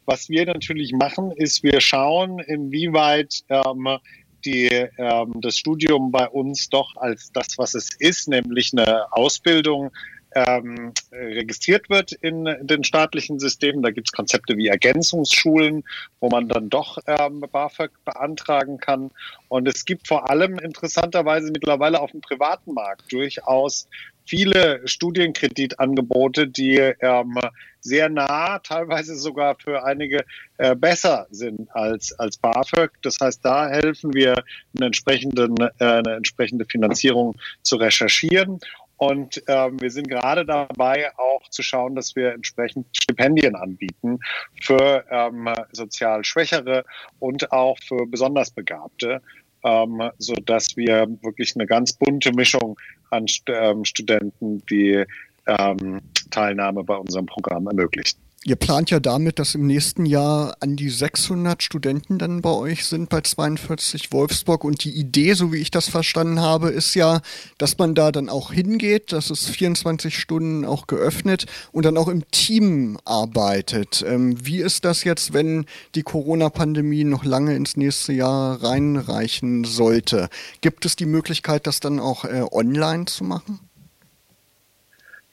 was 0.06 0.30
wir 0.30 0.45
natürlich 0.45 0.93
machen, 0.93 1.32
ist, 1.32 1.62
wir 1.62 1.82
schauen, 1.82 2.39
inwieweit 2.39 3.43
ähm, 3.49 3.97
die, 4.45 4.69
ähm, 4.97 5.41
das 5.41 5.58
Studium 5.58 6.10
bei 6.10 6.30
uns 6.30 6.69
doch 6.69 6.95
als 6.95 7.34
das, 7.34 7.58
was 7.58 7.73
es 7.73 7.89
ist, 7.99 8.30
nämlich 8.30 8.71
eine 8.71 9.12
Ausbildung, 9.12 9.91
ähm, 10.34 10.94
registriert 11.12 11.89
wird 11.89 12.12
in, 12.12 12.46
den 12.62 12.84
staatlichen 12.84 13.39
Systemen. 13.39 13.82
Da 13.82 13.91
gibt 13.91 14.10
es 14.10 14.12
Konzepte 14.12 14.58
wie 14.58 14.67
Ergänzungsschulen, 14.67 15.84
wo 16.20 16.30
man 16.30 16.48
dann 16.48 16.70
doch 16.70 16.98
ähm, 17.08 17.44
BAföG 17.52 17.91
beantragen 18.06 18.78
kann. 18.78 19.12
Und 19.50 19.67
es 19.67 19.86
gibt 19.86 20.08
vor 20.08 20.30
allem 20.30 20.58
interessanterweise 20.60 21.52
mittlerweile 21.52 22.00
auf 22.00 22.12
dem 22.12 22.22
privaten 22.22 22.74
Markt 22.74 23.12
durchaus 23.12 23.88
viele 24.26 24.82
Studienkreditangebote, 24.86 26.48
die 26.48 26.76
ähm, 26.78 27.38
sehr 27.82 28.10
nah, 28.10 28.60
teilweise 28.60 29.15
sogar 29.15 29.56
für 29.56 29.84
einige 29.84 30.24
äh, 30.58 30.76
besser 30.76 31.28
sind 31.32 31.70
als, 31.76 32.17
als 32.20 32.38
BAföG. 32.38 32.91
Das 33.02 33.17
heißt, 33.20 33.44
da 33.44 33.67
helfen 33.67 34.13
wir, 34.13 34.44
eine, 34.78 34.86
entsprechenden, 34.86 35.56
äh, 35.58 35.72
eine 35.80 36.15
entsprechende 36.15 36.65
Finanzierung 36.65 37.36
zu 37.63 37.78
recherchieren. 37.78 38.60
Und 39.02 39.42
ähm, 39.48 39.82
wir 39.82 39.90
sind 39.90 40.10
gerade 40.10 40.46
dabei, 40.46 41.10
auch 41.18 41.50
zu 41.50 41.64
schauen, 41.64 41.96
dass 41.96 42.16
wir 42.16 42.34
entsprechend 42.34 42.86
Stipendien 42.96 43.56
anbieten 43.56 44.20
für 44.62 45.04
ähm, 45.10 45.50
sozial 45.72 46.24
Schwächere 46.24 46.86
und 47.18 47.52
auch 47.52 47.80
für 47.80 48.06
besonders 48.06 48.52
Begabte, 48.52 49.20
ähm, 49.64 50.12
so 50.20 50.36
dass 50.46 50.78
wir 50.78 51.08
wirklich 51.24 51.56
eine 51.56 51.66
ganz 51.66 51.94
bunte 51.94 52.32
Mischung 52.32 52.80
an 53.10 53.26
ähm, 53.48 53.86
Studenten 53.86 54.64
die 54.68 55.04
ähm, 55.48 56.02
Teilnahme 56.30 56.84
bei 56.84 56.96
unserem 56.96 57.26
Programm 57.26 57.66
ermöglichen. 57.66 58.20
Ihr 58.43 58.56
plant 58.56 58.89
ja 58.89 58.99
damit, 58.99 59.38
dass 59.38 59.54
im 59.54 59.67
nächsten 59.67 60.04
Jahr 60.04 60.56
an 60.62 60.75
die 60.75 60.89
600 60.89 61.62
Studenten 61.62 62.17
dann 62.17 62.41
bei 62.41 62.49
euch 62.49 62.86
sind 62.86 63.08
bei 63.08 63.21
42 63.21 64.12
Wolfsburg. 64.12 64.63
Und 64.63 64.84
die 64.84 64.89
Idee, 64.89 65.34
so 65.34 65.54
wie 65.54 65.60
ich 65.60 65.69
das 65.69 65.88
verstanden 65.88 66.39
habe, 66.39 66.69
ist 66.69 66.95
ja, 66.95 67.21
dass 67.60 67.77
man 67.77 67.93
da 67.93 68.12
dann 68.12 68.30
auch 68.30 68.51
hingeht, 68.51 69.12
dass 69.12 69.30
es 69.30 69.47
24 69.47 70.17
Stunden 70.17 70.65
auch 70.65 70.88
geöffnet 70.88 71.45
und 71.71 71.86
dann 71.86 71.97
auch 71.97 72.08
im 72.08 72.27
Team 72.32 72.97
arbeitet. 73.06 74.04
Ähm, 74.08 74.36
wie 74.43 74.58
ist 74.58 74.86
das 74.86 75.04
jetzt, 75.04 75.34
wenn 75.34 75.67
die 75.93 76.01
Corona-Pandemie 76.01 77.04
noch 77.04 77.23
lange 77.23 77.56
ins 77.56 77.77
nächste 77.77 78.12
Jahr 78.12 78.63
reinreichen 78.63 79.65
sollte? 79.65 80.30
Gibt 80.62 80.88
es 80.88 80.95
die 80.95 81.06
Möglichkeit, 81.06 81.67
das 81.67 81.80
dann 81.80 81.99
auch 81.99 82.25
äh, 82.25 82.43
online 82.51 83.06
zu 83.06 83.23
machen? 83.23 83.60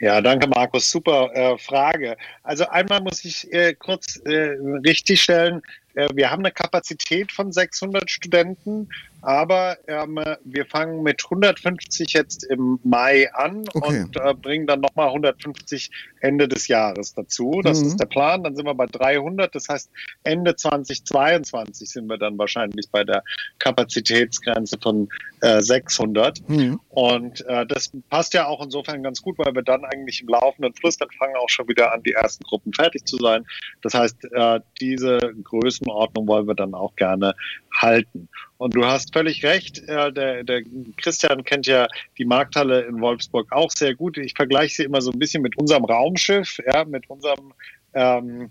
Ja, 0.01 0.21
danke 0.21 0.47
Markus. 0.47 0.91
Super 0.91 1.31
äh, 1.35 1.59
Frage. 1.59 2.17
Also 2.45 2.69
einmal 2.69 3.01
muss 3.01 3.25
ich 3.25 3.53
äh, 3.53 3.75
kurz 3.75 4.17
äh, 4.25 4.57
richtigstellen, 4.87 5.61
äh, 5.95 6.09
wir 6.15 6.31
haben 6.31 6.45
eine 6.45 6.53
Kapazität 6.53 7.33
von 7.33 7.51
600 7.51 8.09
Studenten, 8.09 8.89
aber 9.23 9.79
ähm, 9.87 10.21
wir 10.45 10.67
fangen 10.67 11.03
mit 11.03 11.25
150 11.25 12.13
jetzt 12.13 12.45
im 12.45 12.79
Mai 12.85 13.33
an 13.33 13.65
okay. 13.75 14.03
und 14.03 14.17
äh, 14.17 14.35
bringen 14.35 14.67
dann 14.67 14.81
nochmal 14.81 15.09
150 15.09 15.91
Ende 16.21 16.49
des 16.49 16.69
Jahres 16.69 17.15
dazu. 17.15 17.61
Das 17.63 17.81
mhm. 17.81 17.87
ist 17.87 18.01
der 18.01 18.07
Plan. 18.07 18.43
Dann 18.43 18.57
sind 18.57 18.67
wir 18.67 18.75
bei 18.75 18.87
300. 18.87 19.55
Das 19.55 19.69
heißt, 19.69 19.91
Ende 20.25 20.57
2022 20.57 21.89
sind 21.89 22.07
wir 22.09 22.19
dann 22.19 22.39
wahrscheinlich 22.39 22.91
bei 22.91 23.05
der 23.05 23.23
Kapazitätsgrenze 23.59 24.77
von 24.81 25.09
äh, 25.41 25.61
600. 25.61 26.49
Mhm. 26.49 26.81
Und 26.89 27.47
äh, 27.47 27.67
das 27.67 27.91
passt 28.11 28.35
ja 28.35 28.47
auch 28.47 28.63
insofern 28.63 29.03
ganz 29.03 29.23
gut, 29.23 29.39
weil 29.39 29.55
wir 29.55 29.63
dann 29.63 29.85
eigentlich 29.85 30.21
im 30.21 30.29
laufenden 30.29 30.75
Fluss, 30.75 30.97
dann 30.97 31.11
fangen 31.19 31.37
auch 31.37 31.49
schon 31.49 31.69
wieder 31.69 31.93
an, 31.93 32.03
die 32.03 32.13
ersten 32.13 32.45
Gruppen 32.45 32.73
fertig 32.73 33.07
zu 33.07 33.17
sein. 33.17 33.47
Das 33.83 33.95
heißt, 33.95 34.25
äh, 34.33 34.61
diese 34.81 35.19
Größen 35.45 35.69
Größenordnung 35.69 36.27
wollen 36.27 36.47
wir 36.47 36.55
dann 36.55 36.75
auch 36.75 36.95
gerne 36.97 37.35
halten. 37.75 38.29
Und 38.59 38.75
du 38.75 38.85
hast 38.85 39.13
völlig 39.13 39.45
recht, 39.45 39.79
äh, 39.89 40.13
der, 40.13 40.45
der 40.45 40.63
Christian 40.97 41.45
kennt 41.45 41.67
ja 41.67 41.87
die 42.19 42.25
Markthalle 42.25 42.83
in 42.83 43.01
Wolfsburg 43.01 43.53
auch 43.53 43.71
sehr 43.71 43.95
gut. 43.95 44.19
Ich 44.19 44.35
vergleiche 44.35 44.75
sie 44.75 44.85
immer 44.85 45.01
so 45.01 45.13
ein 45.13 45.19
bisschen 45.19 45.43
mit 45.43 45.57
unserem 45.59 45.85
Raumschiff, 45.85 46.59
ja, 46.67 46.85
mit 46.85 47.09
unserem 47.09 47.53
ähm, 47.95 48.51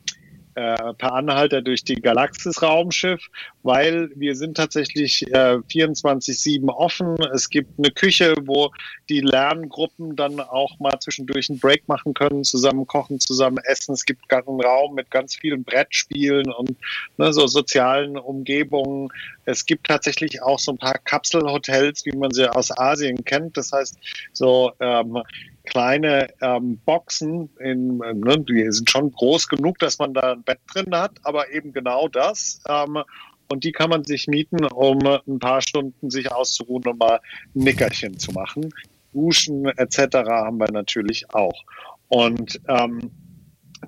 äh, 0.58 0.94
per 0.96 1.14
Anhalter 1.14 1.62
durch 1.62 1.84
die 1.84 2.02
Galaxis-Raumschiff, 2.02 3.22
weil 3.62 4.10
wir 4.16 4.36
sind 4.36 4.58
tatsächlich 4.58 5.22
äh, 5.28 5.60
24-7 5.72 6.68
offen. 6.70 7.16
Es 7.32 7.52
gibt 7.52 7.78
eine 7.78 7.92
Küche, 7.92 8.34
wo 8.42 8.72
die 9.08 9.22
Lerngruppen 9.22 10.16
dann 10.16 10.40
auch 10.40 10.80
mal 10.80 10.98
zwischendurch 11.00 11.52
einen 11.52 11.60
Break 11.60 11.88
machen 11.88 12.16
können, 12.16 12.44
zusammen 12.44 12.88
kochen, 12.88 13.20
zusammen 13.20 13.60
essen. 13.66 13.94
Es 13.94 14.04
gibt 14.04 14.34
einen 14.34 14.60
Raum 14.60 14.96
mit 14.96 15.12
ganz 15.12 15.36
vielen 15.36 15.64
Brettspielen 15.64 16.52
und 16.52 16.76
ne, 17.18 17.32
so 17.32 17.46
sozialen 17.46 18.18
Umgebungen. 18.18 19.10
Es 19.46 19.64
gibt 19.64 19.86
tatsächlich 19.86 20.42
auch 20.42 20.58
so 20.58 20.72
ein 20.72 20.80
paar 20.80 20.98
Kapselhotels, 20.98 22.04
wie 22.06 22.18
man 22.18 22.32
sie 22.32 22.52
aus 22.52 22.76
Asien 22.76 23.24
kennt. 23.26 23.58
Das 23.58 23.72
heißt, 23.72 23.96
so 24.34 24.72
ähm, 24.80 25.22
kleine 25.68 26.30
ähm, 26.42 26.80
Boxen, 26.86 27.50
in, 27.60 27.98
ne, 27.98 28.40
die 28.40 28.72
sind 28.72 28.90
schon 28.90 29.12
groß 29.12 29.48
genug, 29.48 29.78
dass 29.80 30.00
man 30.00 30.14
da 30.14 30.34
ein 30.34 30.44
Bett 30.44 30.60
drin 30.74 30.96
hat, 30.96 31.12
aber 31.24 31.52
eben 31.52 31.74
genau 31.74 32.08
das. 32.08 32.62
Ähm, 32.68 33.04
und 33.50 33.64
die 33.64 33.72
kann 33.72 33.90
man 33.90 34.04
sich 34.04 34.28
mieten, 34.28 34.66
um 34.66 35.00
ein 35.06 35.40
paar 35.40 35.62
Stunden 35.62 36.10
sich 36.10 36.32
auszuruhen 36.32 36.84
und 36.86 37.00
mal 37.00 37.20
ein 37.56 37.64
Nickerchen 37.64 38.18
zu 38.18 38.32
machen. 38.32 38.74
Duschen 39.14 39.66
etc. 39.66 40.16
haben 40.28 40.58
wir 40.58 40.72
natürlich 40.72 41.34
auch. 41.34 41.64
Und 42.10 42.60
ähm, 42.68 43.12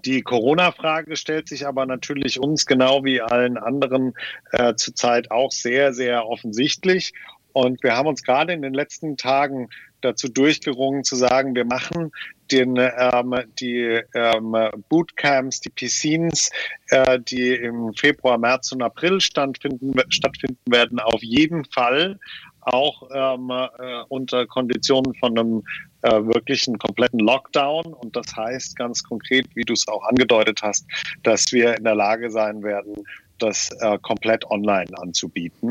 die 0.06 0.22
Corona-Frage 0.22 1.16
stellt 1.16 1.48
sich 1.48 1.66
aber 1.66 1.86
natürlich 1.86 2.40
uns 2.40 2.66
genau 2.66 3.04
wie 3.04 3.22
allen 3.22 3.58
anderen 3.58 4.14
äh, 4.52 4.76
zurzeit 4.76 5.32
auch 5.32 5.52
sehr, 5.52 5.94
sehr 5.94 6.28
offensichtlich. 6.28 7.14
Und 7.54 7.84
wir 7.84 7.96
haben 7.96 8.08
uns 8.08 8.24
gerade 8.24 8.54
in 8.54 8.62
den 8.62 8.74
letzten 8.74 9.18
Tagen 9.18 9.70
dazu 10.02 10.30
durchgerungen 10.30 11.04
zu 11.04 11.16
sagen, 11.16 11.56
wir 11.56 11.66
machen 11.66 12.12
den, 12.52 12.76
ähm, 12.78 13.36
die 13.60 14.02
ähm, 14.16 14.56
Bootcamps, 14.90 15.62
die 15.62 15.70
Piscines, 15.70 16.50
äh, 16.90 17.20
die 17.20 17.54
im 17.54 17.94
Februar, 17.94 18.38
März 18.38 18.72
und 18.72 18.82
April 18.82 19.22
stattfinden, 19.22 19.94
stattfinden 20.10 20.60
werden, 20.72 21.00
auf 21.00 21.22
jeden 21.22 21.66
Fall 21.66 22.18
auch 22.62 23.10
ähm, 23.14 23.50
äh, 23.50 24.04
unter 24.10 24.46
Konditionen 24.46 25.14
von 25.16 25.38
einem 25.38 25.64
äh, 26.02 26.12
wirklichen 26.12 26.78
kompletten 26.78 27.20
Lockdown. 27.20 27.94
Und 27.94 28.16
das 28.16 28.36
heißt 28.36 28.76
ganz 28.76 29.04
konkret, 29.04 29.46
wie 29.56 29.64
du 29.64 29.74
es 29.74 29.88
auch 29.88 30.04
angedeutet 30.06 30.62
hast, 30.62 30.86
dass 31.24 31.52
wir 31.52 31.78
in 31.78 31.84
der 31.84 31.96
Lage 31.96 32.30
sein 32.30 32.64
werden, 32.64 32.96
das 33.40 33.70
äh, 33.80 33.98
komplett 34.00 34.46
online 34.50 34.90
anzubieten. 34.98 35.70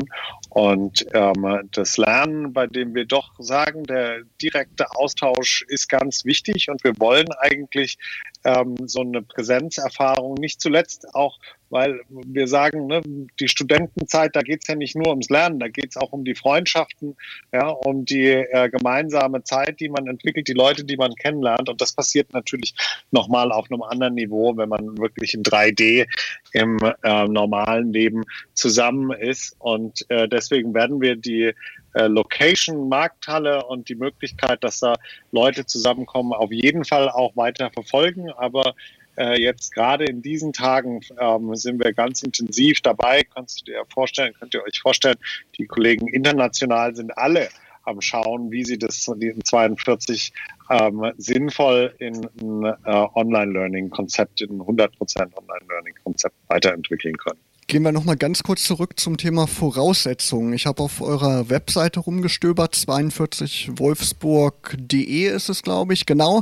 Und 0.49 1.05
ähm, 1.13 1.69
das 1.71 1.97
Lernen, 1.97 2.53
bei 2.53 2.67
dem 2.67 2.95
wir 2.95 3.05
doch 3.05 3.33
sagen, 3.39 3.83
der 3.83 4.23
direkte 4.41 4.91
Austausch 4.95 5.63
ist 5.67 5.87
ganz 5.87 6.25
wichtig 6.25 6.69
und 6.69 6.83
wir 6.83 6.93
wollen 6.99 7.31
eigentlich 7.39 7.97
ähm, 8.43 8.75
so 8.85 9.01
eine 9.01 9.21
Präsenzerfahrung, 9.21 10.35
nicht 10.35 10.61
zuletzt 10.61 11.13
auch 11.13 11.37
weil 11.69 12.01
wir 12.09 12.47
sagen, 12.47 12.87
ne, 12.87 13.01
die 13.39 13.47
Studentenzeit, 13.47 14.35
da 14.35 14.41
geht 14.41 14.61
es 14.61 14.67
ja 14.67 14.75
nicht 14.75 14.95
nur 14.95 15.09
ums 15.09 15.29
Lernen, 15.29 15.59
da 15.59 15.67
geht 15.67 15.91
es 15.91 15.97
auch 15.97 16.11
um 16.11 16.23
die 16.23 16.35
Freundschaften, 16.35 17.15
ja, 17.51 17.67
um 17.67 18.05
die 18.05 18.27
äh, 18.27 18.69
gemeinsame 18.69 19.43
Zeit, 19.43 19.79
die 19.79 19.89
man 19.89 20.07
entwickelt, 20.07 20.47
die 20.47 20.53
Leute, 20.53 20.83
die 20.83 20.97
man 20.97 21.13
kennenlernt. 21.15 21.69
Und 21.69 21.81
das 21.81 21.93
passiert 21.93 22.33
natürlich 22.33 22.73
nochmal 23.11 23.51
auf 23.51 23.71
einem 23.71 23.83
anderen 23.83 24.15
Niveau, 24.15 24.55
wenn 24.57 24.69
man 24.69 24.97
wirklich 24.97 25.33
in 25.33 25.43
3D 25.43 26.07
im 26.53 26.77
äh, 27.03 27.27
normalen 27.27 27.93
Leben 27.93 28.23
zusammen 28.53 29.11
ist. 29.11 29.55
Und 29.59 30.05
äh, 30.09 30.27
deswegen 30.27 30.73
werden 30.73 31.01
wir 31.01 31.15
die 31.15 31.53
äh, 31.93 32.07
Location, 32.07 32.89
Markthalle 32.89 33.65
und 33.65 33.89
die 33.89 33.95
Möglichkeit, 33.95 34.63
dass 34.63 34.79
da 34.79 34.95
Leute 35.31 35.65
zusammenkommen, 35.65 36.33
auf 36.33 36.51
jeden 36.51 36.85
Fall 36.85 37.09
auch 37.09 37.35
weiter 37.35 37.71
verfolgen. 37.71 38.31
Aber 38.31 38.75
äh, 39.19 39.39
jetzt 39.39 39.73
gerade 39.73 40.05
in 40.05 40.21
diesen 40.21 40.53
Tagen 40.53 41.01
ähm, 41.19 41.53
sind 41.55 41.83
wir 41.83 41.93
ganz 41.93 42.23
intensiv 42.23 42.81
dabei. 42.81 43.23
Kannst 43.23 43.61
du 43.61 43.65
dir 43.65 43.83
vorstellen, 43.93 44.33
könnt 44.39 44.53
ihr 44.53 44.63
euch 44.63 44.79
vorstellen, 44.79 45.17
die 45.57 45.67
Kollegen 45.67 46.07
international 46.07 46.95
sind 46.95 47.15
alle 47.17 47.49
am 47.83 48.01
Schauen, 48.01 48.51
wie 48.51 48.63
sie 48.63 48.77
das 48.77 49.07
in 49.07 49.43
42 49.43 50.31
ähm, 50.69 51.11
sinnvoll 51.17 51.93
in 51.99 52.25
ein 52.41 52.63
äh, 52.63 53.07
Online-Learning-Konzept, 53.15 54.41
in 54.41 54.59
ein 54.59 54.61
100% 54.61 54.89
Online-Learning-Konzept 55.35 56.35
weiterentwickeln 56.47 57.17
können. 57.17 57.39
Gehen 57.69 57.83
wir 57.83 57.91
nochmal 57.91 58.17
ganz 58.17 58.41
kurz 58.41 58.63
zurück 58.63 58.99
zum 58.99 59.17
Thema 59.17 59.45
Voraussetzungen. 59.45 60.53
Ich 60.53 60.65
habe 60.65 60.81
auf 60.81 61.01
eurer 61.01 61.51
Webseite 61.51 61.99
rumgestöbert, 61.99 62.73
42wolfsburg.de 62.73 65.27
ist 65.27 65.49
es, 65.49 65.61
glaube 65.61 65.93
ich, 65.93 66.07
genau. 66.07 66.41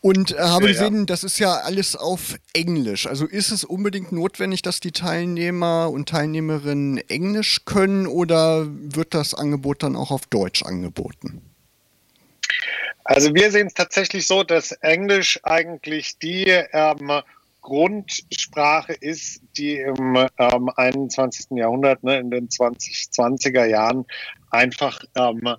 Und 0.00 0.30
äh, 0.30 0.38
habe 0.38 0.66
ja, 0.66 0.72
gesehen, 0.72 0.98
ja. 0.98 1.04
das 1.06 1.24
ist 1.24 1.40
ja 1.40 1.54
alles 1.54 1.96
auf 1.96 2.36
Englisch. 2.52 3.08
Also 3.08 3.26
ist 3.26 3.50
es 3.50 3.64
unbedingt 3.64 4.12
notwendig, 4.12 4.62
dass 4.62 4.78
die 4.78 4.92
Teilnehmer 4.92 5.90
und 5.90 6.08
Teilnehmerinnen 6.08 6.98
Englisch 7.08 7.64
können 7.64 8.06
oder 8.06 8.68
wird 8.68 9.12
das 9.12 9.34
Angebot 9.34 9.82
dann 9.82 9.96
auch 9.96 10.12
auf 10.12 10.26
Deutsch 10.26 10.62
angeboten? 10.62 11.42
Also 13.02 13.34
wir 13.34 13.50
sehen 13.50 13.66
es 13.66 13.74
tatsächlich 13.74 14.24
so, 14.24 14.44
dass 14.44 14.70
Englisch 14.70 15.40
eigentlich 15.42 16.16
die 16.18 16.44
ähm, 16.46 17.22
Grundsprache 17.60 18.92
ist, 18.92 19.42
die 19.56 19.76
im 19.76 20.26
ähm, 20.38 20.70
21. 20.74 21.56
Jahrhundert, 21.56 22.02
ne, 22.02 22.18
in 22.18 22.30
den 22.30 22.48
2020er 22.48 23.64
Jahren 23.64 24.06
einfach 24.50 25.00
ähm, 25.16 25.56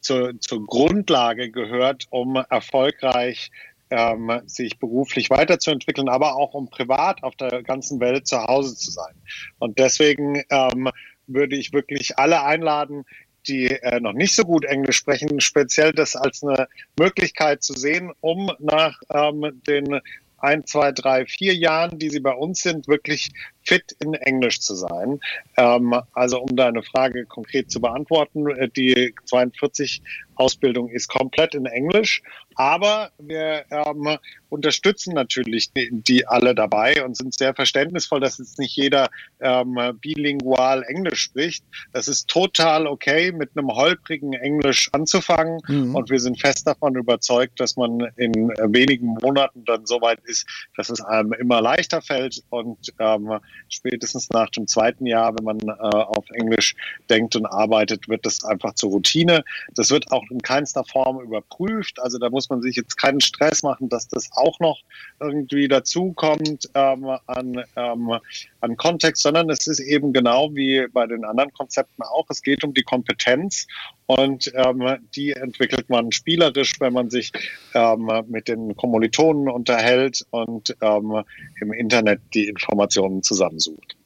zur, 0.00 0.38
zur 0.40 0.66
Grundlage 0.66 1.50
gehört, 1.50 2.06
um 2.10 2.36
erfolgreich 2.36 3.50
ähm, 3.90 4.40
sich 4.46 4.78
beruflich 4.78 5.30
weiterzuentwickeln, 5.30 6.08
aber 6.08 6.36
auch 6.36 6.54
um 6.54 6.68
privat 6.68 7.22
auf 7.22 7.36
der 7.36 7.62
ganzen 7.62 8.00
Welt 8.00 8.26
zu 8.26 8.42
Hause 8.42 8.76
zu 8.76 8.90
sein. 8.90 9.14
Und 9.58 9.78
deswegen 9.78 10.42
ähm, 10.50 10.90
würde 11.26 11.56
ich 11.56 11.72
wirklich 11.72 12.18
alle 12.18 12.42
einladen, 12.42 13.04
die 13.46 13.66
äh, 13.70 14.00
noch 14.00 14.12
nicht 14.12 14.34
so 14.34 14.44
gut 14.44 14.64
Englisch 14.64 14.96
sprechen, 14.96 15.40
speziell 15.40 15.92
das 15.92 16.16
als 16.16 16.42
eine 16.42 16.68
Möglichkeit 16.98 17.62
zu 17.62 17.72
sehen, 17.74 18.12
um 18.20 18.50
nach 18.58 19.00
ähm, 19.10 19.62
den 19.66 20.00
ein, 20.38 20.66
zwei, 20.66 20.92
drei, 20.92 21.26
vier 21.26 21.54
Jahren, 21.54 21.98
die 21.98 22.10
sie 22.10 22.20
bei 22.20 22.32
uns 22.32 22.62
sind, 22.62 22.88
wirklich 22.88 23.30
fit 23.62 23.92
in 24.00 24.14
Englisch 24.14 24.60
zu 24.60 24.74
sein. 24.74 25.20
Ähm, 25.56 25.94
also 26.12 26.40
um 26.40 26.56
deine 26.56 26.82
Frage 26.82 27.26
konkret 27.26 27.70
zu 27.70 27.80
beantworten, 27.80 28.48
äh, 28.48 28.68
die 28.68 29.14
42 29.26 30.02
Ausbildung 30.38 30.88
ist 30.88 31.08
komplett 31.08 31.54
in 31.54 31.66
Englisch, 31.66 32.22
aber 32.54 33.10
wir 33.18 33.64
ähm, 33.70 34.18
unterstützen 34.48 35.14
natürlich 35.14 35.72
die, 35.72 35.90
die, 35.92 36.26
alle 36.26 36.54
dabei 36.54 37.04
und 37.04 37.16
sind 37.16 37.34
sehr 37.34 37.54
verständnisvoll, 37.54 38.20
dass 38.20 38.38
jetzt 38.38 38.58
nicht 38.58 38.74
jeder 38.76 39.08
ähm, 39.40 39.78
bilingual 40.00 40.82
Englisch 40.84 41.20
spricht. 41.20 41.64
Das 41.92 42.08
ist 42.08 42.28
total 42.28 42.86
okay, 42.86 43.32
mit 43.32 43.50
einem 43.56 43.68
holprigen 43.68 44.32
Englisch 44.32 44.88
anzufangen 44.92 45.60
mhm. 45.68 45.94
und 45.94 46.10
wir 46.10 46.20
sind 46.20 46.40
fest 46.40 46.66
davon 46.66 46.94
überzeugt, 46.94 47.60
dass 47.60 47.76
man 47.76 48.08
in 48.16 48.48
wenigen 48.48 49.16
Monaten 49.22 49.64
dann 49.64 49.86
so 49.86 50.00
weit 50.00 50.20
ist, 50.24 50.46
dass 50.76 50.90
es 50.90 51.00
einem 51.00 51.32
immer 51.34 51.60
leichter 51.60 52.00
fällt 52.00 52.42
und 52.50 52.92
ähm, 52.98 53.38
spätestens 53.68 54.30
nach 54.30 54.50
dem 54.50 54.66
zweiten 54.66 55.06
Jahr, 55.06 55.34
wenn 55.36 55.44
man 55.44 55.60
äh, 55.60 55.72
auf 55.72 56.28
Englisch 56.30 56.74
denkt 57.10 57.36
und 57.36 57.46
arbeitet, 57.46 58.08
wird 58.08 58.24
das 58.24 58.44
einfach 58.44 58.74
zur 58.74 58.90
Routine. 58.90 59.44
Das 59.74 59.90
wird 59.90 60.10
auch 60.10 60.27
in 60.30 60.42
keinster 60.42 60.84
Form 60.84 61.20
überprüft. 61.20 62.00
Also 62.00 62.18
da 62.18 62.30
muss 62.30 62.48
man 62.48 62.62
sich 62.62 62.76
jetzt 62.76 62.96
keinen 62.96 63.20
Stress 63.20 63.62
machen, 63.62 63.88
dass 63.88 64.08
das 64.08 64.30
auch 64.32 64.58
noch 64.60 64.80
irgendwie 65.20 65.68
dazukommt 65.68 66.68
ähm, 66.74 67.06
an, 67.26 67.64
ähm, 67.76 68.18
an 68.60 68.76
Kontext, 68.76 69.22
sondern 69.22 69.50
es 69.50 69.66
ist 69.66 69.80
eben 69.80 70.12
genau 70.12 70.54
wie 70.54 70.86
bei 70.92 71.06
den 71.06 71.24
anderen 71.24 71.52
Konzepten 71.52 72.02
auch. 72.02 72.26
Es 72.28 72.42
geht 72.42 72.64
um 72.64 72.74
die 72.74 72.82
Kompetenz 72.82 73.66
und 74.06 74.52
ähm, 74.54 74.98
die 75.14 75.32
entwickelt 75.32 75.88
man 75.90 76.12
spielerisch, 76.12 76.80
wenn 76.80 76.92
man 76.92 77.10
sich 77.10 77.32
ähm, 77.74 78.10
mit 78.28 78.48
den 78.48 78.76
Kommilitonen 78.76 79.48
unterhält 79.48 80.24
und 80.30 80.76
ähm, 80.80 81.22
im 81.60 81.72
Internet 81.72 82.20
die 82.34 82.48
Informationen 82.48 83.22
zusammensucht. 83.22 83.96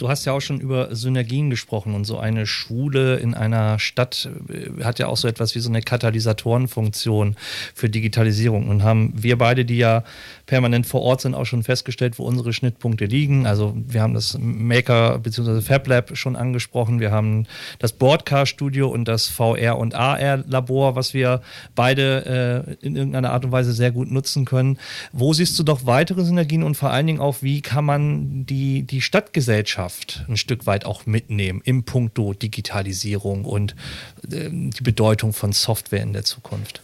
Du 0.00 0.08
hast 0.08 0.24
ja 0.24 0.32
auch 0.32 0.40
schon 0.40 0.60
über 0.60 0.96
Synergien 0.96 1.50
gesprochen 1.50 1.94
und 1.94 2.06
so 2.06 2.18
eine 2.18 2.46
Schule 2.46 3.16
in 3.16 3.34
einer 3.34 3.78
Stadt 3.78 4.30
äh, 4.48 4.82
hat 4.82 4.98
ja 4.98 5.08
auch 5.08 5.18
so 5.18 5.28
etwas 5.28 5.54
wie 5.54 5.58
so 5.58 5.68
eine 5.68 5.82
Katalysatorenfunktion 5.82 7.36
für 7.74 7.90
Digitalisierung 7.90 8.68
und 8.68 8.82
haben 8.82 9.12
wir 9.14 9.36
beide, 9.36 9.66
die 9.66 9.76
ja 9.76 10.02
permanent 10.46 10.86
vor 10.86 11.02
Ort 11.02 11.20
sind, 11.20 11.34
auch 11.34 11.44
schon 11.44 11.62
festgestellt, 11.62 12.18
wo 12.18 12.24
unsere 12.24 12.54
Schnittpunkte 12.54 13.04
liegen. 13.04 13.46
Also 13.46 13.74
wir 13.76 14.00
haben 14.00 14.14
das 14.14 14.38
Maker 14.40 15.18
bzw. 15.18 15.60
FabLab 15.60 16.16
schon 16.16 16.34
angesprochen, 16.34 16.98
wir 16.98 17.10
haben 17.10 17.44
das 17.78 17.92
Broadcast 17.92 18.52
Studio 18.52 18.88
und 18.88 19.04
das 19.04 19.28
VR 19.28 19.76
und 19.76 19.94
AR 19.94 20.38
Labor, 20.46 20.96
was 20.96 21.12
wir 21.12 21.42
beide 21.74 22.66
äh, 22.80 22.86
in 22.86 22.96
irgendeiner 22.96 23.32
Art 23.32 23.44
und 23.44 23.52
Weise 23.52 23.74
sehr 23.74 23.90
gut 23.90 24.10
nutzen 24.10 24.46
können. 24.46 24.78
Wo 25.12 25.34
siehst 25.34 25.58
du 25.58 25.62
doch 25.62 25.84
weitere 25.84 26.24
Synergien 26.24 26.62
und 26.62 26.76
vor 26.76 26.88
allen 26.88 27.06
Dingen 27.06 27.20
auch, 27.20 27.42
wie 27.42 27.60
kann 27.60 27.84
man 27.84 28.46
die, 28.46 28.84
die 28.84 29.02
Stadtgesellschaft 29.02 29.89
Gesellschaft 29.90 30.24
ein 30.28 30.36
Stück 30.36 30.66
weit 30.66 30.84
auch 30.84 31.06
mitnehmen 31.06 31.60
im 31.64 31.84
Puncto 31.84 32.32
Digitalisierung 32.34 33.44
und 33.44 33.74
äh, 34.30 34.48
die 34.50 34.82
Bedeutung 34.82 35.32
von 35.32 35.52
Software 35.52 36.02
in 36.02 36.12
der 36.12 36.24
Zukunft? 36.24 36.82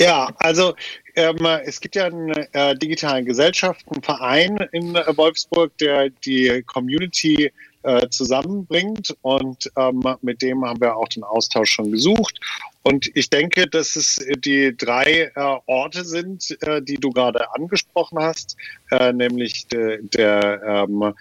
Ja, 0.00 0.30
also 0.38 0.74
ähm, 1.16 1.44
es 1.64 1.80
gibt 1.80 1.96
ja 1.96 2.06
einen 2.06 2.30
äh, 2.52 2.76
digitalen 2.76 3.24
Gesellschaftenverein 3.24 4.56
in 4.72 4.94
äh, 4.94 5.16
Wolfsburg, 5.16 5.76
der 5.78 6.10
die 6.10 6.62
Community 6.66 7.52
äh, 7.88 8.10
zusammenbringt 8.10 9.16
und 9.22 9.70
ähm, 9.78 10.02
mit 10.20 10.42
dem 10.42 10.62
haben 10.62 10.80
wir 10.80 10.94
auch 10.94 11.08
den 11.08 11.24
Austausch 11.24 11.70
schon 11.70 11.90
gesucht. 11.90 12.38
Und 12.82 13.10
ich 13.14 13.30
denke, 13.30 13.66
dass 13.66 13.96
es 13.96 14.20
die 14.44 14.76
drei 14.76 15.32
äh, 15.34 15.56
Orte 15.64 16.04
sind, 16.04 16.56
äh, 16.62 16.82
die 16.82 16.96
du 16.96 17.10
gerade 17.10 17.50
angesprochen 17.54 18.18
hast, 18.18 18.56
äh, 18.90 19.12
nämlich 19.12 19.66
de, 19.68 20.00
der 20.02 20.62
ähm, 20.66 21.14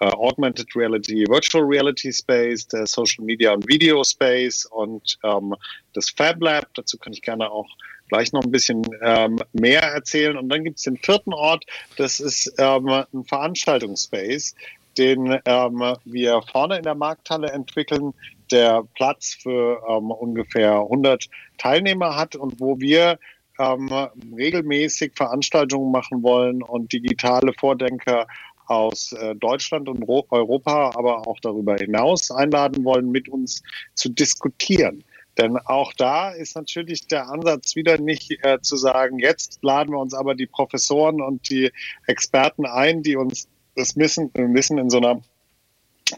äh, 0.00 0.04
Augmented 0.04 0.76
Reality, 0.76 1.24
Virtual 1.28 1.64
Reality 1.64 2.12
Space, 2.12 2.68
der 2.68 2.86
Social 2.86 3.24
Media 3.24 3.52
und 3.52 3.66
Video 3.66 4.04
Space 4.04 4.64
und 4.66 5.18
ähm, 5.24 5.56
das 5.92 6.10
Fab 6.10 6.40
Lab. 6.40 6.68
Dazu 6.74 6.98
kann 6.98 7.12
ich 7.12 7.22
gerne 7.22 7.50
auch 7.50 7.68
gleich 8.08 8.32
noch 8.32 8.44
ein 8.44 8.50
bisschen 8.50 8.84
ähm, 9.02 9.38
mehr 9.54 9.82
erzählen. 9.82 10.36
Und 10.36 10.50
dann 10.50 10.62
gibt 10.62 10.78
es 10.78 10.84
den 10.84 10.98
vierten 10.98 11.32
Ort, 11.32 11.64
das 11.96 12.20
ist 12.20 12.52
ähm, 12.58 12.88
ein 12.88 13.24
Veranstaltungsspace, 13.24 14.54
den 14.98 15.38
ähm, 15.44 15.96
wir 16.04 16.42
vorne 16.50 16.76
in 16.76 16.82
der 16.82 16.94
Markthalle 16.94 17.50
entwickeln, 17.50 18.12
der 18.50 18.82
Platz 18.94 19.34
für 19.40 19.82
ähm, 19.88 20.10
ungefähr 20.10 20.74
100 20.80 21.28
Teilnehmer 21.58 22.16
hat 22.16 22.36
und 22.36 22.60
wo 22.60 22.78
wir 22.78 23.18
ähm, 23.58 23.88
regelmäßig 24.36 25.12
Veranstaltungen 25.14 25.90
machen 25.90 26.22
wollen 26.22 26.62
und 26.62 26.92
digitale 26.92 27.52
Vordenker 27.54 28.26
aus 28.66 29.12
äh, 29.12 29.34
Deutschland 29.36 29.88
und 29.88 30.08
Europa, 30.08 30.92
aber 30.94 31.26
auch 31.26 31.38
darüber 31.40 31.76
hinaus 31.76 32.30
einladen 32.30 32.84
wollen, 32.84 33.10
mit 33.10 33.28
uns 33.28 33.62
zu 33.94 34.08
diskutieren. 34.08 35.04
Denn 35.38 35.56
auch 35.56 35.92
da 35.94 36.30
ist 36.30 36.56
natürlich 36.56 37.06
der 37.06 37.28
Ansatz 37.28 37.74
wieder 37.74 37.98
nicht 37.98 38.30
äh, 38.44 38.60
zu 38.60 38.76
sagen, 38.76 39.18
jetzt 39.18 39.58
laden 39.62 39.92
wir 39.92 39.98
uns 39.98 40.14
aber 40.14 40.34
die 40.34 40.46
Professoren 40.46 41.22
und 41.22 41.48
die 41.48 41.70
Experten 42.06 42.66
ein, 42.66 43.02
die 43.02 43.16
uns 43.16 43.48
das 43.76 43.96
Wissen, 43.96 44.30
Wissen 44.34 44.78
in 44.78 44.90
so 44.90 44.98
einer 44.98 45.22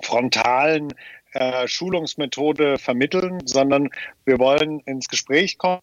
frontalen 0.02 0.92
äh, 1.32 1.66
Schulungsmethode 1.66 2.78
vermitteln, 2.78 3.40
sondern 3.44 3.90
wir 4.24 4.38
wollen 4.38 4.80
ins 4.80 5.08
Gespräch 5.08 5.58
kommen 5.58 5.80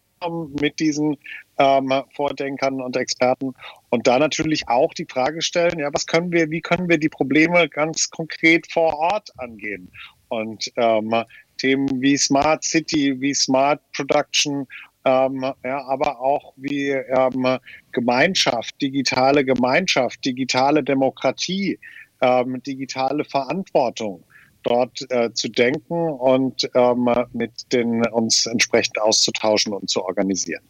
mit 0.60 0.80
diesen 0.80 1.18
ähm, 1.58 1.92
Vordenkern 2.14 2.80
und 2.80 2.96
Experten 2.96 3.54
und 3.90 4.06
da 4.06 4.18
natürlich 4.18 4.68
auch 4.68 4.94
die 4.94 5.06
Frage 5.08 5.42
stellen, 5.42 5.78
ja, 5.78 5.90
was 5.92 6.06
können 6.06 6.32
wir, 6.32 6.50
wie 6.50 6.60
können 6.60 6.88
wir 6.88 6.98
die 6.98 7.08
Probleme 7.08 7.68
ganz 7.68 8.08
konkret 8.10 8.70
vor 8.70 8.94
Ort 8.94 9.30
angehen? 9.38 9.90
Und 10.28 10.72
ähm, 10.76 11.24
Themen 11.58 12.00
wie 12.00 12.16
Smart 12.16 12.64
City, 12.64 13.20
wie 13.20 13.34
Smart 13.34 13.80
Production, 13.92 14.66
ähm, 15.04 15.52
ja, 15.64 15.84
aber 15.86 16.20
auch 16.20 16.52
wie 16.56 16.90
ähm, 16.90 17.58
Gemeinschaft, 17.92 18.80
digitale 18.80 19.44
Gemeinschaft, 19.44 20.24
digitale 20.24 20.82
Demokratie, 20.82 21.78
ähm, 22.20 22.62
digitale 22.62 23.24
Verantwortung 23.24 24.24
dort 24.62 25.04
äh, 25.10 25.32
zu 25.32 25.48
denken 25.48 26.08
und 26.08 26.70
ähm, 26.74 27.08
mit 27.32 27.72
den 27.72 28.06
uns 28.06 28.46
entsprechend 28.46 29.00
auszutauschen 29.00 29.72
und 29.72 29.90
zu 29.90 30.04
organisieren. 30.04 30.62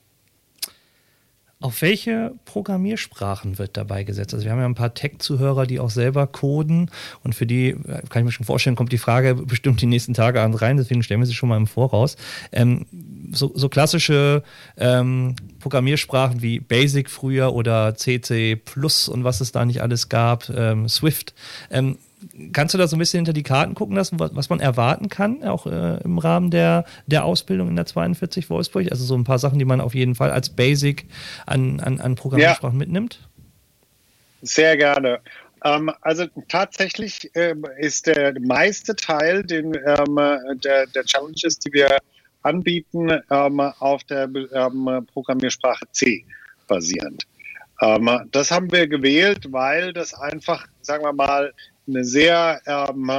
Auf 1.62 1.80
welche 1.80 2.34
Programmiersprachen 2.44 3.56
wird 3.56 3.76
dabei 3.76 4.02
gesetzt? 4.02 4.34
Also 4.34 4.44
wir 4.44 4.52
haben 4.52 4.58
ja 4.58 4.66
ein 4.66 4.74
paar 4.74 4.94
Tech-Zuhörer, 4.94 5.64
die 5.64 5.78
auch 5.78 5.90
selber 5.90 6.26
coden 6.26 6.90
und 7.22 7.36
für 7.36 7.46
die, 7.46 7.68
äh, 7.68 8.02
kann 8.08 8.22
ich 8.22 8.24
mir 8.24 8.32
schon 8.32 8.46
vorstellen, 8.46 8.74
kommt 8.74 8.90
die 8.90 8.98
Frage 8.98 9.34
bestimmt 9.46 9.80
die 9.80 9.86
nächsten 9.86 10.12
Tage 10.12 10.42
an 10.42 10.54
rein, 10.54 10.76
deswegen 10.76 11.04
stellen 11.04 11.20
wir 11.20 11.26
sie 11.26 11.34
schon 11.34 11.48
mal 11.48 11.56
im 11.56 11.68
Voraus. 11.68 12.16
Ähm, 12.50 12.86
so, 13.30 13.52
so, 13.54 13.68
klassische 13.68 14.42
ähm, 14.76 15.36
Programmiersprachen 15.60 16.42
wie 16.42 16.58
Basic 16.58 17.08
früher 17.08 17.54
oder 17.54 17.94
CC 17.94 18.56
Plus 18.56 19.08
und 19.08 19.22
was 19.22 19.40
es 19.40 19.52
da 19.52 19.64
nicht 19.64 19.82
alles 19.82 20.08
gab, 20.08 20.48
ähm, 20.50 20.88
Swift. 20.88 21.32
Kannst 22.52 22.74
du 22.74 22.78
da 22.78 22.86
so 22.86 22.96
ein 22.96 22.98
bisschen 22.98 23.18
hinter 23.18 23.32
die 23.32 23.42
Karten 23.42 23.74
gucken 23.74 23.96
lassen, 23.96 24.18
was, 24.20 24.34
was 24.34 24.50
man 24.50 24.60
erwarten 24.60 25.08
kann, 25.08 25.44
auch 25.44 25.66
äh, 25.66 26.02
im 26.02 26.18
Rahmen 26.18 26.50
der, 26.50 26.84
der 27.06 27.24
Ausbildung 27.24 27.68
in 27.68 27.76
der 27.76 27.86
42 27.86 28.50
Wolfsburg? 28.50 28.90
Also 28.90 29.04
so 29.04 29.14
ein 29.14 29.24
paar 29.24 29.38
Sachen, 29.38 29.58
die 29.58 29.64
man 29.64 29.80
auf 29.80 29.94
jeden 29.94 30.14
Fall 30.14 30.30
als 30.30 30.50
Basic 30.50 31.06
an, 31.46 31.80
an, 31.80 32.00
an 32.00 32.14
Programmiersprachen 32.14 32.78
ja. 32.78 32.78
mitnimmt? 32.78 33.28
Sehr 34.42 34.76
gerne. 34.76 35.20
Ähm, 35.64 35.90
also 36.00 36.26
tatsächlich 36.48 37.30
ähm, 37.34 37.64
ist 37.78 38.06
der 38.06 38.34
meiste 38.40 38.96
Teil 38.96 39.44
den, 39.44 39.74
ähm, 39.74 40.16
der, 40.64 40.86
der 40.86 41.04
Challenges, 41.04 41.58
die 41.58 41.72
wir 41.72 41.98
anbieten, 42.42 43.10
ähm, 43.30 43.60
auf 43.60 44.02
der 44.04 44.24
ähm, 44.24 45.06
Programmiersprache 45.12 45.84
C 45.92 46.24
basierend. 46.66 47.24
Ähm, 47.80 48.08
das 48.30 48.50
haben 48.50 48.70
wir 48.72 48.86
gewählt, 48.86 49.52
weil 49.52 49.92
das 49.92 50.14
einfach, 50.14 50.66
sagen 50.82 51.04
wir 51.04 51.12
mal, 51.12 51.52
eine 51.86 52.04
sehr, 52.04 52.60
ähm, 52.66 53.10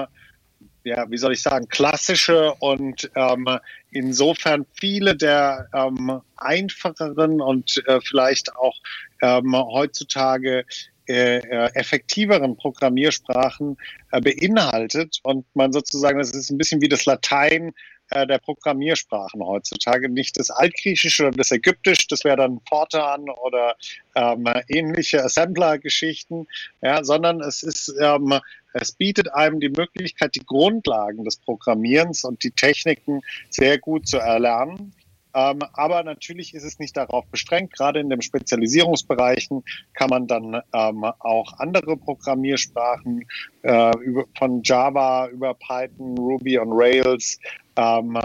ja, 0.83 1.09
wie 1.09 1.17
soll 1.17 1.33
ich 1.33 1.41
sagen, 1.41 1.67
klassische 1.69 2.53
und 2.55 3.09
ähm, 3.15 3.47
insofern 3.91 4.65
viele 4.73 5.15
der 5.15 5.69
ähm, 5.73 6.21
einfacheren 6.35 7.41
und 7.41 7.81
äh, 7.87 8.01
vielleicht 8.01 8.55
auch 8.55 8.75
ähm, 9.21 9.55
heutzutage 9.55 10.65
äh, 11.07 11.39
äh, 11.39 11.69
effektiveren 11.73 12.55
Programmiersprachen 12.55 13.75
äh, 14.11 14.21
beinhaltet 14.21 15.19
und 15.23 15.45
man 15.53 15.73
sozusagen, 15.73 16.17
das 16.17 16.31
ist 16.31 16.49
ein 16.49 16.57
bisschen 16.57 16.79
wie 16.79 16.87
das 16.87 17.05
Latein 17.05 17.73
äh, 18.13 18.27
der 18.27 18.37
Programmiersprachen 18.39 19.41
heutzutage. 19.43 20.09
Nicht 20.09 20.39
das 20.39 20.49
Altgriechische 20.49 21.27
oder 21.27 21.37
das 21.37 21.51
Ägyptisch, 21.51 22.07
das 22.07 22.23
wäre 22.23 22.37
dann 22.37 22.59
Fortan 22.67 23.29
oder 23.29 23.75
ähm, 24.15 24.45
ähnliche 24.67 25.23
Assembler-Geschichten, 25.23 26.47
ja, 26.81 27.03
sondern 27.03 27.41
es 27.41 27.63
ist, 27.63 27.93
ähm, 27.99 28.39
es 28.73 28.91
bietet 28.91 29.33
einem 29.33 29.59
die 29.59 29.69
Möglichkeit, 29.69 30.35
die 30.35 30.45
Grundlagen 30.45 31.23
des 31.23 31.37
Programmierens 31.37 32.23
und 32.23 32.43
die 32.43 32.51
Techniken 32.51 33.21
sehr 33.49 33.77
gut 33.77 34.07
zu 34.07 34.17
erlernen. 34.17 34.93
Ähm, 35.33 35.59
aber 35.73 36.03
natürlich 36.03 36.53
ist 36.53 36.63
es 36.63 36.79
nicht 36.79 36.95
darauf 36.95 37.25
beschränkt. 37.27 37.73
Gerade 37.73 37.99
in 37.99 38.09
den 38.09 38.21
Spezialisierungsbereichen 38.21 39.63
kann 39.93 40.09
man 40.09 40.27
dann 40.27 40.61
ähm, 40.73 41.03
auch 41.19 41.53
andere 41.59 41.97
Programmiersprachen 41.97 43.25
äh, 43.63 43.97
über, 43.99 44.25
von 44.37 44.61
Java 44.63 45.27
über 45.27 45.53
Python, 45.55 46.17
Ruby 46.17 46.57
und 46.59 46.71
Rails 46.71 47.39
ähm, 47.75 48.17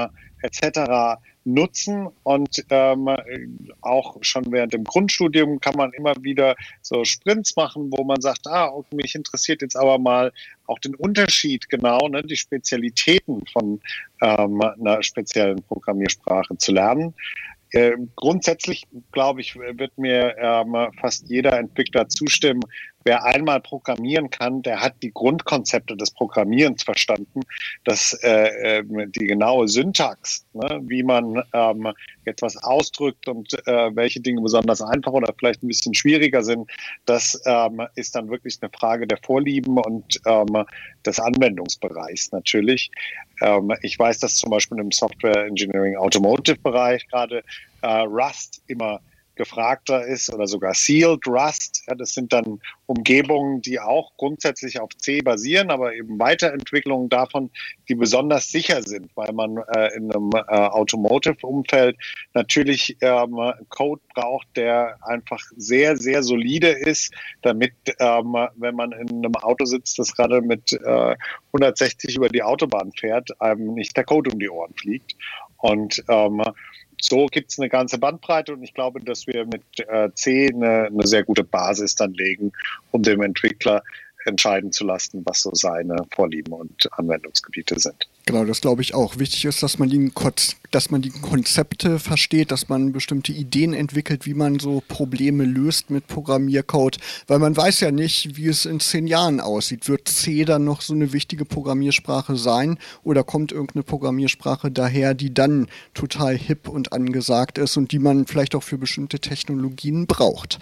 etc. 0.42 1.21
nutzen. 1.44 2.09
Und 2.25 2.64
ähm, 2.71 3.09
auch 3.81 4.16
schon 4.21 4.51
während 4.53 4.75
dem 4.75 4.85
Grundstudium 4.85 5.61
kann 5.61 5.77
man 5.77 5.92
immer 5.92 6.14
wieder 6.23 6.57
so 6.83 7.05
Sprints 7.05 7.57
machen, 7.57 7.90
wo 7.90 8.05
man 8.05 8.21
sagt, 8.21 8.47
ah, 8.47 8.71
mich 8.92 9.14
interessiert 9.14 9.62
jetzt 9.62 9.77
aber 9.77 9.99
mal 9.99 10.33
auch 10.68 10.78
den 10.78 10.94
Unterschied 10.94 11.68
genau, 11.68 12.09
ne, 12.09 12.22
die 12.22 12.37
Spezialitäten 12.37 13.44
von 13.46 13.81
ähm, 14.22 14.61
einer 14.61 15.02
speziellen 15.02 15.62
Programmiersprache 15.62 16.57
zu 16.59 16.72
lernen. 16.72 17.14
Äh, 17.70 17.92
grundsätzlich, 18.16 18.87
glaube 19.12 19.40
ich, 19.40 19.57
wird 19.57 19.96
mir 19.98 20.37
ähm, 20.38 20.74
fast 21.00 21.28
jeder 21.28 21.59
Entwickler 21.59 22.09
zustimmen, 22.09 22.62
wer 23.04 23.24
einmal 23.24 23.61
programmieren 23.61 24.30
kann, 24.30 24.62
der 24.62 24.80
hat 24.80 24.94
die 25.02 25.12
Grundkonzepte 25.12 25.96
des 25.96 26.11
Programmierens 26.11 26.82
verstanden, 26.82 27.40
dass 27.84 28.12
äh, 28.22 28.78
ähm, 28.78 29.11
die 29.12 29.26
genaue 29.26 29.68
Syntax, 29.68 30.44
ne, 30.52 30.80
wie 30.82 31.02
man 31.02 31.42
ähm, 31.52 31.92
etwas 32.24 32.56
ausdrückt 32.62 33.28
und 33.28 33.54
äh, 33.66 33.96
welche 33.96 34.20
Dinge 34.20 34.40
besonders 34.40 34.82
einfach 34.82 35.12
oder 35.12 35.32
vielleicht 35.38 35.62
ein 35.62 35.68
bisschen 35.68 35.94
schwieriger 35.94 36.42
sind, 36.42 36.70
das 37.06 37.40
ähm, 37.46 37.82
ist 37.94 38.14
dann 38.14 38.28
wirklich 38.30 38.58
eine 38.61 38.70
Frage 38.70 39.06
der 39.06 39.18
Vorlieben 39.18 39.78
und 39.78 40.20
ähm, 40.26 40.64
des 41.06 41.20
Anwendungsbereichs 41.20 42.32
natürlich. 42.32 42.90
Ähm, 43.40 43.72
ich 43.82 43.98
weiß, 43.98 44.18
dass 44.18 44.37
zum 44.37 44.50
Beispiel 44.50 44.78
im 44.78 44.92
Software 44.92 45.46
Engineering 45.46 45.96
Automotive 45.96 46.58
Bereich 46.58 47.06
gerade 47.08 47.42
äh, 47.82 47.87
Rust 47.87 48.62
immer 48.66 49.00
gefragter 49.38 50.05
ist 50.05 50.33
oder 50.33 50.46
sogar 50.46 50.74
Sealed 50.74 51.27
Rust. 51.27 51.85
Ja, 51.88 51.94
das 51.94 52.11
sind 52.11 52.33
dann 52.35 52.61
Umgebungen, 52.85 53.62
die 53.62 53.81
auch 53.81 54.12
grundsätzlich 54.18 54.81
auf 54.81 54.90
C 54.98 55.20
basieren, 55.20 55.70
aber 55.70 55.94
eben 55.94 56.18
Weiterentwicklungen 56.18 57.09
davon, 57.09 57.51
die 57.88 57.94
besonders 57.94 58.51
sicher 58.51 58.83
sind, 58.83 59.11
weil 59.14 59.33
man 59.33 59.57
äh, 59.74 59.96
in 59.96 60.12
einem 60.12 60.31
äh, 60.35 60.53
Automotive-Umfeld 60.53 61.96
natürlich 62.35 62.96
ähm, 63.01 63.38
Code 63.70 64.03
braucht, 64.14 64.48
der 64.57 64.98
einfach 65.03 65.40
sehr, 65.57 65.96
sehr 65.96 66.22
solide 66.22 66.68
ist, 66.68 67.14
damit, 67.42 67.72
ähm, 68.01 68.37
wenn 68.57 68.74
man 68.74 68.92
in 68.92 69.24
einem 69.24 69.37
Auto 69.37 69.64
sitzt, 69.64 69.98
das 69.98 70.14
gerade 70.14 70.42
mit 70.42 70.72
äh, 70.72 71.16
160 71.53 72.16
über 72.16 72.29
die 72.29 72.42
Autobahn 72.42 72.92
fährt, 72.92 73.40
einem 73.40 73.74
nicht 73.74 73.96
der 73.96 74.05
Code 74.05 74.31
um 74.31 74.38
die 74.38 74.51
Ohren 74.51 74.74
fliegt. 74.74 75.14
Und 75.59 76.05
ähm, 76.09 76.42
so 77.00 77.26
gibt 77.26 77.50
es 77.50 77.58
eine 77.58 77.68
ganze 77.68 77.98
Bandbreite 77.98 78.52
und 78.52 78.62
ich 78.62 78.74
glaube, 78.74 79.00
dass 79.00 79.26
wir 79.26 79.44
mit 79.46 79.62
äh, 79.88 80.11
C 80.14 80.48
eine, 80.48 80.87
eine 80.87 81.06
sehr 81.06 81.24
gute 81.24 81.44
Basis 81.44 81.94
dann 81.94 82.12
legen, 82.14 82.52
um 82.90 83.02
dem 83.02 83.22
Entwickler 83.22 83.82
entscheiden 84.24 84.72
zu 84.72 84.84
lassen, 84.84 85.22
was 85.24 85.42
so 85.42 85.50
seine 85.54 85.96
Vorlieben 86.11 86.52
und 86.52 86.88
Anwendungsgebiete 86.92 87.78
sind. 87.78 88.06
Genau, 88.26 88.44
das 88.44 88.61
glaube 88.61 88.82
ich 88.82 88.94
auch. 88.94 89.18
Wichtig 89.18 89.44
ist, 89.46 89.62
dass 89.62 89.78
man, 89.78 89.88
die, 89.88 90.11
dass 90.70 90.90
man 90.90 91.02
die 91.02 91.11
Konzepte 91.11 91.98
versteht, 91.98 92.50
dass 92.50 92.68
man 92.68 92.92
bestimmte 92.92 93.33
Ideen 93.33 93.74
entwickelt, 93.74 94.26
wie 94.26 94.35
man 94.35 94.59
so 94.59 94.83
Probleme 94.87 95.44
löst 95.44 95.90
mit 95.90 96.07
Programmiercode, 96.07 96.98
weil 97.26 97.38
man 97.38 97.57
weiß 97.57 97.81
ja 97.81 97.90
nicht, 97.90 98.37
wie 98.37 98.46
es 98.46 98.64
in 98.64 98.81
zehn 98.81 99.07
Jahren 99.07 99.40
aussieht. 99.40 99.88
Wird 99.88 100.09
C 100.09 100.44
dann 100.44 100.64
noch 100.64 100.81
so 100.81 100.94
eine 100.94 101.12
wichtige 101.12 101.44
Programmiersprache 101.44 102.37
sein 102.37 102.78
oder 103.02 103.24
kommt 103.24 103.52
irgendeine 103.52 103.83
Programmiersprache 103.83 104.70
daher, 104.70 105.14
die 105.14 105.35
dann 105.35 105.66
total 105.94 106.37
hip 106.37 106.68
und 106.68 106.92
angesagt 106.92 107.59
ist 107.59 107.76
und 107.76 107.92
die 107.92 107.98
man 107.98 108.26
vielleicht 108.26 108.54
auch 108.54 108.62
für 108.62 108.78
bestimmte 108.78 109.20
Technologien 109.20 110.07
braucht? 110.07 110.59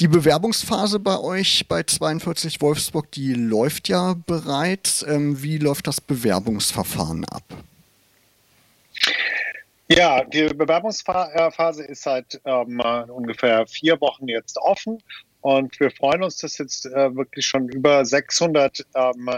Die 0.00 0.08
Bewerbungsphase 0.08 0.98
bei 0.98 1.18
euch 1.18 1.66
bei 1.68 1.82
42 1.82 2.60
Wolfsburg, 2.60 3.10
die 3.12 3.34
läuft 3.34 3.88
ja 3.88 4.14
bereits. 4.26 5.04
Ähm, 5.08 5.42
wie 5.42 5.58
läuft 5.58 5.86
das 5.86 6.00
Bewerbungsverfahren? 6.00 6.90
Verfahren 6.90 7.24
ab? 7.24 7.69
Ja, 9.92 10.22
die 10.22 10.44
Bewerbungsphase 10.44 11.82
ist 11.82 12.02
seit 12.02 12.40
ähm, 12.44 12.80
ungefähr 13.08 13.66
vier 13.66 14.00
Wochen 14.00 14.28
jetzt 14.28 14.56
offen 14.56 15.02
und 15.40 15.80
wir 15.80 15.90
freuen 15.90 16.22
uns, 16.22 16.36
dass 16.36 16.58
jetzt 16.58 16.86
äh, 16.86 17.16
wirklich 17.16 17.44
schon 17.44 17.68
über 17.68 18.04
600 18.04 18.86
ähm, 18.94 19.30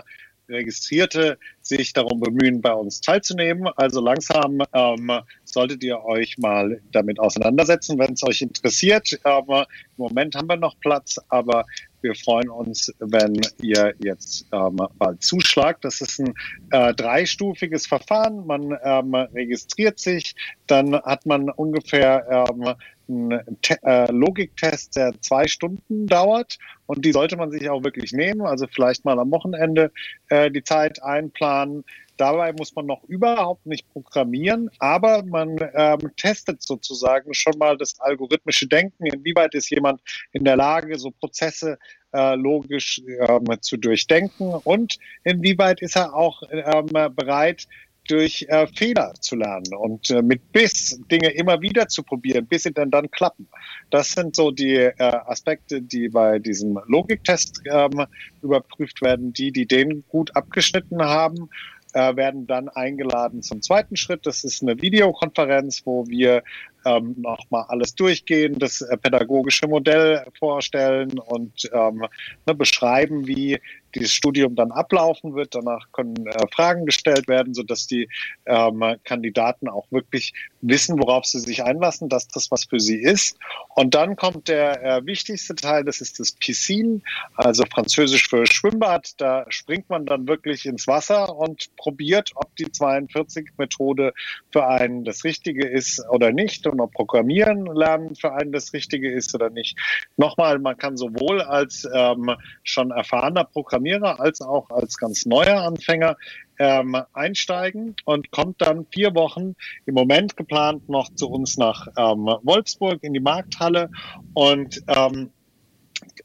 Registrierte 0.50 1.38
sich 1.62 1.94
darum 1.94 2.20
bemühen, 2.20 2.60
bei 2.60 2.74
uns 2.74 3.00
teilzunehmen. 3.00 3.66
Also 3.76 4.02
langsam 4.02 4.58
ähm, 4.74 5.22
solltet 5.44 5.82
ihr 5.84 6.04
euch 6.04 6.36
mal 6.36 6.82
damit 6.90 7.18
auseinandersetzen, 7.18 7.98
wenn 7.98 8.12
es 8.12 8.22
euch 8.22 8.42
interessiert. 8.42 9.18
Ähm, 9.24 9.44
Im 9.48 9.64
Moment 9.96 10.34
haben 10.34 10.48
wir 10.48 10.56
noch 10.56 10.78
Platz, 10.80 11.18
aber 11.30 11.64
wir 12.02 12.14
freuen 12.14 12.50
uns, 12.50 12.92
wenn 12.98 13.40
ihr 13.60 13.94
jetzt 13.98 14.46
ähm, 14.52 14.76
bald 14.98 15.22
zuschlagt. 15.22 15.84
Das 15.84 16.00
ist 16.00 16.20
ein 16.20 16.34
äh, 16.70 16.94
dreistufiges 16.94 17.86
Verfahren. 17.86 18.46
Man 18.46 18.76
ähm, 18.82 19.14
registriert 19.14 19.98
sich, 19.98 20.34
dann 20.66 20.94
hat 20.94 21.26
man 21.26 21.50
ungefähr 21.50 22.46
ähm, 22.50 22.74
ein 23.08 23.56
äh, 23.84 24.10
Logiktest, 24.10 24.96
der 24.96 25.12
zwei 25.20 25.46
Stunden 25.46 26.06
dauert 26.06 26.58
und 26.86 27.04
die 27.04 27.12
sollte 27.12 27.36
man 27.36 27.50
sich 27.50 27.68
auch 27.68 27.84
wirklich 27.84 28.12
nehmen. 28.12 28.42
Also 28.42 28.66
vielleicht 28.66 29.04
mal 29.04 29.18
am 29.18 29.30
Wochenende 29.30 29.92
äh, 30.28 30.50
die 30.50 30.62
Zeit 30.62 31.02
einplanen. 31.02 31.84
Dabei 32.16 32.52
muss 32.52 32.74
man 32.74 32.86
noch 32.86 33.02
überhaupt 33.04 33.66
nicht 33.66 33.90
programmieren, 33.92 34.70
aber 34.78 35.24
man 35.24 35.56
ähm, 35.74 36.10
testet 36.16 36.62
sozusagen 36.62 37.34
schon 37.34 37.58
mal 37.58 37.76
das 37.76 37.98
algorithmische 38.00 38.68
Denken. 38.68 39.06
Inwieweit 39.06 39.54
ist 39.54 39.70
jemand 39.70 40.00
in 40.32 40.44
der 40.44 40.56
Lage, 40.56 40.98
so 40.98 41.10
Prozesse 41.10 41.78
äh, 42.12 42.34
logisch 42.34 43.00
ähm, 43.28 43.46
zu 43.60 43.76
durchdenken 43.76 44.54
und 44.54 44.98
inwieweit 45.24 45.80
ist 45.80 45.96
er 45.96 46.14
auch 46.14 46.42
ähm, 46.50 46.86
bereit, 47.14 47.66
durch 48.08 48.46
äh, 48.48 48.66
Fehler 48.66 49.14
zu 49.20 49.36
lernen 49.36 49.74
und 49.74 50.10
äh, 50.10 50.22
mit 50.22 50.52
Biss 50.52 51.00
Dinge 51.10 51.30
immer 51.30 51.60
wieder 51.62 51.88
zu 51.88 52.02
probieren, 52.02 52.46
bis 52.46 52.64
sie 52.64 52.72
dann 52.72 52.90
dann 52.90 53.10
klappen. 53.10 53.48
Das 53.90 54.10
sind 54.10 54.34
so 54.34 54.50
die 54.50 54.74
äh, 54.74 54.92
Aspekte, 54.98 55.80
die 55.80 56.08
bei 56.08 56.38
diesem 56.38 56.80
Logiktest 56.86 57.62
ähm, 57.64 58.06
überprüft 58.42 59.02
werden. 59.02 59.32
Die, 59.32 59.52
die 59.52 59.66
den 59.66 60.04
gut 60.08 60.34
abgeschnitten 60.34 61.00
haben, 61.00 61.48
äh, 61.92 62.16
werden 62.16 62.46
dann 62.46 62.68
eingeladen 62.68 63.42
zum 63.42 63.62
zweiten 63.62 63.96
Schritt. 63.96 64.26
Das 64.26 64.42
ist 64.42 64.62
eine 64.62 64.80
Videokonferenz, 64.80 65.82
wo 65.84 66.06
wir 66.08 66.42
ähm, 66.84 67.14
nochmal 67.18 67.64
alles 67.68 67.94
durchgehen, 67.94 68.58
das 68.58 68.80
äh, 68.80 68.96
pädagogische 68.96 69.66
Modell 69.66 70.24
vorstellen 70.38 71.18
und 71.18 71.70
ähm, 71.72 72.04
ne, 72.46 72.54
beschreiben, 72.54 73.26
wie 73.26 73.58
dieses 73.94 74.12
Studium 74.12 74.54
dann 74.54 74.72
ablaufen 74.72 75.34
wird. 75.34 75.54
Danach 75.54 75.90
können 75.92 76.26
äh, 76.26 76.46
Fragen 76.52 76.86
gestellt 76.86 77.28
werden, 77.28 77.54
sodass 77.54 77.86
die 77.86 78.08
ähm, 78.46 78.82
Kandidaten 79.04 79.68
auch 79.68 79.86
wirklich 79.90 80.32
wissen, 80.60 80.98
worauf 80.98 81.26
sie 81.26 81.40
sich 81.40 81.62
einlassen, 81.62 82.08
dass 82.08 82.28
das 82.28 82.50
was 82.50 82.64
für 82.64 82.80
sie 82.80 82.96
ist. 82.96 83.36
Und 83.74 83.94
dann 83.94 84.16
kommt 84.16 84.48
der 84.48 84.82
äh, 84.82 85.06
wichtigste 85.06 85.54
Teil, 85.54 85.84
das 85.84 86.00
ist 86.00 86.20
das 86.20 86.32
Piscine, 86.32 87.00
also 87.36 87.64
französisch 87.70 88.28
für 88.28 88.46
Schwimmbad. 88.46 89.20
Da 89.20 89.44
springt 89.48 89.88
man 89.90 90.06
dann 90.06 90.26
wirklich 90.26 90.66
ins 90.66 90.86
Wasser 90.86 91.36
und 91.36 91.74
probiert, 91.76 92.32
ob 92.34 92.54
die 92.56 92.66
42-Methode 92.66 94.12
für 94.50 94.66
einen 94.66 95.04
das 95.04 95.24
Richtige 95.24 95.66
ist 95.66 96.02
oder 96.10 96.32
nicht 96.32 96.66
und 96.72 96.80
ob 96.80 96.92
Programmieren 96.92 97.66
lernen 97.66 98.16
für 98.16 98.32
einen 98.32 98.50
das 98.50 98.72
Richtige 98.72 99.12
ist 99.12 99.34
oder 99.34 99.50
nicht. 99.50 99.78
Nochmal, 100.16 100.58
man 100.58 100.76
kann 100.76 100.96
sowohl 100.96 101.42
als 101.42 101.88
ähm, 101.92 102.34
schon 102.64 102.90
erfahrener 102.90 103.44
Programmierer 103.44 104.18
als 104.18 104.40
auch 104.40 104.70
als 104.70 104.96
ganz 104.96 105.26
neuer 105.26 105.62
Anfänger 105.62 106.16
ähm, 106.58 106.96
einsteigen 107.12 107.94
und 108.04 108.30
kommt 108.30 108.60
dann 108.62 108.86
vier 108.86 109.14
Wochen 109.14 109.54
im 109.86 109.94
Moment 109.94 110.36
geplant 110.36 110.88
noch 110.88 111.14
zu 111.14 111.28
uns 111.28 111.56
nach 111.58 111.86
ähm, 111.96 112.26
Wolfsburg 112.42 112.98
in 113.02 113.12
die 113.12 113.20
Markthalle 113.20 113.90
und 114.34 114.82
ähm, 114.88 115.30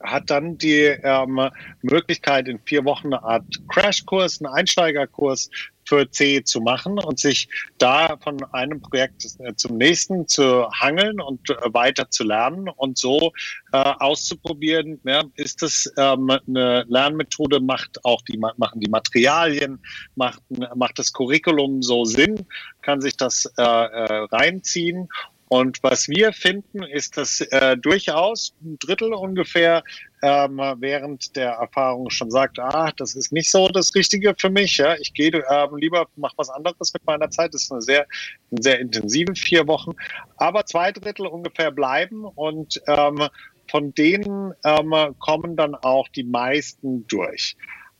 hat 0.01 0.29
dann 0.29 0.57
die 0.57 0.83
ähm, 0.83 1.49
Möglichkeit, 1.81 2.47
in 2.47 2.59
vier 2.59 2.85
Wochen 2.85 3.07
eine 3.07 3.23
Art 3.23 3.45
Crashkurs, 3.69 4.41
einen 4.41 4.53
Einsteigerkurs 4.53 5.49
für 5.87 6.09
C 6.11 6.43
zu 6.43 6.61
machen 6.61 6.99
und 6.99 7.19
sich 7.19 7.47
da 7.77 8.17
von 8.21 8.43
einem 8.51 8.81
Projekt 8.81 9.25
äh, 9.39 9.55
zum 9.55 9.77
nächsten 9.77 10.27
zu 10.27 10.69
hangeln 10.71 11.21
und 11.21 11.49
äh, 11.49 11.55
weiter 11.73 12.09
zu 12.09 12.23
lernen 12.23 12.69
und 12.69 12.97
so 12.97 13.31
äh, 13.71 13.77
auszuprobieren, 13.77 14.99
ja, 15.05 15.23
ist 15.35 15.61
das 15.61 15.91
ähm, 15.97 16.29
eine 16.47 16.85
Lernmethode, 16.87 17.59
macht 17.59 18.03
auch 18.03 18.21
die, 18.23 18.37
machen 18.37 18.79
die 18.79 18.89
Materialien, 18.89 19.79
macht, 20.15 20.41
macht 20.75 20.99
das 20.99 21.13
Curriculum 21.13 21.81
so 21.81 22.05
Sinn, 22.05 22.45
kann 22.81 23.01
sich 23.01 23.15
das 23.15 23.45
äh, 23.57 23.61
äh, 23.61 24.27
reinziehen. 24.31 25.07
Und 25.49 25.81
was 25.81 26.09
wir 26.09 26.33
finden, 26.33 26.83
ist, 26.83 27.15
dass 27.15 27.39
äh, 27.39 27.77
durchaus 27.77 28.53
ein 28.61 28.77
Drittel 28.79 29.13
ungefähr 29.13 29.83
ähm, 30.21 30.57
während 30.79 31.35
der 31.35 31.51
Erfahrung 31.51 32.09
schon 32.09 32.31
sagt, 32.31 32.59
ah, 32.59 32.91
das 32.97 33.15
ist 33.15 33.31
nicht 33.31 33.51
so 33.51 33.67
das 33.67 33.93
Richtige 33.95 34.33
für 34.37 34.49
mich. 34.49 34.77
Ja, 34.77 34.95
ich 34.95 35.13
gehe 35.13 35.31
ähm, 35.49 35.75
lieber, 35.77 36.07
mach 36.15 36.33
was 36.37 36.49
anderes 36.49 36.93
mit 36.93 37.05
meiner 37.05 37.29
Zeit. 37.29 37.53
Das 37.53 37.63
ist 37.63 37.71
eine 37.71 37.81
sehr, 37.81 38.07
eine 38.51 38.61
sehr 38.61 38.79
intensive 38.79 39.35
vier 39.35 39.67
Wochen. 39.67 39.91
Aber 40.37 40.65
zwei 40.65 40.91
Drittel 40.91 41.27
ungefähr 41.27 41.71
bleiben 41.71 42.25
und 42.25 42.81
ähm, 42.87 43.27
von 43.69 43.93
denen 43.93 44.53
ähm, 44.63 44.93
kommen 45.19 45.55
dann 45.55 45.75
auch 45.75 46.07
die 46.09 46.23
meisten 46.23 47.05
durch. 47.07 47.55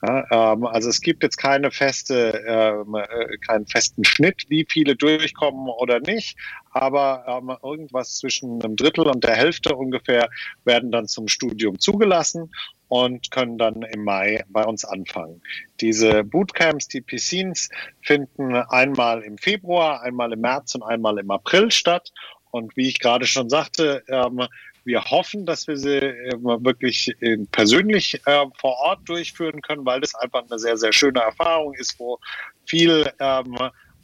Ja, 0.06 0.54
ähm, 0.54 0.66
also 0.66 0.90
es 0.90 1.02
gibt 1.02 1.24
jetzt 1.24 1.38
keine 1.38 1.72
feste, 1.72 2.44
ähm, 2.48 2.96
äh, 2.96 3.38
keinen 3.38 3.66
festen 3.66 4.04
Schnitt, 4.04 4.46
wie 4.48 4.66
viele 4.70 4.96
durchkommen 4.96 5.70
oder 5.70 6.00
nicht, 6.00 6.38
aber 6.72 7.26
ähm, 7.28 7.52
irgendwas 7.64 8.18
zwischen 8.18 8.62
einem 8.62 8.76
Drittel 8.76 9.08
und 9.08 9.24
der 9.24 9.36
Hälfte 9.36 9.76
ungefähr 9.76 10.30
werden 10.66 10.92
dann 10.92 11.08
zum 11.08 11.28
Studium 11.28 11.80
zugelassen 11.80 12.52
und 12.90 13.32
können 13.32 13.58
dann 13.58 13.82
im 13.82 14.04
Mai 14.04 14.44
bei 14.50 14.64
uns 14.64 14.86
anfangen. 14.86 15.42
Diese 15.82 16.24
Bootcamps, 16.24 16.88
die 16.88 17.02
Piscines, 17.02 17.70
finden 18.02 18.56
einmal 18.56 19.24
im 19.24 19.38
Februar, 19.40 20.02
einmal 20.04 20.32
im 20.32 20.42
März 20.42 20.76
und 20.76 20.84
einmal 20.84 21.18
im 21.18 21.32
April 21.32 21.72
statt. 21.72 22.12
Und 22.52 22.78
wie 22.78 22.88
ich 22.88 23.00
gerade 23.00 23.26
schon 23.26 23.50
sagte, 23.50 24.04
ähm, 24.08 24.48
wir 24.88 25.04
hoffen, 25.04 25.46
dass 25.46 25.68
wir 25.68 25.78
sie 25.78 25.98
äh, 25.98 26.34
wirklich 26.42 27.14
äh, 27.20 27.38
persönlich 27.52 28.20
äh, 28.26 28.46
vor 28.60 28.78
Ort 28.80 29.02
durchführen 29.06 29.62
können, 29.62 29.86
weil 29.86 30.02
das 30.02 30.16
einfach 30.16 30.46
eine 30.50 30.58
sehr, 30.58 30.78
sehr 30.78 30.94
schöne 30.94 31.20
Erfahrung 31.20 31.74
ist, 31.76 32.00
wo 32.00 32.20
viel 32.66 33.12
ähm, 33.20 33.58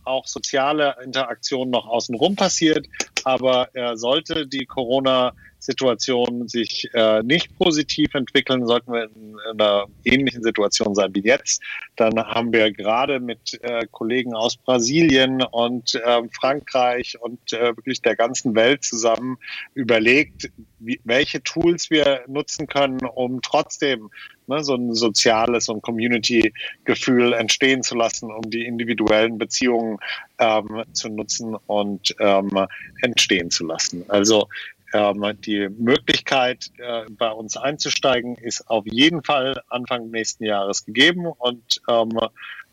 auch 0.04 0.28
soziale 0.28 0.96
Interaktion 1.02 1.70
noch 1.70 1.88
außenrum 1.88 2.36
passiert. 2.36 2.88
Aber 3.24 3.70
äh, 3.74 3.96
sollte 3.96 4.48
die 4.48 4.66
Corona 4.66 5.34
Situation 5.64 6.48
sich 6.48 6.90
äh, 6.94 7.24
nicht 7.24 7.58
positiv 7.58 8.14
entwickeln, 8.14 8.68
sollten 8.68 8.92
wir 8.92 9.04
in, 9.06 9.38
in, 9.52 9.62
einer 9.62 9.86
ähnlichen 10.04 10.44
Situation 10.44 10.94
sein 10.94 11.16
wie 11.16 11.24
jetzt, 11.24 11.62
dann 11.96 12.18
haben 12.18 12.52
wir 12.52 12.72
gerade 12.72 13.20
mit 13.20 13.60
äh, 13.64 13.88
Kollegen 13.92 14.34
aus 14.34 14.58
Brasilien 14.58 15.42
und 15.42 15.96
äh, 15.96 16.22
Frankreich 16.34 17.18
und 17.22 17.54
äh, 17.54 17.76
wirklich 17.78 18.02
der 18.02 18.16
ganzen 18.16 18.56
Welt 18.56 18.84
zusammen 18.84 19.38
überlegt, 19.74 20.52
wie, 20.80 21.00
welche 21.06 21.42
Tools 21.42 21.90
wir 21.90 22.24
nutzen 22.28 22.68
können, 22.68 23.00
um 23.00 23.42
trotzdem 23.42 24.10
ne, 24.48 24.64
so 24.64 24.76
ein 24.76 24.94
soziales 24.94 25.70
und 25.70 25.82
Community-Gefühl 25.82 27.34
entstehen 27.34 27.84
zu 27.84 27.96
lassen, 27.96 28.32
um 28.32 28.50
die 28.50 28.66
individuellen 28.66 29.38
Beziehungen 29.38 29.98
ähm, 30.40 30.84
zu 30.94 31.10
nutzen 31.10 31.56
und 31.56 32.16
ähm, 32.20 32.68
entstehen 33.02 33.50
zu 33.50 33.66
lassen. 33.66 34.06
Also 34.08 34.48
ähm, 34.94 35.24
die 35.46 35.70
Möglichkeit, 35.70 36.70
äh, 36.78 37.06
bei 37.10 37.32
uns 37.32 37.58
einzusteigen, 37.58 38.36
ist 38.36 38.70
auf 38.70 38.86
jeden 38.86 39.24
Fall 39.24 39.62
Anfang 39.70 40.10
nächsten 40.12 40.46
Jahres 40.46 40.86
gegeben 40.86 41.26
und 41.26 41.82
ähm, 41.90 42.12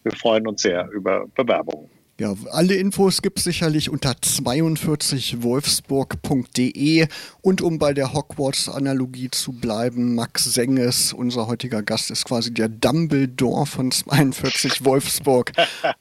wir 0.03 0.13
freuen 0.13 0.47
uns 0.47 0.63
sehr 0.63 0.89
über 0.91 1.27
Bewerbungen. 1.35 2.00
Ja, 2.21 2.35
alle 2.51 2.75
Infos 2.75 3.23
gibt 3.23 3.39
es 3.39 3.45
sicherlich 3.45 3.89
unter 3.89 4.11
42wolfsburg.de 4.11 7.07
und 7.41 7.62
um 7.62 7.79
bei 7.79 7.95
der 7.95 8.12
Hogwarts-Analogie 8.12 9.31
zu 9.31 9.53
bleiben, 9.53 10.16
Max 10.16 10.45
Senges, 10.45 11.14
unser 11.14 11.47
heutiger 11.47 11.83
Gast, 11.83 12.11
ist 12.11 12.27
quasi 12.27 12.53
der 12.53 12.68
Dumbledore 12.68 13.64
von 13.64 13.91
42 13.91 14.85
Wolfsburg. 14.91 15.53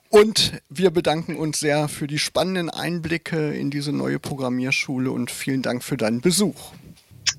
und 0.09 0.61
wir 0.67 0.91
bedanken 0.91 1.37
uns 1.37 1.61
sehr 1.61 1.87
für 1.87 2.07
die 2.07 2.19
spannenden 2.19 2.69
Einblicke 2.69 3.53
in 3.53 3.71
diese 3.71 3.93
neue 3.93 4.19
Programmierschule 4.19 5.11
und 5.11 5.31
vielen 5.31 5.61
Dank 5.61 5.85
für 5.85 5.95
deinen 5.95 6.19
Besuch. 6.19 6.73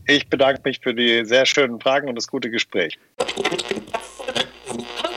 Ich 0.07 0.26
bedanke 0.28 0.62
mich 0.64 0.81
für 0.83 0.95
die 0.95 1.26
sehr 1.26 1.45
schönen 1.45 1.81
Fragen 1.81 2.09
und 2.09 2.14
das 2.14 2.28
gute 2.28 2.49
Gespräch. 2.49 2.99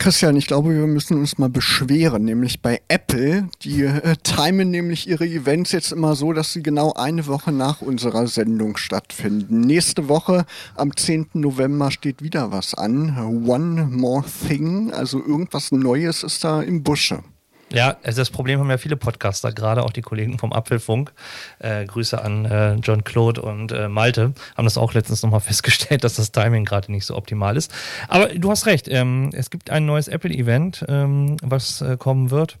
Christian, 0.00 0.36
ich 0.36 0.46
glaube, 0.46 0.70
wir 0.70 0.86
müssen 0.86 1.18
uns 1.18 1.38
mal 1.38 1.50
beschweren, 1.50 2.24
nämlich 2.24 2.62
bei 2.62 2.80
Apple. 2.86 3.48
Die 3.62 3.82
äh, 3.82 4.14
timen 4.22 4.70
nämlich 4.70 5.08
ihre 5.08 5.26
Events 5.26 5.72
jetzt 5.72 5.90
immer 5.90 6.14
so, 6.14 6.32
dass 6.32 6.52
sie 6.52 6.62
genau 6.62 6.92
eine 6.92 7.26
Woche 7.26 7.50
nach 7.50 7.82
unserer 7.82 8.28
Sendung 8.28 8.76
stattfinden. 8.76 9.60
Nächste 9.60 10.08
Woche, 10.08 10.46
am 10.76 10.96
10. 10.96 11.30
November, 11.34 11.90
steht 11.90 12.22
wieder 12.22 12.52
was 12.52 12.74
an. 12.74 13.44
One 13.44 13.88
More 13.90 14.24
Thing, 14.46 14.92
also 14.92 15.18
irgendwas 15.18 15.72
Neues 15.72 16.22
ist 16.22 16.44
da 16.44 16.62
im 16.62 16.84
Busche. 16.84 17.24
Ja, 17.70 17.96
also 18.02 18.20
das 18.20 18.30
Problem 18.30 18.60
haben 18.60 18.70
ja 18.70 18.78
viele 18.78 18.96
Podcaster, 18.96 19.52
gerade 19.52 19.82
auch 19.82 19.92
die 19.92 20.00
Kollegen 20.00 20.38
vom 20.38 20.52
Apfelfunk. 20.52 21.12
Äh, 21.58 21.84
Grüße 21.84 22.20
an 22.20 22.44
äh, 22.44 22.74
John 22.76 23.04
Claude 23.04 23.42
und 23.42 23.72
äh, 23.72 23.88
Malte, 23.88 24.32
haben 24.56 24.64
das 24.64 24.78
auch 24.78 24.94
letztens 24.94 25.22
nochmal 25.22 25.40
festgestellt, 25.48 26.04
dass 26.04 26.14
das 26.14 26.32
Timing 26.32 26.64
gerade 26.64 26.90
nicht 26.90 27.04
so 27.04 27.16
optimal 27.16 27.56
ist. 27.56 27.72
Aber 28.08 28.28
du 28.28 28.50
hast 28.50 28.66
recht, 28.66 28.88
ähm, 28.88 29.30
es 29.32 29.50
gibt 29.50 29.70
ein 29.70 29.86
neues 29.86 30.08
Apple-Event, 30.08 30.84
ähm, 30.88 31.36
was 31.42 31.80
äh, 31.82 31.96
kommen 31.96 32.30
wird. 32.30 32.58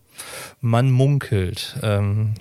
Man 0.60 0.90
munkelt. 0.90 1.78
Ähm, 1.82 2.34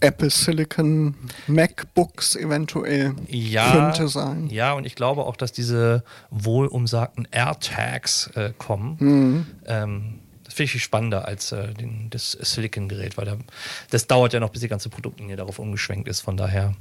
Apple 0.00 0.28
Silicon 0.28 1.14
MacBooks 1.46 2.36
eventuell 2.36 3.14
ja, 3.26 3.72
könnte 3.72 4.08
sein. 4.08 4.48
Ja, 4.50 4.74
und 4.74 4.84
ich 4.84 4.96
glaube 4.96 5.24
auch, 5.24 5.36
dass 5.36 5.52
diese 5.52 6.04
wohlumsagten 6.30 7.26
AirTags 7.30 8.26
äh, 8.34 8.52
kommen. 8.58 8.96
Mhm. 9.00 9.46
Finde 10.54 10.72
ich 10.72 10.82
spannender 10.84 11.26
als 11.26 11.50
äh, 11.50 11.74
den, 11.74 12.08
das 12.10 12.32
Silicon-Gerät, 12.32 13.16
weil 13.16 13.24
da, 13.24 13.36
das 13.90 14.06
dauert 14.06 14.32
ja 14.32 14.40
noch, 14.40 14.50
bis 14.50 14.60
die 14.60 14.68
ganze 14.68 14.88
Produktlinie 14.88 15.34
darauf 15.34 15.58
umgeschwenkt 15.58 16.06
ist. 16.06 16.20
Von 16.20 16.36
daher 16.36 16.74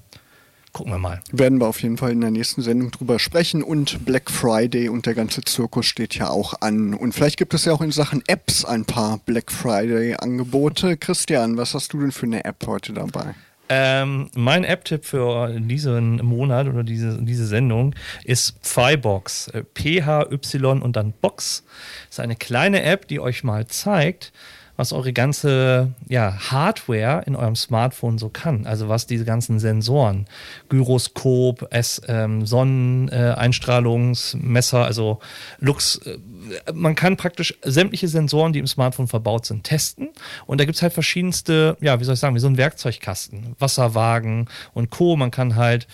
gucken 0.74 0.92
wir 0.92 1.00
mal. 1.00 1.22
Werden 1.32 1.60
wir 1.60 1.68
auf 1.68 1.82
jeden 1.82 1.98
Fall 1.98 2.12
in 2.12 2.22
der 2.22 2.30
nächsten 2.32 2.62
Sendung 2.62 2.92
drüber 2.92 3.18
sprechen 3.18 3.64
und 3.64 4.06
Black 4.06 4.30
Friday 4.30 4.90
und 4.90 5.06
der 5.06 5.16
ganze 5.16 5.42
Zirkus 5.42 5.88
steht 5.88 6.16
ja 6.16 6.30
auch 6.30 6.62
an. 6.62 6.94
Und 6.94 7.14
vielleicht 7.14 7.38
gibt 7.38 7.54
es 7.54 7.66
ja 7.66 7.74
auch 7.74 7.82
in 7.82 7.92
Sachen 7.92 8.22
Apps 8.28 8.64
ein 8.64 8.86
paar 8.86 9.20
Black 9.20 9.52
Friday-Angebote. 9.52 10.98
Christian, 10.98 11.58
was 11.58 11.74
hast 11.74 11.94
du 11.94 12.02
denn 12.02 12.12
für 12.12 12.26
eine 12.26 12.46
App 12.46 12.66
heute 12.68 12.94
dabei? 12.94 13.34
Ähm, 13.70 14.30
mein 14.36 14.66
App-Tipp 14.66 15.06
für 15.06 15.58
diesen 15.60 16.18
Monat 16.18 16.68
oder 16.68 16.84
diese, 16.84 17.24
diese 17.24 17.48
Sendung 17.48 17.96
ist 18.24 18.56
Phybox. 18.62 19.48
Äh, 19.48 19.64
P-H-Y 19.64 20.82
und 20.82 20.96
dann 20.96 21.14
Box. 21.22 21.64
Das 22.08 22.18
ist 22.18 22.20
eine 22.20 22.36
kleine 22.36 22.84
App, 22.84 23.08
die 23.08 23.20
euch 23.20 23.44
mal 23.44 23.66
zeigt, 23.68 24.34
was 24.76 24.92
eure 24.92 25.14
ganze 25.14 25.94
ja, 26.10 26.36
Hardware 26.52 27.22
in 27.26 27.36
eurem 27.36 27.56
Smartphone 27.56 28.18
so 28.18 28.30
kann. 28.30 28.66
Also 28.66 28.90
was 28.90 29.06
diese 29.06 29.26
ganzen 29.26 29.60
Sensoren, 29.60 30.26
Gyroskop, 30.70 31.68
S, 31.72 32.02
ähm, 32.08 32.44
Sonneneinstrahlungsmesser, 32.46 34.84
also 34.84 35.20
Lux, 35.60 35.98
äh, 35.98 36.18
man 36.74 36.96
kann 36.96 37.18
praktisch 37.18 37.54
sämtliche 37.64 38.08
Sensoren, 38.08 38.54
die 38.54 38.60
im 38.60 38.68
Smartphone 38.68 39.08
verbaut 39.08 39.46
sind, 39.46 39.64
testen. 39.64 40.10
Und 40.46 40.60
da 40.60 40.66
gibt 40.66 40.76
es 40.76 40.82
halt 40.82 40.94
verschiedenste, 40.94 41.78
ja, 41.82 42.00
wie 42.00 42.04
soll 42.04 42.14
ich 42.14 42.20
sagen, 42.20 42.36
wie 42.36 42.40
so 42.40 42.48
ein 42.48 42.58
Werkzeugkasten, 42.58 43.56
Wasserwagen 43.60 44.48
und 44.74 44.90
Co. 44.90 45.16
Man 45.16 45.32
kann 45.32 45.56
halt 45.56 45.88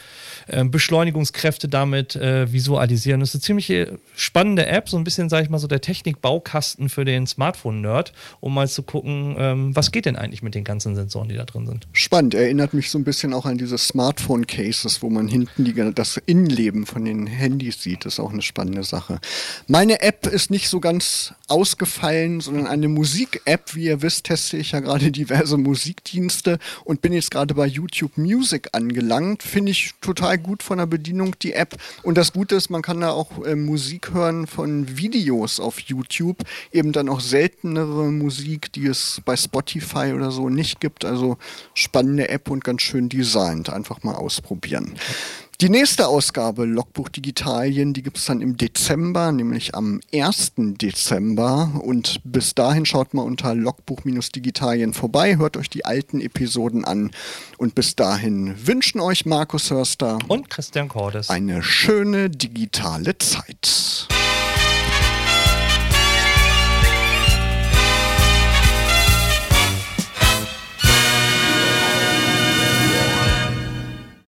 äh, 0.48 0.64
Beschleunigungskräfte 0.64 1.68
damit 1.68 2.16
äh, 2.16 2.52
visualisieren. 2.52 3.20
Das 3.20 3.30
ist 3.30 3.36
eine 3.36 3.42
ziemlich 3.42 3.88
spannende 4.16 4.66
App, 4.66 4.90
so 4.90 4.98
ein 4.98 5.04
bisschen, 5.04 5.30
sage 5.30 5.44
ich 5.44 5.50
mal, 5.50 5.60
so 5.60 5.68
der 5.68 5.82
Technikbaukasten 5.82 6.90
für 6.90 7.06
den 7.06 7.28
Smartphone-Nerd, 7.28 8.14
um 8.40 8.54
mal 8.54 8.68
zu 8.68 8.84
gucken, 8.84 9.36
ähm, 9.38 9.76
was 9.76 9.92
geht 9.92 10.06
denn 10.06 10.16
eigentlich 10.16 10.42
mit 10.42 10.56
den 10.56 10.64
ganzen 10.64 10.96
Sensoren, 10.96 11.30
die 11.30 11.36
da 11.36 11.46
drin 11.46 11.66
sind. 11.66 11.88
Spannend, 11.94 12.34
erinnert 12.34 12.74
mich 12.74 12.90
so 12.90 12.98
ein 12.98 13.04
bisschen 13.04 13.34
auch 13.34 13.46
an 13.46 13.58
diese 13.58 13.78
Smartphone-Cases, 13.78 15.02
wo 15.02 15.10
man 15.10 15.28
hinten 15.28 15.66
die, 15.66 15.74
das 15.94 16.18
Innenleben 16.26 16.86
von 16.86 17.06
den 17.06 17.28
Handys 17.28 17.82
sieht. 17.82 18.06
Das 18.06 18.14
ist 18.14 18.20
auch 18.20 18.32
eine 18.32 18.42
spannende 18.42 18.84
Sache. 18.84 19.20
Meine 19.68 20.02
App 20.02 20.28
nicht 20.50 20.70
so 20.70 20.80
ganz 20.80 21.34
ausgefallen, 21.48 22.42
sondern 22.42 22.68
eine 22.68 22.88
Musik-App. 22.88 23.76
Wie 23.76 23.86
ihr 23.86 24.02
wisst, 24.02 24.26
teste 24.26 24.58
ich 24.58 24.72
ja 24.72 24.80
gerade 24.80 25.12
diverse 25.20 25.58
Musikdienste 25.58 26.60
und 26.84 27.02
bin 27.02 27.14
jetzt 27.14 27.32
gerade 27.32 27.54
bei 27.54 27.66
YouTube 27.66 28.18
Music 28.18 28.70
angelangt. 28.74 29.44
Finde 29.44 29.72
ich 29.72 29.94
total 30.02 30.38
gut 30.38 30.64
von 30.64 30.78
der 30.78 30.86
Bedienung, 30.86 31.36
die 31.40 31.54
App. 31.54 31.78
Und 32.04 32.18
das 32.18 32.34
Gute 32.34 32.56
ist, 32.56 32.70
man 32.70 32.82
kann 32.82 33.02
da 33.02 33.12
auch 33.12 33.46
äh, 33.46 33.56
Musik 33.56 34.14
hören 34.14 34.48
von 34.48 34.98
Videos 34.98 35.60
auf 35.60 35.80
YouTube. 35.80 36.38
Eben 36.72 36.92
dann 36.92 37.10
auch 37.10 37.22
seltenere 37.22 38.12
Musik, 38.12 38.72
die 38.74 38.88
es 38.88 39.22
bei 39.26 39.36
Spotify 39.36 40.14
oder 40.16 40.32
so 40.32 40.50
nicht 40.50 40.80
gibt. 40.80 41.06
Also 41.06 41.38
spannende 41.74 42.30
App 42.30 42.50
und 42.50 42.64
ganz 42.64 42.82
schön 42.82 43.10
designt. 43.10 43.70
Einfach 43.70 44.04
mal 44.04 44.16
ausprobieren. 44.16 44.96
Die 45.62 45.68
nächste 45.68 46.08
Ausgabe 46.08 46.64
Logbuch 46.64 47.10
Digitalien, 47.10 47.92
die 47.92 48.02
gibt 48.02 48.18
es 48.18 48.24
dann 48.24 48.40
im 48.40 48.56
Dezember, 48.56 49.34
nämlich 49.34 49.76
am 49.76 50.00
1. 50.14 50.54
Dezember. 50.56 51.82
Und 51.84 52.22
bis 52.24 52.56
dahin 52.56 52.86
schaut 52.86 53.14
mal 53.14 53.24
unter 53.24 53.54
Logbuch-Digitalien 53.56 54.94
vorbei, 54.94 55.36
hört 55.36 55.58
euch 55.58 55.70
die 55.70 55.84
alten 55.84 56.22
Episoden 56.22 56.86
an. 56.86 57.12
Und 57.58 57.76
bis 57.76 57.98
dahin 57.98 58.56
wünschen 58.66 59.02
euch 59.02 59.26
Markus 59.26 59.70
Hörster 59.70 60.20
und 60.30 60.50
Christian 60.50 60.88
Cordes 60.88 61.30
eine 61.30 61.62
schöne 61.62 62.30
digitale 62.30 63.18
Zeit. 63.18 64.08